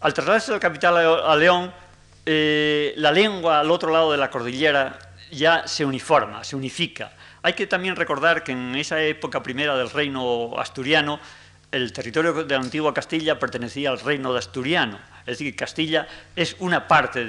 Al 0.00 0.14
trasladarse 0.14 0.52
la 0.52 0.60
capital 0.60 0.96
a 0.96 1.34
León, 1.34 1.72
eh, 2.24 2.92
la 2.98 3.10
lengua 3.10 3.58
al 3.58 3.70
otro 3.70 3.90
lado 3.90 4.12
de 4.12 4.18
la 4.18 4.30
cordillera 4.30 4.96
ya 5.32 5.66
se 5.66 5.84
uniforma, 5.84 6.44
se 6.44 6.54
unifica 6.54 7.10
hay 7.42 7.52
que 7.54 7.66
también 7.66 7.96
recordar 7.96 8.44
que 8.44 8.52
en 8.52 8.74
esa 8.76 9.02
época 9.02 9.42
primera 9.42 9.76
del 9.76 9.90
reino 9.90 10.58
asturiano, 10.58 11.20
el 11.72 11.92
territorio 11.92 12.44
de 12.44 12.54
la 12.54 12.60
antigua 12.60 12.92
Castilla 12.92 13.38
pertenecía 13.38 13.90
al 13.90 13.98
reino 13.98 14.32
de 14.32 14.38
Asturiano, 14.38 14.98
es 15.20 15.38
decir, 15.38 15.56
Castilla 15.56 16.06
es 16.36 16.56
una 16.58 16.86
parte 16.86 17.24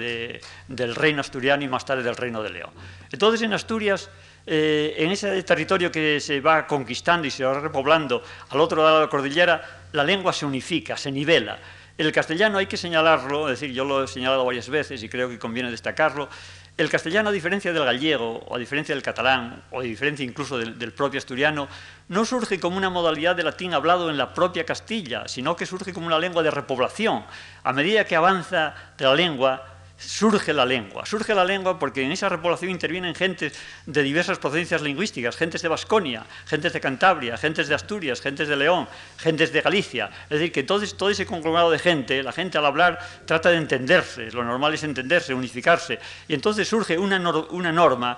del 0.68 0.96
reino 0.96 1.22
asturiano 1.22 1.64
y 1.64 1.68
más 1.68 1.86
tarde 1.86 2.04
del 2.04 2.16
reino 2.16 2.44
de 2.44 2.50
León. 2.50 2.72
Entonces, 3.12 3.42
en 3.42 3.54
Asturias, 3.54 4.10
eh, 4.46 4.96
en 4.98 5.12
ese 5.12 5.42
territorio 5.44 5.92
que 5.92 6.20
se 6.20 6.42
va 6.42 6.68
conquistando 6.68 7.28
y 7.28 7.32
se 7.32 7.46
va 7.46 7.60
repoblando 7.60 8.22
al 8.50 8.60
otro 8.60 8.84
lado 8.84 8.96
de 8.98 9.06
la 9.06 9.10
cordillera, 9.10 9.62
la 9.94 10.04
lengua 10.04 10.34
se 10.34 10.46
unifica, 10.46 10.98
se 10.98 11.12
nivela. 11.12 11.60
El 11.96 12.12
castellano 12.12 12.58
hay 12.58 12.66
que 12.66 12.76
señalarlo, 12.76 13.48
es 13.48 13.60
decir, 13.60 13.74
yo 13.74 13.86
lo 13.86 14.04
he 14.04 14.08
señalado 14.08 14.44
varias 14.44 14.68
veces 14.68 15.04
y 15.04 15.10
creo 15.10 15.30
que 15.30 15.38
conviene 15.38 15.70
destacarlo, 15.70 16.28
el 16.76 16.90
castellano, 16.90 17.30
a 17.30 17.32
diferencia 17.32 17.72
del 17.72 17.86
gallego, 17.86 18.40
o 18.48 18.56
a 18.56 18.60
diferencia 18.60 18.96
del 18.96 19.04
catalán, 19.04 19.64
o 19.70 19.82
a 19.82 19.84
diferencia 19.84 20.26
incluso 20.26 20.58
del, 20.58 20.80
del, 20.80 20.92
propio 20.92 21.20
asturiano, 21.20 21.68
no 22.08 22.26
surge 22.26 22.60
como 22.60 22.78
una 22.78 22.90
modalidad 22.90 23.36
de 23.36 23.44
latín 23.44 23.74
hablado 23.74 24.10
en 24.10 24.18
la 24.18 24.34
propia 24.34 24.66
Castilla, 24.66 25.28
sino 25.28 25.56
que 25.56 25.68
surge 25.68 25.94
como 25.94 26.08
una 26.08 26.18
lengua 26.18 26.42
de 26.42 26.50
repoblación. 26.50 27.26
A 27.64 27.74
medida 27.74 28.06
que 28.06 28.16
avanza 28.16 28.74
de 28.98 29.06
la 29.06 29.14
lengua, 29.14 29.73
surge 29.98 30.54
la 30.54 30.66
lengua. 30.66 31.06
Surge 31.06 31.34
la 31.34 31.46
lengua 31.46 31.80
porque 31.80 32.04
en 32.04 32.12
esa 32.12 32.30
repoblación 32.30 32.72
intervienen 32.72 33.16
gentes 33.16 33.54
de 33.86 34.04
diversas 34.04 34.40
procedencias 34.40 34.82
lingüísticas, 34.82 35.36
gentes 35.36 35.62
de 35.62 35.68
Vasconia, 35.68 36.26
gentes 36.46 36.74
de 36.74 36.82
Cantabria, 36.82 37.38
gentes 37.38 37.68
de 37.68 37.76
Asturias, 37.76 38.22
gentes 38.22 38.48
de 38.48 38.56
León, 38.56 38.88
gentes 39.18 39.54
de 39.54 39.62
Galicia. 39.62 40.10
Es 40.24 40.40
decir, 40.40 40.52
que 40.52 40.64
todo, 40.64 41.10
ese 41.10 41.26
conglomerado 41.26 41.72
de 41.72 41.80
gente, 41.80 42.24
la 42.24 42.32
gente 42.32 42.58
al 42.58 42.66
hablar 42.66 43.00
trata 43.26 43.50
de 43.50 43.58
entenderse, 43.58 44.32
lo 44.32 44.44
normal 44.44 44.74
es 44.74 44.84
entenderse, 44.84 45.34
unificarse. 45.34 46.00
Y 46.28 46.34
entonces 46.34 46.68
surge 46.68 46.98
una, 46.98 47.18
una 47.52 47.72
norma, 47.72 48.18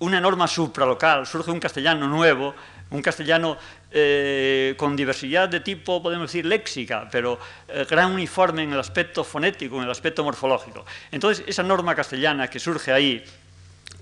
una 0.00 0.20
norma 0.20 0.48
supralocal, 0.48 1.26
surge 1.26 1.50
un 1.50 1.60
castellano 1.60 2.08
nuevo, 2.08 2.54
un 2.92 3.02
castellano 3.02 3.56
eh, 3.90 4.74
con 4.76 4.94
diversidad 4.94 5.48
de 5.48 5.60
tipo, 5.60 6.02
podemos 6.02 6.28
decir, 6.28 6.46
léxica, 6.46 7.08
pero 7.10 7.38
eh, 7.68 7.86
gran 7.88 8.12
uniforme 8.12 8.62
en 8.62 8.72
el 8.72 8.80
aspecto 8.80 9.24
fonético, 9.24 9.78
en 9.78 9.84
el 9.84 9.90
aspecto 9.90 10.22
morfológico. 10.22 10.84
Entonces, 11.10 11.44
esa 11.46 11.62
norma 11.62 11.94
castellana 11.94 12.48
que 12.48 12.60
surge 12.60 12.92
ahí, 12.92 13.24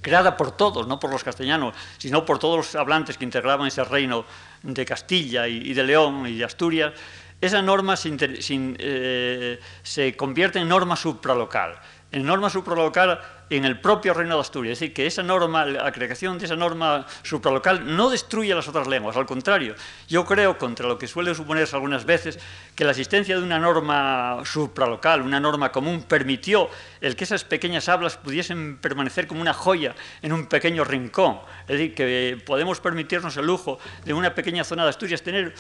creada 0.02 0.36
por 0.36 0.56
todos, 0.56 0.86
no 0.86 0.98
por 0.98 1.10
los 1.10 1.24
castellanos, 1.24 1.74
sino 1.98 2.24
por 2.24 2.38
todos 2.38 2.56
los 2.56 2.74
hablantes 2.74 3.16
que 3.16 3.24
integraban 3.24 3.66
ese 3.66 3.84
reino 3.84 4.24
de 4.62 4.84
Castilla 4.84 5.48
y, 5.48 5.72
de 5.72 5.84
León 5.84 6.26
y 6.26 6.38
de 6.38 6.44
Asturias, 6.44 6.92
esa 7.40 7.62
norma 7.62 7.96
se, 7.96 8.16
eh, 8.18 9.60
se 9.82 10.16
convierte 10.16 10.58
en 10.58 10.68
norma 10.68 10.94
supralocal 10.94 11.78
en 12.12 12.24
norma 12.24 12.50
supralocal 12.50 13.20
en 13.50 13.64
el 13.64 13.80
propio 13.80 14.14
reino 14.14 14.36
de 14.36 14.40
Asturias. 14.40 14.74
Es 14.74 14.80
decir, 14.80 14.94
que 14.94 15.06
esa 15.06 15.22
norma, 15.22 15.66
la 15.66 15.92
creación 15.92 16.38
de 16.38 16.46
esa 16.46 16.56
norma 16.56 17.06
supralocal 17.22 17.96
no 17.96 18.08
destruye 18.08 18.54
las 18.54 18.68
otras 18.68 18.86
lenguas, 18.86 19.16
al 19.16 19.26
contrario. 19.26 19.74
Yo 20.08 20.24
creo, 20.24 20.56
contra 20.56 20.86
lo 20.86 20.96
que 20.96 21.08
suele 21.08 21.34
suponerse 21.34 21.74
algunas 21.74 22.04
veces, 22.04 22.38
que 22.74 22.84
la 22.84 22.92
existencia 22.92 23.36
de 23.36 23.42
una 23.42 23.58
norma 23.58 24.42
supralocal, 24.44 25.22
una 25.22 25.40
norma 25.40 25.72
común, 25.72 26.04
permitió 26.04 26.70
el 27.00 27.16
que 27.16 27.24
esas 27.24 27.44
pequeñas 27.44 27.88
hablas 27.88 28.16
pudiesen 28.16 28.78
permanecer 28.78 29.26
como 29.26 29.40
una 29.40 29.52
joya 29.52 29.94
en 30.22 30.32
un 30.32 30.46
pequeño 30.46 30.84
rincón. 30.84 31.40
Es 31.62 31.78
decir, 31.78 31.94
que 31.94 32.40
podemos 32.46 32.80
permitirnos 32.80 33.36
el 33.36 33.46
lujo 33.46 33.78
de 34.04 34.14
una 34.14 34.34
pequeña 34.34 34.62
zona 34.64 34.84
de 34.84 34.90
Asturias 34.90 35.22
tener 35.22 35.54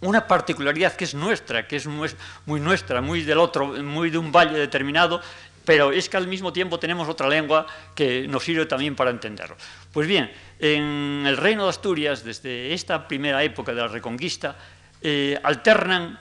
una 0.00 0.26
particularidad 0.26 0.94
que 0.94 1.04
es 1.04 1.14
nuestra, 1.14 1.66
que 1.66 1.76
es 1.76 1.86
muy 1.86 2.60
nuestra, 2.60 3.00
muy 3.00 3.22
del 3.22 3.38
otro, 3.38 3.68
muy 3.82 4.10
de 4.10 4.18
un 4.18 4.30
valle 4.30 4.58
determinado, 4.58 5.20
pero 5.66 5.92
es 5.92 6.08
que 6.08 6.16
al 6.16 6.28
mismo 6.28 6.52
tiempo 6.52 6.78
tenemos 6.78 7.08
otra 7.08 7.28
lengua 7.28 7.66
que 7.94 8.26
nos 8.28 8.44
sirve 8.44 8.64
también 8.64 8.94
para 8.96 9.10
entenderlo. 9.10 9.56
Pues 9.92 10.08
bien, 10.08 10.30
en 10.58 11.24
el 11.26 11.36
reino 11.36 11.64
de 11.64 11.70
Asturias, 11.70 12.24
desde 12.24 12.72
esta 12.72 13.06
primera 13.06 13.42
época 13.42 13.74
de 13.74 13.80
la 13.82 13.88
Reconquista, 13.88 14.56
eh, 15.02 15.38
alternan 15.42 16.18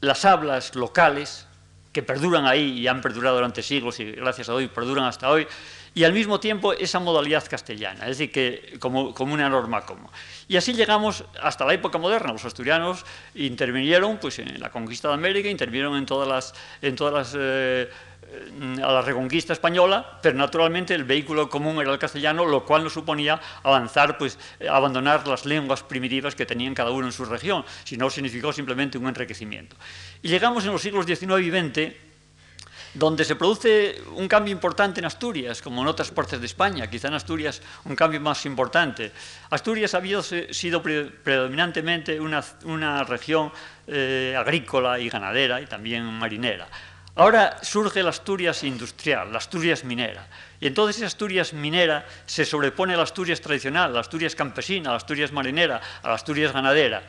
las 0.00 0.24
hablas 0.24 0.74
locales, 0.76 1.46
que 1.92 2.02
perduran 2.02 2.46
ahí 2.46 2.78
y 2.78 2.88
han 2.88 3.00
perdurado 3.00 3.36
durante 3.36 3.62
siglos 3.62 3.98
y 4.00 4.12
gracias 4.12 4.50
a 4.50 4.54
hoy 4.54 4.68
perduran 4.68 5.06
hasta 5.06 5.30
hoy, 5.30 5.46
y 5.94 6.04
al 6.04 6.12
mismo 6.12 6.38
tiempo 6.38 6.74
esa 6.74 6.98
modalidad 6.98 7.42
castellana, 7.48 8.06
es 8.06 8.18
decir, 8.18 8.78
como, 8.78 9.14
una 9.18 9.48
norma 9.48 9.80
común. 9.80 10.10
Y 10.46 10.58
así 10.58 10.74
llegamos 10.74 11.24
hasta 11.42 11.64
la 11.64 11.72
época 11.72 11.96
moderna. 11.96 12.32
Los 12.32 12.44
asturianos 12.44 13.06
intervinieron 13.34 14.18
pues, 14.18 14.38
en 14.38 14.60
la 14.60 14.70
conquista 14.70 15.08
de 15.08 15.14
América, 15.14 15.48
intervinieron 15.48 15.96
en 15.96 16.04
todas 16.04 16.28
las, 16.28 16.54
en 16.82 16.96
todas 16.96 17.14
las 17.14 17.34
eh, 17.34 17.88
a 18.82 18.92
la 18.92 19.02
reconquista 19.02 19.52
española, 19.52 20.18
pero 20.22 20.36
naturalmente 20.36 20.94
el 20.94 21.04
vehículo 21.04 21.48
común 21.48 21.80
era 21.80 21.92
el 21.92 21.98
castellano, 21.98 22.44
lo 22.44 22.64
cual 22.64 22.84
nos 22.84 22.92
suponía 22.92 23.40
avanzar, 23.62 24.18
pues 24.18 24.38
abandonar 24.68 25.26
las 25.26 25.46
lenguas 25.46 25.82
primitivas 25.82 26.34
que 26.34 26.46
tenían 26.46 26.74
cada 26.74 26.90
uno 26.90 27.06
en 27.06 27.12
su 27.12 27.24
región, 27.24 27.64
sino 27.84 28.10
significó 28.10 28.52
simplemente 28.52 28.98
un 28.98 29.06
enriquecimiento. 29.06 29.76
Y 30.22 30.28
llegamos 30.28 30.64
en 30.64 30.72
los 30.72 30.82
siglos 30.82 31.06
XIX 31.06 31.40
y 31.40 31.50
XX 31.50 32.06
donde 32.96 33.24
se 33.24 33.36
produce 33.36 34.00
un 34.14 34.26
cambio 34.26 34.52
importante 34.52 35.00
en 35.00 35.04
Asturias, 35.04 35.60
como 35.60 35.82
en 35.82 35.88
otras 35.88 36.10
partes 36.10 36.40
de 36.40 36.46
España, 36.46 36.88
quizá 36.88 37.08
en 37.08 37.14
Asturias 37.14 37.60
un 37.84 37.94
cambio 37.94 38.20
más 38.22 38.46
importante. 38.46 39.12
Asturias 39.50 39.92
había 39.92 40.22
sido 40.22 40.82
predominantemente 40.82 42.18
una, 42.18 43.04
región 43.04 43.52
eh, 43.86 44.34
agrícola 44.36 44.98
y 44.98 45.10
ganadera 45.10 45.60
y 45.60 45.66
también 45.66 46.04
marinera. 46.04 46.68
Ahora 47.18 47.56
surge 47.62 48.02
la 48.02 48.10
Asturias 48.10 48.62
industrial, 48.62 49.32
la 49.32 49.38
Asturias 49.38 49.84
minera. 49.84 50.28
Y 50.60 50.66
entonces 50.66 50.98
esa 50.98 51.06
Asturias 51.06 51.54
minera 51.54 52.06
se 52.26 52.44
sobrepone 52.44 52.92
a 52.92 52.98
la 52.98 53.04
Asturias 53.04 53.40
tradicional, 53.40 53.90
a 53.90 53.94
la 53.94 54.00
Asturias 54.00 54.34
campesina, 54.34 54.90
a 54.90 54.92
la 54.92 54.96
Asturias 54.98 55.32
marinera, 55.32 55.80
a 56.02 56.08
la 56.08 56.14
Asturias 56.14 56.52
ganadera. 56.52 57.02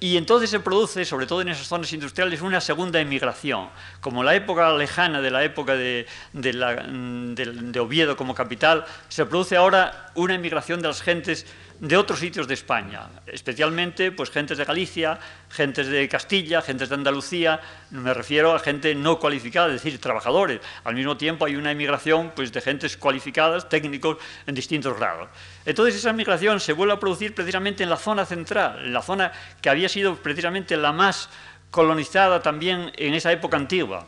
Y 0.00 0.16
entonces 0.16 0.50
se 0.50 0.58
produce, 0.58 1.04
sobre 1.04 1.26
todo 1.26 1.40
en 1.42 1.48
esas 1.48 1.68
zonas 1.68 1.92
industriales, 1.92 2.42
una 2.42 2.60
segunda 2.60 3.00
emigración. 3.00 3.68
Como 4.00 4.24
la 4.24 4.34
época 4.34 4.72
lejana 4.74 5.22
de 5.22 5.30
la 5.30 5.44
época 5.44 5.74
de, 5.74 6.06
de 6.32 7.80
Oviedo 7.80 8.16
como 8.16 8.34
capital, 8.34 8.84
se 9.08 9.24
produce 9.26 9.56
ahora 9.56 10.10
una 10.16 10.34
emigración 10.34 10.82
de 10.82 10.88
las 10.88 11.00
gentes 11.00 11.46
de 11.80 11.96
otros 11.96 12.20
sitios 12.20 12.48
de 12.48 12.54
España, 12.54 13.08
especialmente 13.26 14.10
pues 14.10 14.30
gentes 14.30 14.56
de 14.56 14.64
Galicia, 14.64 15.18
gentes 15.50 15.86
de 15.88 16.08
Castilla, 16.08 16.62
gentes 16.62 16.88
de 16.88 16.94
Andalucía, 16.94 17.60
me 17.90 18.14
refiero 18.14 18.54
a 18.54 18.58
gente 18.58 18.94
no 18.94 19.18
cualificada, 19.18 19.68
es 19.68 19.82
decir, 19.82 20.00
trabajadores. 20.00 20.60
Al 20.84 20.94
mismo 20.94 21.16
tiempo 21.16 21.44
hay 21.44 21.56
una 21.56 21.72
inmigración 21.72 22.32
pues, 22.34 22.52
de 22.52 22.60
gentes 22.60 22.96
cualificadas, 22.96 23.68
técnicos, 23.68 24.16
en 24.46 24.54
distintos 24.54 24.96
grados. 24.96 25.28
Entonces 25.64 25.96
esa 25.96 26.12
migración 26.12 26.60
se 26.60 26.72
vuelve 26.72 26.94
a 26.94 27.00
producir 27.00 27.34
precisamente 27.34 27.82
en 27.82 27.90
la 27.90 27.96
zona 27.96 28.24
central, 28.24 28.84
en 28.84 28.92
la 28.92 29.02
zona 29.02 29.32
que 29.60 29.68
había 29.68 29.88
sido 29.88 30.16
precisamente 30.16 30.76
la 30.76 30.92
más 30.92 31.28
colonizada 31.70 32.40
también 32.40 32.90
en 32.96 33.14
esa 33.14 33.32
época 33.32 33.56
antigua. 33.56 34.06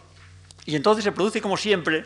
Y 0.65 0.75
entonces 0.77 1.05
se 1.05 1.13
produce, 1.13 1.43
como 1.43 1.57
siempre, 1.57 2.05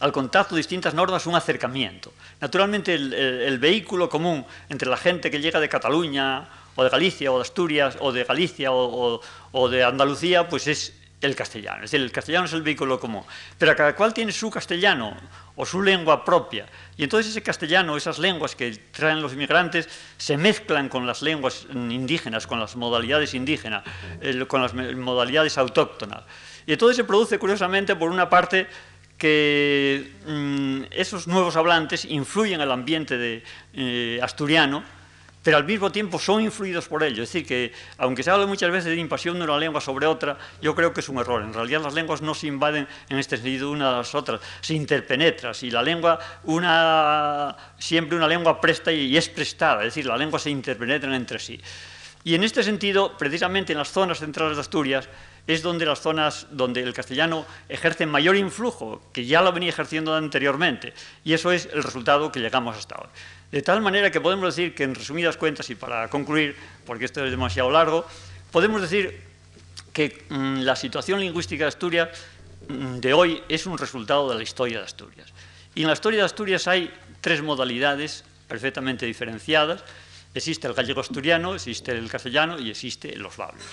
al 0.00 0.12
contacto 0.12 0.54
de 0.54 0.60
distintas 0.60 0.94
normas 0.94 1.26
un 1.26 1.34
acercamiento. 1.34 2.12
Naturalmente, 2.40 2.94
el, 2.94 3.58
vehículo 3.58 4.08
común 4.08 4.44
entre 4.68 4.88
la 4.88 4.96
gente 4.96 5.30
que 5.30 5.40
llega 5.40 5.60
de 5.60 5.68
Cataluña, 5.68 6.48
o 6.74 6.84
de 6.84 6.90
Galicia, 6.90 7.30
o 7.32 7.36
de 7.36 7.42
Asturias, 7.42 7.96
o 8.00 8.12
de 8.12 8.24
Galicia, 8.24 8.72
o, 8.72 9.68
de 9.68 9.84
Andalucía, 9.84 10.48
pues 10.48 10.66
es 10.66 10.94
el 11.20 11.36
castellano. 11.36 11.84
Es 11.84 11.90
decir, 11.90 12.00
el 12.00 12.10
castellano 12.10 12.46
es 12.46 12.52
el 12.54 12.62
vehículo 12.62 12.98
común, 12.98 13.22
pero 13.58 13.76
cada 13.76 13.94
cual 13.94 14.14
tiene 14.14 14.32
su 14.32 14.50
castellano 14.50 15.14
o 15.54 15.66
su 15.66 15.82
lengua 15.82 16.24
propia. 16.24 16.64
Y 16.96 17.02
entonces 17.02 17.32
ese 17.32 17.42
castellano, 17.42 17.94
esas 17.94 18.18
lenguas 18.18 18.56
que 18.56 18.70
traen 18.90 19.20
los 19.20 19.34
inmigrantes, 19.34 19.86
se 20.16 20.38
mezclan 20.38 20.88
con 20.88 21.06
las 21.06 21.20
lenguas 21.20 21.66
indígenas, 21.74 22.46
con 22.46 22.58
las 22.58 22.74
modalidades 22.74 23.34
indígenas, 23.34 23.84
con 24.48 24.62
las 24.62 24.72
modalidades 24.72 25.58
autóctonas. 25.58 26.22
Y 26.66 26.72
entonces 26.72 26.96
se 26.96 27.04
produce, 27.04 27.38
curiosamente, 27.38 27.96
por 27.96 28.10
una 28.10 28.30
parte, 28.30 28.66
que 29.20 30.12
mm, 30.26 30.84
esos 30.90 31.28
nuevos 31.28 31.54
hablantes 31.54 32.06
influyen 32.06 32.54
en 32.54 32.60
el 32.62 32.70
ambiente 32.72 33.18
de, 33.18 33.44
eh, 33.74 34.18
asturiano, 34.22 34.82
pero 35.42 35.58
al 35.58 35.64
mismo 35.64 35.92
tiempo 35.92 36.18
son 36.18 36.40
influidos 36.40 36.88
por 36.88 37.02
ello. 37.02 37.22
Es 37.22 37.30
decir, 37.30 37.46
que 37.46 37.72
aunque 37.98 38.22
se 38.22 38.30
habla 38.30 38.46
muchas 38.46 38.70
veces 38.70 38.86
de 38.86 38.96
invasión 38.96 39.36
de 39.36 39.44
una 39.44 39.58
lengua 39.58 39.82
sobre 39.82 40.06
otra, 40.06 40.38
yo 40.62 40.74
creo 40.74 40.94
que 40.94 41.00
es 41.00 41.08
un 41.10 41.18
error. 41.18 41.42
En 41.42 41.52
realidad 41.52 41.82
las 41.82 41.92
lenguas 41.92 42.22
no 42.22 42.34
se 42.34 42.46
invaden 42.46 42.88
en 43.10 43.18
este 43.18 43.36
sentido 43.36 43.70
una 43.70 43.90
de 43.90 43.96
las 43.98 44.14
otras, 44.14 44.40
se 44.62 44.72
interpenetran. 44.72 45.54
Y 45.60 45.70
la 45.70 45.82
lengua, 45.82 46.18
siempre 47.78 48.16
una 48.16 48.26
lengua 48.26 48.58
presta 48.58 48.90
y 48.90 49.14
es 49.14 49.28
prestada, 49.28 49.80
es 49.80 49.94
decir, 49.94 50.06
las 50.06 50.18
lenguas 50.18 50.42
se 50.42 50.50
interpenetran 50.50 51.12
entre 51.12 51.38
sí. 51.38 51.60
Y 52.24 52.34
en 52.34 52.42
este 52.42 52.62
sentido, 52.62 53.18
precisamente 53.18 53.72
en 53.72 53.78
las 53.78 53.90
zonas 53.90 54.18
centrales 54.18 54.56
de 54.56 54.62
Asturias, 54.62 55.08
es 55.46 55.62
donde 55.62 55.86
las 55.86 56.00
zonas 56.00 56.46
donde 56.50 56.82
el 56.82 56.92
castellano 56.92 57.46
ejerce 57.68 58.06
mayor 58.06 58.36
influjo, 58.36 59.02
que 59.12 59.26
ya 59.26 59.42
lo 59.42 59.52
venía 59.52 59.70
ejerciendo 59.70 60.14
anteriormente, 60.14 60.92
y 61.24 61.32
eso 61.32 61.52
es 61.52 61.68
el 61.72 61.82
resultado 61.82 62.30
que 62.30 62.40
llegamos 62.40 62.76
hasta 62.76 62.96
ahora. 62.96 63.10
De 63.50 63.62
tal 63.62 63.80
manera 63.80 64.10
que 64.10 64.20
podemos 64.20 64.54
decir 64.54 64.74
que, 64.74 64.84
en 64.84 64.94
resumidas 64.94 65.36
cuentas, 65.36 65.68
y 65.70 65.74
para 65.74 66.08
concluir, 66.08 66.56
porque 66.86 67.04
esto 67.04 67.24
es 67.24 67.30
demasiado 67.30 67.70
largo, 67.70 68.06
podemos 68.52 68.80
decir 68.80 69.20
que 69.92 70.24
mm, 70.28 70.60
la 70.60 70.76
situación 70.76 71.20
lingüística 71.20 71.64
de 71.64 71.68
Asturias 71.68 72.08
mm, 72.68 72.98
de 72.98 73.12
hoy 73.12 73.42
es 73.48 73.66
un 73.66 73.76
resultado 73.76 74.28
de 74.28 74.36
la 74.36 74.42
historia 74.42 74.78
de 74.78 74.84
Asturias. 74.84 75.32
Y 75.74 75.82
en 75.82 75.88
la 75.88 75.94
historia 75.94 76.20
de 76.20 76.26
Asturias 76.26 76.68
hay 76.68 76.92
tres 77.20 77.42
modalidades 77.42 78.24
perfectamente 78.48 79.06
diferenciadas. 79.06 79.82
Existe 80.34 80.68
el 80.68 80.74
gallego 80.74 81.00
asturiano, 81.00 81.54
existe 81.54 81.92
el 81.92 82.08
castellano 82.08 82.58
y 82.58 82.70
existe 82.70 83.16
los 83.16 83.36
bables. 83.36 83.64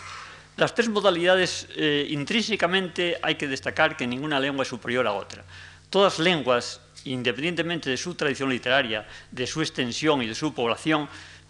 Las 0.58 0.74
tres 0.74 0.90
modalidades 0.90 1.68
eh, 1.76 2.08
intrínsecamente 2.10 3.20
hay 3.22 3.36
que 3.36 3.48
destacar 3.48 3.96
que 3.96 4.08
ninguna 4.08 4.40
lengua 4.40 4.64
es 4.64 4.68
superior 4.68 5.06
a 5.06 5.14
otra. 5.14 5.46
Todas 5.92 6.18
lenguas, 6.18 6.82
independientemente 7.06 7.92
de 7.92 7.98
su 7.98 8.16
tradición 8.16 8.50
literaria, 8.50 9.08
de 9.32 9.46
su 9.46 9.62
extensión 9.62 10.24
y 10.24 10.28
de 10.28 10.34
su 10.34 10.56
población, 10.56 11.08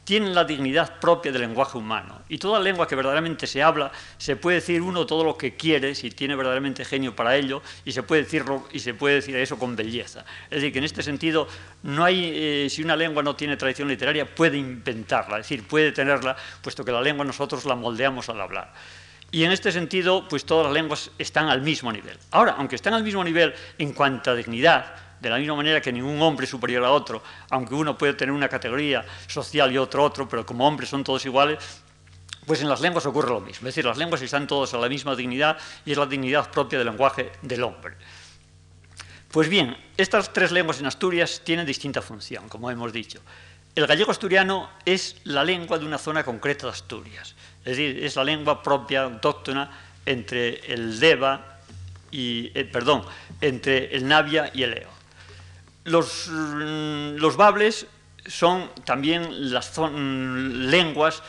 tienen 0.08 0.34
la 0.34 0.46
dignidad 0.46 1.02
propia 1.02 1.34
del 1.34 1.42
lenguaje 1.42 1.78
humano. 1.78 2.22
Y 2.30 2.38
toda 2.38 2.62
lengua 2.62 2.88
que 2.88 2.96
verdaderamente 2.96 3.46
se 3.46 3.62
habla, 3.62 3.92
se 4.18 4.38
puede 4.38 4.62
decir 4.62 4.82
uno 4.82 5.06
todo 5.06 5.26
lo 5.26 5.38
que 5.38 5.58
quiere, 5.58 5.96
si 5.96 6.12
tiene 6.12 6.34
verdaderamente 6.38 6.86
genio 6.86 7.14
para 7.14 7.36
ello, 7.36 7.62
y 7.84 7.92
se 7.92 8.04
puede 8.04 8.24
decirlo 8.24 8.66
y 8.72 8.80
se 8.80 8.94
puede 8.94 9.16
decir 9.16 9.36
eso 9.36 9.60
con 9.60 9.76
belleza. 9.76 10.24
Es 10.46 10.62
decir, 10.62 10.72
que 10.72 10.80
en 10.80 10.86
este 10.86 11.04
sentido, 11.04 11.50
no 11.84 12.06
hay, 12.06 12.32
eh, 12.34 12.68
si 12.70 12.82
una 12.82 12.96
lengua 12.96 13.22
no 13.22 13.36
tiene 13.36 13.58
tradición 13.58 13.90
literaria, 13.90 14.34
puede 14.34 14.56
inventarla, 14.56 15.40
es 15.40 15.50
decir, 15.50 15.68
puede 15.68 15.92
tenerla, 15.92 16.38
puesto 16.62 16.86
que 16.86 16.94
la 16.94 17.02
lengua 17.02 17.26
nosotros 17.26 17.66
la 17.66 17.76
moldeamos 17.76 18.30
al 18.30 18.40
hablar. 18.40 18.72
Y 19.30 19.44
en 19.44 19.52
este 19.52 19.74
sentido, 19.74 20.26
pues 20.30 20.46
todas 20.46 20.68
las 20.68 20.74
lenguas 20.74 21.12
están 21.18 21.50
al 21.50 21.62
mismo 21.62 21.92
nivel. 21.92 22.18
Ahora, 22.32 22.56
aunque 22.58 22.78
están 22.78 22.94
al 22.94 23.04
mismo 23.04 23.26
nivel 23.26 23.54
en 23.78 23.92
cuanto 23.92 24.32
a 24.32 24.36
dignidad, 24.36 25.07
de 25.20 25.30
la 25.30 25.38
misma 25.38 25.56
manera 25.56 25.82
que 25.82 25.92
ningún 25.92 26.22
hombre 26.22 26.46
es 26.46 26.50
superior 26.50 26.84
a 26.84 26.92
otro, 26.92 27.24
aunque 27.50 27.74
uno 27.74 27.98
puede 27.98 28.14
tener 28.14 28.34
una 28.34 28.50
categoría 28.50 29.06
social 29.28 29.72
y 29.72 29.78
otro 29.78 30.04
otro, 30.04 30.28
pero 30.28 30.46
como 30.46 30.68
hombres 30.68 30.90
son 30.90 31.04
todos 31.04 31.26
iguales, 31.26 31.60
pues 32.46 32.62
en 32.62 32.70
las 32.70 32.80
lenguas 32.80 33.06
ocurre 33.06 33.30
lo 33.30 33.42
mismo. 33.42 33.68
Es 33.68 33.76
decir, 33.76 33.86
las 33.86 33.98
lenguas 33.98 34.22
están 34.22 34.48
todas 34.48 34.74
a 34.74 34.78
la 34.78 34.88
misma 34.88 35.16
dignidad 35.16 35.58
y 35.86 35.92
es 35.92 35.98
la 35.98 36.06
dignidad 36.06 36.50
propia 36.50 36.80
del 36.80 36.88
lenguaje 36.88 37.32
del 37.42 37.64
hombre. 37.64 37.96
Pues 39.30 39.50
bien, 39.50 39.76
estas 39.98 40.32
tres 40.32 40.52
lenguas 40.52 40.80
en 40.80 40.86
Asturias 40.86 41.42
tienen 41.44 41.66
distinta 41.66 42.02
función, 42.02 42.48
como 42.48 42.72
hemos 42.72 42.94
dicho. 42.94 43.20
El 43.76 43.86
gallego 43.86 44.10
asturiano 44.10 44.70
es 44.86 45.18
la 45.26 45.44
lengua 45.44 45.78
de 45.78 45.86
una 45.86 45.98
zona 45.98 46.24
concreta 46.24 46.66
de 46.66 46.72
Asturias, 46.72 47.36
es 47.60 47.78
decir, 47.78 48.04
es 48.04 48.16
la 48.16 48.24
lengua 48.24 48.64
propia, 48.64 49.04
autóctona, 49.04 49.70
entre 50.06 50.74
el 50.74 51.00
Deva 51.00 51.60
y, 52.10 52.50
eh, 52.56 52.64
perdón, 52.64 53.04
entre 53.42 53.96
el 53.96 54.08
Navia 54.08 54.50
y 54.54 54.64
el 54.64 54.78
Eo. 54.78 54.97
Los, 55.88 56.28
los 56.28 57.38
bables 57.38 57.88
son 58.26 58.70
también 58.84 59.54
las 59.54 59.78
lenguas 59.78 61.24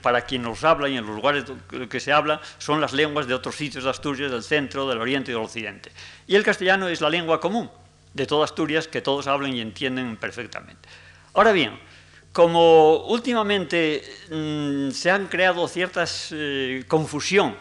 para 0.00 0.22
quien 0.22 0.42
nos 0.42 0.62
habla 0.64 0.88
y 0.88 0.96
en 0.96 1.06
los 1.06 1.14
lugares 1.14 1.44
que 1.88 2.00
se 2.00 2.12
habla 2.12 2.40
son 2.58 2.80
las 2.80 2.92
lenguas 2.92 3.26
de 3.26 3.34
otros 3.34 3.56
sitios 3.56 3.84
de 3.84 3.90
Asturias, 3.90 4.30
del 4.30 4.42
centro, 4.42 4.88
del 4.88 4.98
oriente 4.98 5.32
y 5.32 5.34
del 5.34 5.42
occidente. 5.42 5.90
Y 6.26 6.36
el 6.36 6.44
castellano 6.44 6.88
es 6.88 7.00
la 7.00 7.10
lengua 7.10 7.40
común 7.40 7.70
de 8.14 8.26
toda 8.26 8.44
Asturias 8.44 8.88
que 8.88 9.00
todos 9.00 9.26
hablan 9.26 9.54
y 9.54 9.60
entienden 9.60 10.16
perfectamente. 10.16 10.88
Ahora 11.34 11.52
bien, 11.52 11.78
como 12.32 13.06
últimamente 13.06 14.04
mm, 14.30 14.90
se 14.90 15.10
han 15.10 15.26
creado 15.26 15.66
ciertas 15.66 16.28
eh, 16.32 16.84
confusión, 16.86 17.56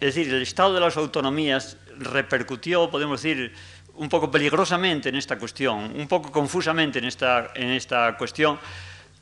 es 0.00 0.14
decir, 0.14 0.32
el 0.32 0.42
estado 0.42 0.74
de 0.74 0.80
las 0.80 0.96
autonomías 0.96 1.76
repercutió, 1.98 2.90
podemos 2.90 3.22
decir, 3.22 3.52
un 4.00 4.08
poco 4.08 4.30
peligrosamente 4.30 5.10
en 5.10 5.16
esta 5.16 5.38
cuestión, 5.38 5.92
un 5.94 6.08
poco 6.08 6.32
confusamente 6.32 6.98
en 6.98 7.04
esta, 7.04 7.52
en 7.54 7.68
esta 7.68 8.16
cuestión, 8.16 8.58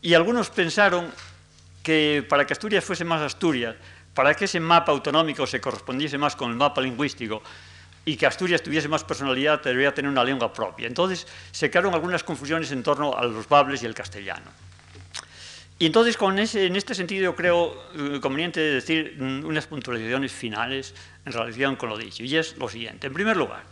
y 0.00 0.14
algunos 0.14 0.50
pensaron 0.50 1.10
que 1.82 2.24
para 2.28 2.46
que 2.46 2.52
Asturias 2.52 2.84
fuese 2.84 3.04
más 3.04 3.20
Asturias, 3.20 3.74
para 4.14 4.34
que 4.34 4.44
ese 4.44 4.60
mapa 4.60 4.92
autonómico 4.92 5.48
se 5.48 5.60
correspondiese 5.60 6.16
más 6.16 6.36
con 6.36 6.50
el 6.50 6.56
mapa 6.56 6.80
lingüístico 6.80 7.42
y 8.04 8.16
que 8.16 8.26
Asturias 8.26 8.62
tuviese 8.62 8.86
más 8.86 9.02
personalidad, 9.02 9.60
debería 9.62 9.92
tener 9.92 10.10
una 10.10 10.22
lengua 10.22 10.52
propia. 10.52 10.86
Entonces 10.86 11.26
se 11.50 11.70
crearon 11.70 11.92
algunas 11.92 12.22
confusiones 12.22 12.70
en 12.70 12.84
torno 12.84 13.16
a 13.16 13.24
los 13.24 13.48
bables 13.48 13.82
y 13.82 13.86
el 13.86 13.94
castellano. 13.94 14.50
Y 15.80 15.86
entonces, 15.86 16.16
en 16.54 16.74
este 16.76 16.94
sentido, 16.94 17.24
yo 17.24 17.36
creo 17.36 17.84
eh, 17.94 18.20
conveniente 18.20 18.60
decir 18.60 19.16
mm, 19.18 19.44
unas 19.44 19.66
puntualizaciones 19.66 20.32
finales 20.32 20.94
en 21.24 21.32
relación 21.32 21.76
con 21.76 21.88
lo 21.88 21.98
dicho, 21.98 22.22
y 22.24 22.36
es 22.36 22.56
lo 22.56 22.68
siguiente. 22.68 23.06
En 23.06 23.12
primer 23.12 23.36
lugar, 23.36 23.62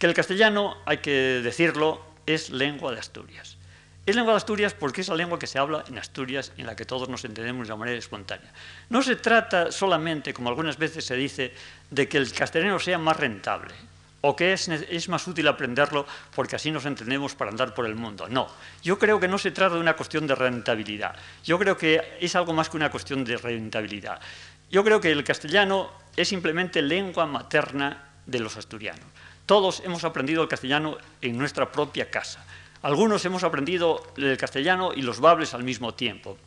que 0.00 0.06
el 0.06 0.14
castellano, 0.14 0.78
hay 0.86 0.98
que 0.98 1.40
decirlo, 1.44 2.00
es 2.24 2.48
lengua 2.48 2.90
de 2.90 2.98
Asturias. 2.98 3.58
Es 4.06 4.16
lengua 4.16 4.32
de 4.32 4.38
Asturias 4.38 4.72
porque 4.72 5.02
es 5.02 5.08
la 5.08 5.14
lengua 5.14 5.38
que 5.38 5.46
se 5.46 5.58
habla 5.58 5.84
en 5.86 5.98
Asturias, 5.98 6.52
en 6.56 6.66
la 6.66 6.74
que 6.74 6.86
todos 6.86 7.10
nos 7.10 7.22
entendemos 7.26 7.68
de 7.68 7.76
manera 7.76 7.98
espontánea. 7.98 8.50
No 8.88 9.02
se 9.02 9.16
trata 9.16 9.70
solamente, 9.70 10.32
como 10.32 10.48
algunas 10.48 10.78
veces 10.78 11.04
se 11.04 11.16
dice, 11.16 11.52
de 11.90 12.08
que 12.08 12.16
el 12.16 12.32
castellano 12.32 12.78
sea 12.78 12.96
más 12.96 13.18
rentable 13.18 13.74
o 14.22 14.34
que 14.34 14.54
es, 14.54 14.68
es, 14.68 15.08
más 15.10 15.26
útil 15.28 15.46
aprenderlo 15.48 16.06
porque 16.34 16.56
así 16.56 16.70
nos 16.70 16.86
entendemos 16.86 17.34
para 17.34 17.50
andar 17.50 17.74
por 17.74 17.84
el 17.84 17.94
mundo. 17.94 18.26
No, 18.26 18.48
yo 18.82 18.98
creo 18.98 19.20
que 19.20 19.28
no 19.28 19.36
se 19.36 19.50
trata 19.50 19.74
de 19.74 19.82
una 19.82 19.96
cuestión 19.96 20.26
de 20.26 20.34
rentabilidad. 20.34 21.14
Yo 21.44 21.58
creo 21.58 21.76
que 21.76 22.16
es 22.20 22.34
algo 22.36 22.54
más 22.54 22.70
que 22.70 22.78
una 22.78 22.90
cuestión 22.90 23.22
de 23.22 23.36
rentabilidad. 23.36 24.18
Yo 24.70 24.82
creo 24.82 24.98
que 24.98 25.10
el 25.12 25.24
castellano 25.24 25.90
es 26.16 26.28
simplemente 26.28 26.80
lengua 26.80 27.26
materna 27.26 28.02
de 28.24 28.40
los 28.40 28.56
asturianos. 28.56 29.04
Todos 29.50 29.82
hemos 29.84 30.04
aprendido 30.04 30.44
el 30.44 30.48
castellano 30.48 30.96
en 31.20 31.36
nuestra 31.36 31.72
propia 31.72 32.08
casa. 32.08 32.46
Algunos 32.82 33.24
hemos 33.24 33.42
aprendido 33.42 34.00
el 34.16 34.36
castellano 34.36 34.92
y 34.94 35.02
los 35.02 35.18
bables 35.18 35.54
al 35.54 35.64
mismo 35.64 35.92
tiempo. 35.92 36.38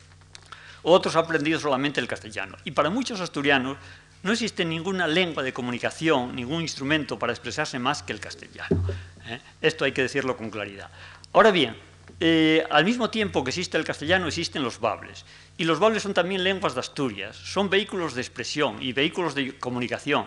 Otros 0.82 1.14
han 1.14 1.26
aprendido 1.26 1.60
solamente 1.60 2.00
el 2.00 2.08
castellano. 2.08 2.56
Y 2.64 2.70
para 2.70 2.88
muchos 2.88 3.20
asturianos 3.20 3.76
no 4.22 4.32
existe 4.32 4.64
ninguna 4.64 5.06
lengua 5.06 5.42
de 5.42 5.52
comunicación, 5.52 6.34
ningún 6.34 6.62
instrumento 6.62 7.18
para 7.18 7.34
expresarse 7.34 7.78
más 7.78 8.02
que 8.02 8.14
el 8.14 8.20
castellano. 8.20 8.82
¿eh? 9.26 9.38
Esto 9.60 9.84
hay 9.84 9.92
que 9.92 10.00
decirlo 10.00 10.38
con 10.38 10.48
claridad. 10.48 10.88
Ahora 11.34 11.50
bien, 11.50 11.76
eh, 12.20 12.64
al 12.70 12.86
mismo 12.86 13.10
tiempo 13.10 13.44
que 13.44 13.50
existe 13.50 13.76
el 13.76 13.84
castellano, 13.84 14.28
existen 14.28 14.62
los 14.62 14.80
bables. 14.80 15.26
Y 15.58 15.64
los 15.64 15.78
bables 15.78 16.02
son 16.02 16.14
también 16.14 16.42
lenguas 16.42 16.72
de 16.72 16.80
Asturias, 16.80 17.36
son 17.36 17.68
vehículos 17.68 18.14
de 18.14 18.22
expresión 18.22 18.82
y 18.82 18.94
vehículos 18.94 19.34
de 19.34 19.58
comunicación 19.58 20.26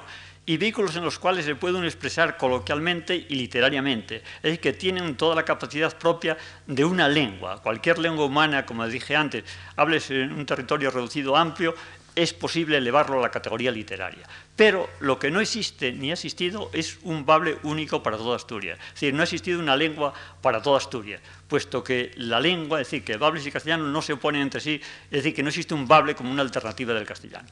y 0.50 0.56
vehículos 0.56 0.96
en 0.96 1.04
los 1.04 1.20
cuales 1.20 1.44
se 1.44 1.56
pueden 1.56 1.84
expresar 1.84 2.38
coloquialmente 2.38 3.28
y 3.28 3.36
literariamente, 3.36 4.24
es 4.38 4.42
decir, 4.42 4.60
que 4.62 4.74
tienen 4.74 5.18
toda 5.18 5.36
la 5.36 5.44
capacidad 5.44 5.96
propia 5.98 6.38
de 6.66 6.86
una 6.86 7.10
lengua. 7.10 7.62
Cualquier 7.62 8.00
lengua 8.00 8.26
humana, 8.26 8.66
como 8.66 8.88
dije 8.88 9.18
antes, 9.18 9.44
hables 9.76 10.10
en 10.10 10.32
un 10.32 10.46
territorio 10.46 10.90
reducido 10.90 11.36
amplio, 11.36 11.76
es 12.16 12.34
posible 12.34 12.78
elevarlo 12.78 13.20
a 13.20 13.22
la 13.22 13.30
categoría 13.30 13.72
literaria. 13.72 14.26
Pero 14.56 14.90
lo 15.02 15.20
que 15.20 15.30
no 15.30 15.42
existe 15.42 15.92
ni 15.92 16.10
ha 16.10 16.14
existido 16.14 16.72
es 16.74 16.98
un 17.04 17.26
bable 17.26 17.58
único 17.64 18.02
para 18.02 18.18
toda 18.18 18.38
Asturias. 18.38 18.80
Es 18.80 18.94
decir, 18.94 19.14
no 19.14 19.22
ha 19.22 19.26
existido 19.26 19.60
una 19.60 19.76
lengua 19.76 20.14
para 20.42 20.62
toda 20.62 20.78
Asturias, 20.78 21.22
puesto 21.48 21.84
que 21.84 22.12
la 22.16 22.40
lengua, 22.40 22.82
es 22.82 22.88
decir, 22.88 23.04
que 23.04 23.18
bables 23.18 23.46
y 23.46 23.52
castellano 23.52 23.84
no 23.84 24.02
se 24.02 24.14
oponen 24.14 24.42
entre 24.42 24.62
sí, 24.62 24.82
es 25.12 25.12
decir, 25.12 25.36
que 25.36 25.44
no 25.44 25.50
existe 25.50 25.76
un 25.76 25.88
bable 25.88 26.16
como 26.16 26.32
una 26.32 26.42
alternativa 26.42 26.94
del 26.94 27.06
castellano. 27.06 27.50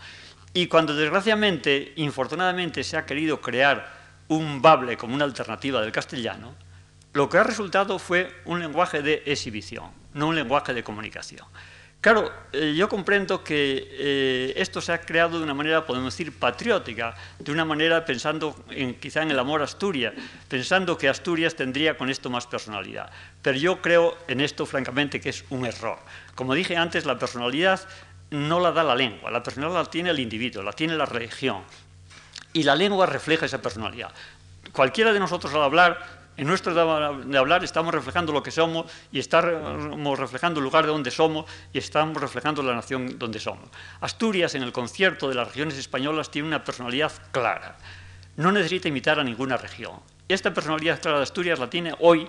Y 0.57 0.67
cuando 0.67 0.95
desgraciadamente, 0.95 1.91
infortunadamente, 1.97 2.81
se 2.85 2.95
ha 2.95 3.05
querido 3.05 3.41
crear 3.41 3.91
un 4.29 4.61
bable 4.61 4.95
como 4.95 5.13
una 5.13 5.25
alternativa 5.25 5.81
del 5.81 5.91
castellano, 5.91 6.55
lo 7.11 7.27
que 7.27 7.37
ha 7.37 7.43
resultado 7.43 7.99
fue 7.99 8.33
un 8.45 8.61
lenguaje 8.61 9.01
de 9.01 9.21
exhibición, 9.25 9.91
no 10.13 10.29
un 10.29 10.35
lenguaje 10.35 10.73
de 10.73 10.81
comunicación. 10.81 11.45
Claro, 11.99 12.31
eh, 12.53 12.73
yo 12.73 12.87
comprendo 12.87 13.43
que 13.43 13.85
eh, 13.91 14.53
esto 14.55 14.79
se 14.79 14.93
ha 14.93 15.01
creado 15.01 15.39
de 15.39 15.43
una 15.43 15.53
manera, 15.53 15.85
podemos 15.85 16.13
decir, 16.13 16.31
patriótica, 16.31 17.15
de 17.39 17.51
una 17.51 17.65
manera 17.65 18.05
pensando 18.05 18.55
en, 18.69 18.93
quizá 18.93 19.23
en 19.23 19.31
el 19.31 19.39
amor 19.39 19.59
a 19.59 19.65
Asturias, 19.65 20.13
pensando 20.47 20.97
que 20.97 21.09
Asturias 21.09 21.55
tendría 21.55 21.97
con 21.97 22.09
esto 22.09 22.29
más 22.29 22.47
personalidad. 22.47 23.11
Pero 23.41 23.57
yo 23.57 23.81
creo 23.81 24.17
en 24.29 24.39
esto, 24.39 24.65
francamente, 24.65 25.19
que 25.19 25.29
es 25.29 25.43
un 25.49 25.65
error. 25.65 25.99
Como 26.35 26.53
dije 26.53 26.77
antes, 26.77 27.05
la 27.05 27.17
personalidad 27.17 27.81
no 28.31 28.59
la 28.59 28.71
da 28.71 28.83
la 28.83 28.95
lengua, 28.95 29.31
la 29.31 29.43
personalidad 29.43 29.83
la 29.83 29.89
tiene 29.89 30.09
el 30.09 30.19
individuo, 30.19 30.63
la 30.63 30.73
tiene 30.73 30.95
la 30.95 31.05
religión. 31.05 31.63
Y 32.53 32.63
la 32.63 32.75
lengua 32.75 33.05
refleja 33.05 33.45
esa 33.45 33.61
personalidad. 33.61 34.11
Cualquiera 34.71 35.13
de 35.13 35.19
nosotros 35.19 35.53
al 35.53 35.63
hablar 35.63 36.25
en 36.37 36.47
nuestro 36.47 36.73
de 36.73 37.37
hablar 37.37 37.63
estamos 37.63 37.93
reflejando 37.93 38.33
lo 38.33 38.43
que 38.43 38.51
somos 38.51 38.91
y 39.11 39.19
estamos 39.19 40.19
reflejando 40.19 40.59
el 40.59 40.65
lugar 40.65 40.85
de 40.85 40.91
donde 40.91 41.09
somos 41.09 41.45
y 41.71 41.77
estamos 41.77 42.21
reflejando 42.21 42.61
la 42.61 42.75
nación 42.75 43.17
donde 43.17 43.39
somos. 43.39 43.69
Asturias, 44.01 44.53
en 44.55 44.63
el 44.63 44.73
concierto 44.73 45.29
de 45.29 45.35
las 45.35 45.47
regiones 45.47 45.77
españolas, 45.77 46.31
tiene 46.31 46.49
una 46.49 46.63
personalidad 46.63 47.11
clara. 47.31 47.77
No 48.35 48.51
necesita 48.51 48.89
imitar 48.89 49.17
a 49.17 49.23
ninguna 49.23 49.55
región. 49.55 49.93
Esta 50.27 50.53
personalidad 50.53 51.01
clara 51.01 51.17
de 51.17 51.23
Asturias 51.23 51.57
la 51.57 51.69
tiene 51.69 51.95
hoy 51.99 52.27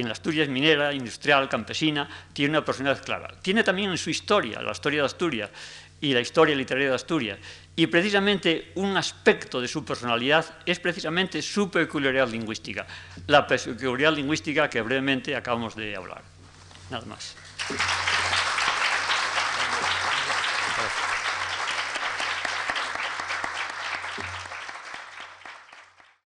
en 0.00 0.06
la 0.06 0.12
Asturias 0.12 0.48
minera, 0.48 0.92
industrial, 0.92 1.48
campesina, 1.48 2.08
tiene 2.32 2.50
una 2.50 2.64
personalidad 2.64 3.04
clara. 3.04 3.34
Tiene 3.42 3.62
también 3.62 3.90
en 3.90 3.98
su 3.98 4.10
historia, 4.10 4.62
la 4.62 4.72
historia 4.72 5.00
de 5.00 5.06
Asturias 5.06 5.50
y 6.00 6.14
la 6.14 6.20
historia 6.20 6.54
literaria 6.54 6.90
de 6.90 6.94
Asturias, 6.94 7.38
y 7.74 7.86
precisamente 7.86 8.72
un 8.76 8.96
aspecto 8.96 9.60
de 9.60 9.68
su 9.68 9.84
personalidad 9.84 10.44
es 10.64 10.78
precisamente 10.80 11.42
su 11.42 11.70
peculiaridad 11.70 12.28
lingüística, 12.28 12.86
la 13.26 13.46
peculiaridad 13.46 14.14
lingüística 14.14 14.70
que 14.70 14.80
brevemente 14.80 15.34
acabamos 15.34 15.74
de 15.74 15.96
hablar. 15.96 16.22
Nada 16.90 17.04
más. 17.06 17.36